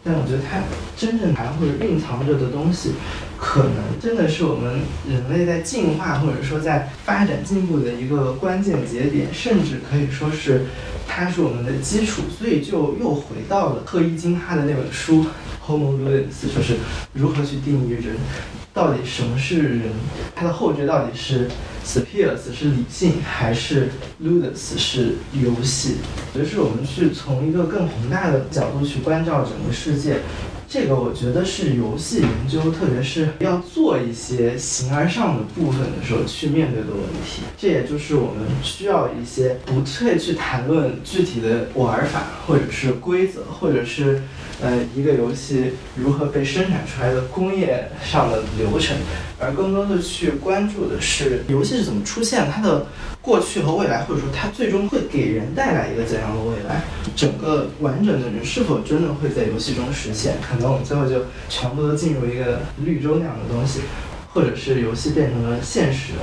[0.03, 0.59] 但我觉得它
[0.95, 2.91] 真正含或者蕴藏着的东西，
[3.37, 10.65] 可能真的是我们人类在进化或者说在发展进步的一个关键节点，甚至可以说是
[11.07, 12.21] 它是我们的基础。
[12.37, 15.25] 所以就又回到了赫伊金哈的那本书。
[15.67, 16.77] Homo ludens 就是
[17.11, 18.15] 如何去定义人，
[18.73, 19.81] 到底什么是人？
[20.33, 21.49] 它的后缀到底是
[21.87, 23.89] spios 是理性，还是
[24.21, 25.95] ludens 是游戏？
[26.35, 30.17] 就是我们去从一个更宏大的角度去关照整个世界。
[30.69, 37.43] 这个我觉得是游戏研究，特别是要做一些形而上的部分的时候去面对的问题。
[37.57, 44.21] 这也就是我们需要一些不会去谈论具体的玩法，或者是规则，或者是。
[44.59, 48.97] 呃，一个游戏如何被生产出来的工业上的流程，
[49.39, 52.87] 而更多的去关注的是游戏是怎么出现，它的
[53.21, 56.81] 过去和未来，或者说它最终会给人带来一个怎样的未来，
[57.15, 60.37] 整个完整的人是否真的会在游戏中实现？
[60.41, 63.81] 可能我们最后就全部都进入一个绿洲那样的东西，
[64.33, 66.13] 或者是游戏变成了现实。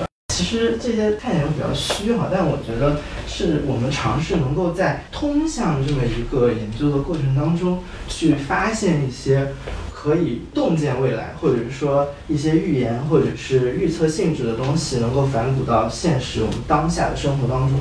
[0.45, 9.49] 其实这些看起来比较虚哈，但我觉得是我们尝试能够在通向这么一个研究的过程当中，去发现一些
[9.91, 17.79] 可以洞见未来，或者是说一些预言或者是预测性质的东西，能够反哺到现实我们当下的生活当中。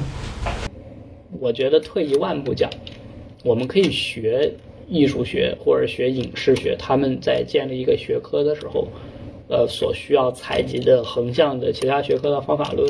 [1.42, 2.70] 我觉得退一万步讲，
[3.44, 4.54] 我们可以学
[4.88, 8.88] 艺术学或者学影视学，他们在建立一个学科的时候。
[9.54, 12.90] 呃，所需要采集的横向的其他学科的方法论，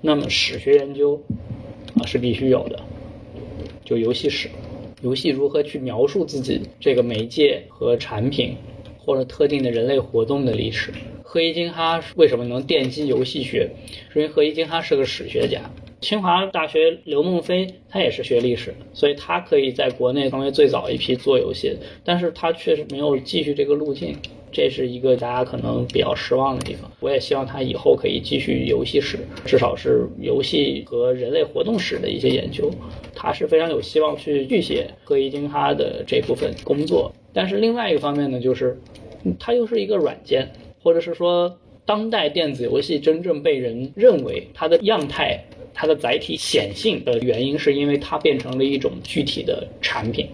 [0.00, 1.20] 那么史学研究
[1.98, 2.78] 啊是必须有的。
[3.84, 4.48] 就游戏史，
[5.02, 8.54] 游戏如何去描述自己这个媒介和产品，
[8.96, 10.92] 或者特定的人类活动的历史。
[11.24, 13.68] 赫伊金哈为什么能奠基游戏学？
[14.12, 15.62] 是因为赫伊金哈是个史学家。
[16.00, 24.16] 清华大学刘梦飞他也是学历史，所以他可以在国内成为最早一批做游戏，但是他确实没有继续这个路径。
[24.54, 26.90] 这是一个大家可能比较失望的地方。
[27.00, 32.70] 我也希望他以后可以继续游戏史，至少是游戏和人类活动史的一些研究，
[33.14, 37.12] 他是非常有希望去续写赫伊金哈的这部分工作。
[37.32, 38.80] 但是另外一个方面呢，就是
[39.40, 40.52] 它又是一个软件，
[40.82, 45.44] 或者是说当代电子游戏真正被人认为它的样态、
[45.74, 50.28] 它的载体显性的原因，是因为它变成了一种具体的产品。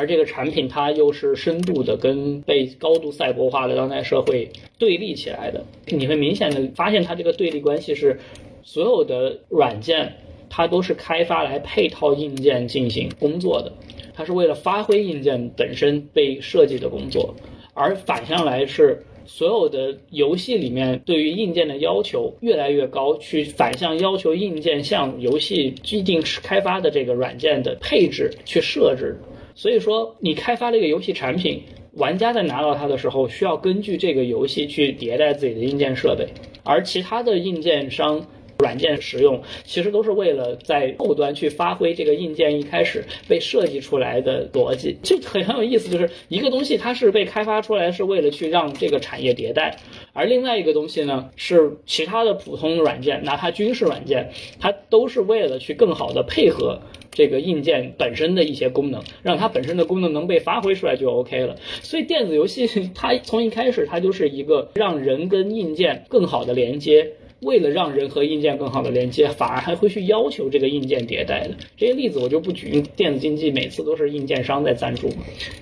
[0.00, 4.48] 而这个产品，它又是深度的跟被高度赛博化的当代社会
[4.78, 5.62] 对立起来的。
[5.88, 8.18] 你会明显的发现，它这个对立关系是，
[8.62, 10.14] 所有的软件
[10.48, 13.70] 它都是开发来配套硬件进行工作的，
[14.14, 17.34] 它是为了发挥硬件本身被设计的工作。
[17.74, 29.20] 而反向来是，所有的游戏里面对于硬件的要求越来越高，去反向要求硬件向游戏既定开发的这个软件的配置去设置。
[29.60, 36.28] 所以说，你开发了一个游戏产品，玩家在拿到它的时候，需要根据这个游戏去迭代自己的硬件设备，
[36.64, 38.26] 而其他的硬件商、
[38.58, 44.96] 软件使用，其实都是为了在后端去发挥这个硬件一开始被设计出来的逻辑。
[45.02, 49.76] 这很很有意思，就是一个东西它是被开发出来是为了去让这个产业迭代，
[50.14, 56.80] 而另外一个东西呢，是其他的普通软件，哪怕军事软件，它都是为了去更好的配合。
[57.10, 61.56] 这个硬件本身的一些功能，让它本身的功能能被发挥出来就 OK 了。
[61.82, 71.54] 所以电子游戏它从一开始它就是一个让人跟硬件更好的连接，为了让人和硬件更好的连接，反而还会去要求这个硬件迭代的。
[71.76, 75.08] 这些例子我就不举，电子竞技每次都是硬件商在赞助，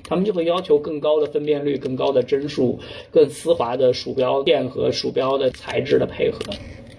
[0.04, 2.78] 他们就会要求更高的分辨率、更高的帧数、
[3.10, 6.40] 更丝滑的鼠标垫和鼠标的材质的配合。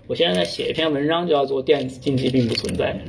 [0.09, 2.99] 我现在在写一篇文章，叫做“电子竞技并不存在”，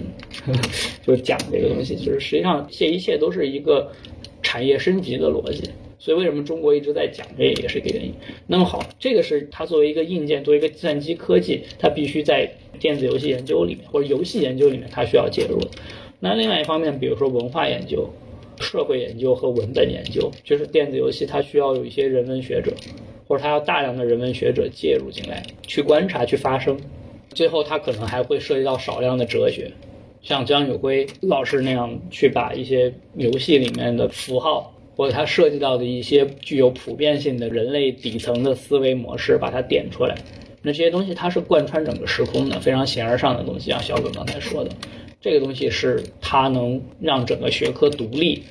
[1.02, 3.90] 就讲这个东西，就是实际上这一切都是一个
[4.42, 5.70] 产业升级的逻辑。
[5.98, 8.12] 所以为什么中国一直在讲，这也是一个原因。
[8.46, 15.58] 那么好，这个是它作为一个硬件，作为一个计算机科技，它必须在电子游戏研究里面或者游戏研究里面，它需要介入。
[16.18, 18.10] 那另外一方面，比如说文化研究、
[18.60, 22.74] 社会研究和文本研究，就是电子游戏它需要有一些人文学者。
[23.30, 26.76] 或者他要大量的人文学者介入进来，去观察、去发声，
[27.32, 29.70] 最后他可能还会涉及到少量的哲学，
[30.20, 40.16] 像江友辉老师那样去把一些游戏里面的符号，或者他涉及到的一些具有普遍性的人类底层的思维模式，把它点出来。
[40.60, 44.70] 那这些东西它是贯穿整个时空的，非常形而上的东西，像小葛刚才说的，
[45.20, 48.42] 这个东西是它能让整个学科独立，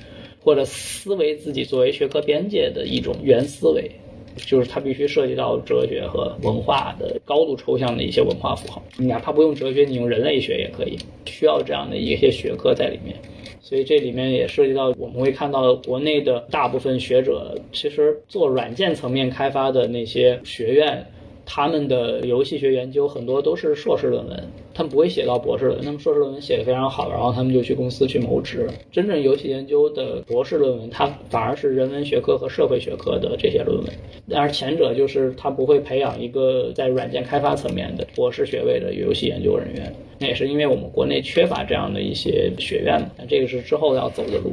[0.42, 3.90] 或者思维自己作为学科边界的一种原思维。
[4.36, 13.16] 就是它必须涉及到哲学和文化的高度抽象的一些文化符号，你哪怕不用哲学，你用人类学也可以，需要这样的一些学科在里面。
[13.60, 21.06] 所以这里面也涉及到，我们会看到国内的大部分学者，其实做软件层面开发的那些学院。
[21.52, 24.40] 他们的游戏学研究很多都是硕士论文，
[24.72, 25.84] 他们不会写到博士论文。
[25.84, 28.68] 那么硕士论文写的非常好，然后他们就去公司去谋职。
[28.92, 33.92] 真正游戏研究的博士论文，它反而是人文学科和社会学科的这些论文。
[34.28, 39.92] 但是前者就是他不会培养一个在软件开发层面的博士学位的游戏研究人员。
[40.20, 43.10] 那也是因为我们国内缺乏这样的一些学院嘛。
[43.18, 44.52] 那，这个是之后要走的路。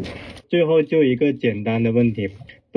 [0.50, 2.28] 最后就一个简单的问题。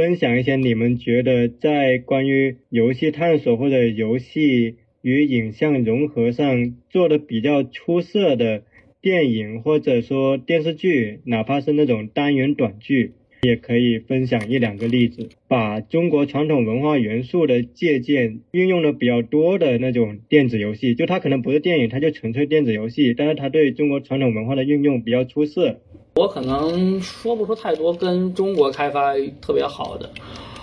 [0.00, 8.62] 分享一些你们觉得在关于游戏探索或者游戏与影像融合上做的比较出色的
[9.02, 25.80] 电影或者说电视剧，哪怕是那种单元短剧，也可以分享一两个例子，把中国传统文化元素的借鉴运用的比较多的那种电子游戏，就它可能不是电影，它就纯粹电子游戏，但是它对中国传统文化的运用比较出色。
[26.16, 30.10] 我可能说不出太多跟中国开发特别好的，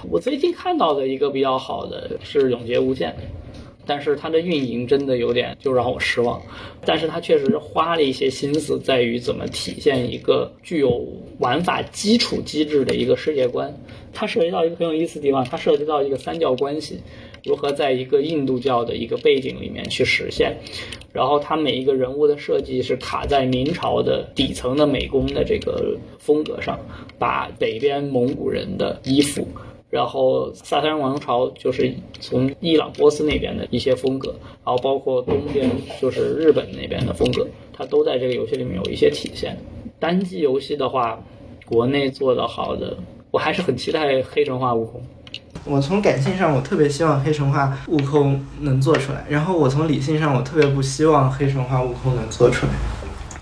[0.09, 3.09] 我最近看到的一个比较好的是《永劫无间》。
[3.87, 6.41] 但是它的运营真的有点就让我失望，
[6.85, 11.07] 但是它确实花了一些心思在于怎么体现一个具有
[11.39, 13.73] 玩法基础机制的一个世界观。
[14.13, 16.99] 它涉及到一个很有意思的地方，它涉及到一个三教关系
[17.45, 20.57] 如何在一个印度教的一个背景里面去实现。
[21.13, 26.79] 然后它每一个人物的设计是卡在明朝的底层的美工的这个风格上，
[27.19, 29.47] 把北边蒙古人的衣服。
[29.89, 34.35] 然后萨珊王朝就是从伊朗、波斯那边的一些风格，
[34.65, 35.69] 然后包括东边
[36.01, 39.57] 就是日本那边的风格，它都在这个游戏里面有一些体现。
[39.99, 41.17] 单机游戏的话，
[41.65, 42.97] 国内做的好的，
[43.31, 45.01] 我还是很期待《黑神话：悟空》。
[45.65, 52.73] 我从感性上，我特别希望《黑神话：悟空》能做出来；然后我从理性上，我特别不希望《黑神话：悟空》能做出来。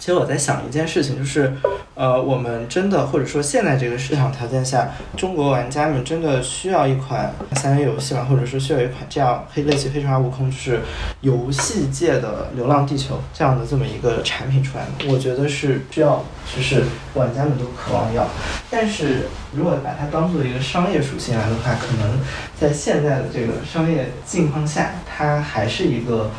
[0.06, 1.52] 其实我在想一件事情，就是。
[1.96, 8.28] 呃，我们真的或者说现在这个市场条件下，中国玩家们真的需要一款三 A 游戏吗？
[8.30, 10.82] 或者说需要一款这样黑类似《黑神话：悟空》就是
[11.22, 14.92] 游戏界的《流浪地球》这样的这么一个产品出来吗？
[15.08, 16.22] 我觉得是需要，
[16.54, 16.84] 就是
[17.14, 18.28] 玩家们都渴望要。
[18.70, 22.20] 但是如果把它当做一个商业属性来的话，可能
[22.60, 26.30] 在现在的这个商业境况下，它还是一个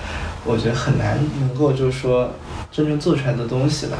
[0.44, 2.30] 我觉得很难能够就是说。
[2.70, 3.96] 真正做出来的东西吧，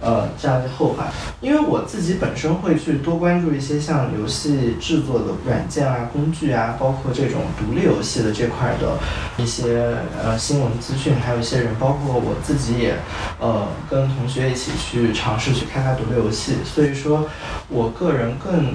[0.00, 8.98] 呃，这样的后话，因为我自己本身会去多关注一些像游戏制作的软件啊、工具啊，包括这种独立游戏的这块的
[9.36, 12.96] 一些呃新闻资讯，还有一些人，包括我自己也
[13.38, 17.26] 呃跟同学一起去尝试去开发独立游戏，所以说
[17.68, 18.74] 我个人更。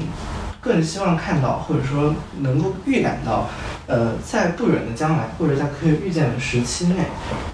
[0.62, 3.50] 更希望看到，或者说能够预感到，
[3.88, 6.96] 呃，在不远的将来，或者在可以预见的时期内，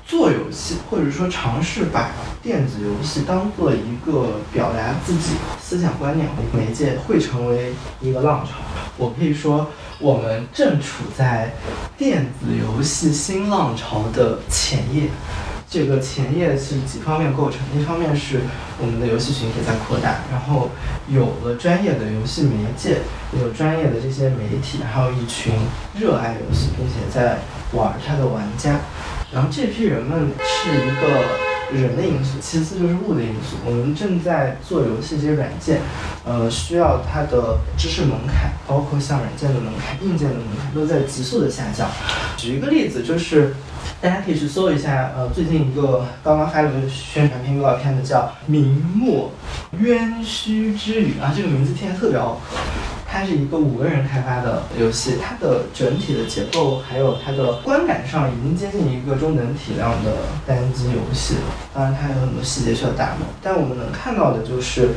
[0.05, 2.11] 做游戏，或者说尝试把
[2.41, 8.53] 电子游戏当做一个表达自己思想观念的媒介，会成为一个浪潮。
[8.97, 9.67] 我可以说，
[9.99, 11.53] 我们正处在
[11.97, 15.09] 电子游戏新浪潮的前夜。
[15.75, 17.59] 这个前夜是几方面构成？
[17.77, 18.39] 一方面是
[18.79, 20.69] 我们的游戏群体在扩大，然后
[21.09, 22.99] 有了专业的游戏媒介，
[23.37, 25.53] 有专业的这些媒体，还有一群
[25.99, 27.39] 热爱游戏并且在
[27.73, 28.79] 玩它的玩家。
[29.33, 31.25] 然后这批人们是一个
[31.75, 33.57] 人的因素，其次就是物的因素。
[33.65, 35.81] 我们正在做游戏这些软件，
[36.23, 41.87] 呃，需要它的知识门槛，包括像软件的门槛、硬件的门槛都在急速的下降。
[42.37, 43.53] 举一个例子就是。
[44.01, 49.31] 大家可以去搜一下，呃，最近一个刚刚发了个宣传片预告片的，叫《明末
[49.79, 52.41] 冤虚之语》啊，这个名字听起来特别拗口。
[53.15, 60.11] 它是一个五个人开发的游戏，它的整体的结构还有它的观感上已经接近一个中等体量的
[60.45, 61.41] 单机游戏了。
[61.73, 64.89] 当然，它有很多细节需要打磨，但我们能看到的就是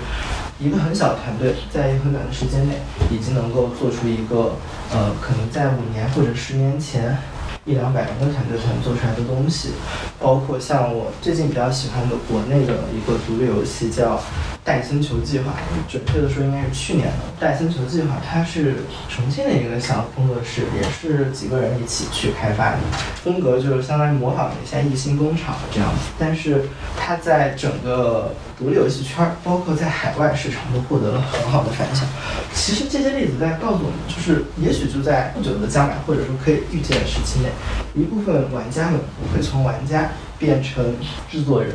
[0.59, 4.57] 一个很小的团队在一个很短的时间内，已经能够做出一个，
[4.93, 7.17] 呃，可能在五年或者十年前。
[7.69, 9.73] 一两百人的团队才能做出来的东西，
[10.19, 14.17] 包括像我最近比较喜欢的国内的一个独立游戏叫
[14.65, 15.53] 《戴森球计划》，
[15.93, 18.77] 准确的说应该是去年的《戴森球计划》，它是
[19.11, 22.79] 重庆的一个小工作室，也是几个人一起去开发的，
[23.23, 26.65] 风格就是相当于模仿了一下艺兴工厂这样子，但是
[26.97, 32.05] 它在整个独立游戏圈，包括在海外市场都获得了很好的反响。
[32.53, 37.49] 其实这些例子在告诉我们，就是也许就在不久的将来，或者说可以预见的时期内。
[37.95, 38.99] 一部分玩家们
[39.33, 40.11] 会从玩家
[40.41, 40.85] 变成
[41.31, 41.73] 制作人，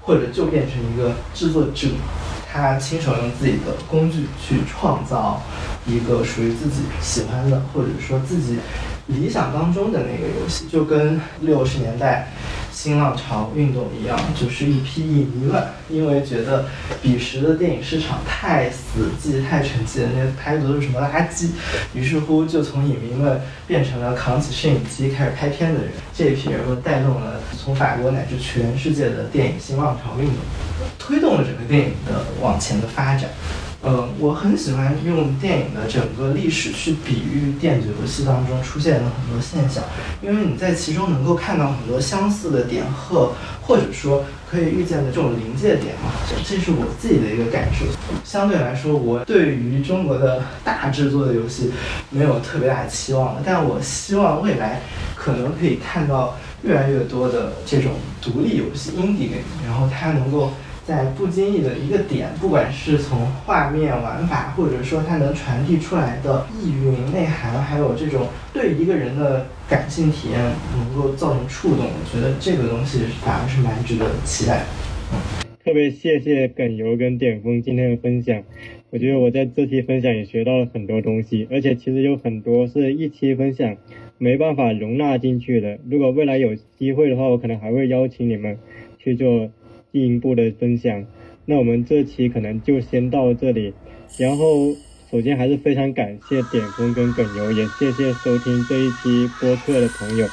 [0.00, 1.88] 或者就变成一个制作者，
[2.50, 5.42] 他亲手用自己的工具去创造
[5.86, 8.56] 一个属于自己喜欢的，或者说自己
[9.14, 12.28] 理想当中的那个游戏，就跟六十年代。
[12.74, 16.64] 新浪潮运动一样，就是一批影迷们，因为觉得
[17.02, 21.50] 彼时的电影市场太死寂、太沉寂了，那拍的都是什么垃圾，
[21.92, 25.90] 于是乎就从影迷们变成了扛起摄影机开始拍片的人。
[26.14, 30.36] 这一批人们带动了从法国乃至全世界的电影新浪潮运动，
[30.98, 33.28] 推动了整个电影的往前的发展。
[33.84, 39.82] 嗯，我很喜欢用电影的整个历史去比喻电子游戏当中出现的很多现象，
[40.22, 46.12] 因为你在其中能够看到很多相似的点和或者说可以预见的这种临界点嘛，
[46.44, 47.84] 这是我自己的一个感受。
[48.24, 51.72] 相对来说，我对于中国的大制作的游戏
[52.10, 54.82] 没有特别大的期望了，但我希望未来
[55.16, 60.52] 可能可以看到越来越多的这种独立游戏 indie game，然后它能够。
[60.84, 70.40] 在不经意的一个点，不管是从画面玩法，或者说它能传递出来的意蕴内涵，还有这种对一个人的感性体验
[70.76, 74.64] 能够造成触动，我觉得这个东西反而是蛮值得期待的。
[75.64, 78.42] 特别谢谢耿游跟点峰今天的分享，
[78.90, 83.76] 我觉得我在这期分享也学到了很多东西，而且其实有很多是一期分享
[84.18, 85.78] 没办法容纳进去的。
[85.88, 88.58] 如果未来有机会的话，我可能还会邀请你们
[88.98, 89.48] 去做
[89.92, 91.04] 进一步的分享。
[91.44, 93.74] 那我们这期可能就先到这里，
[94.18, 94.74] 然后
[95.10, 100.26] 首先还是非常感谢点风跟耿游，也谢谢收听这一期播客的朋友。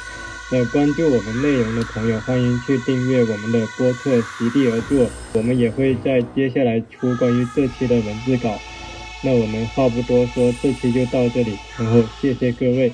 [0.51, 8.57] 那关注我们内容的朋友，欢迎去订阅我们的播客《席地而坐》，我们也会在接下来出关于这期的文字稿。
[9.23, 12.91] 那我们话不多说，这期就到这里，然后谢谢各位。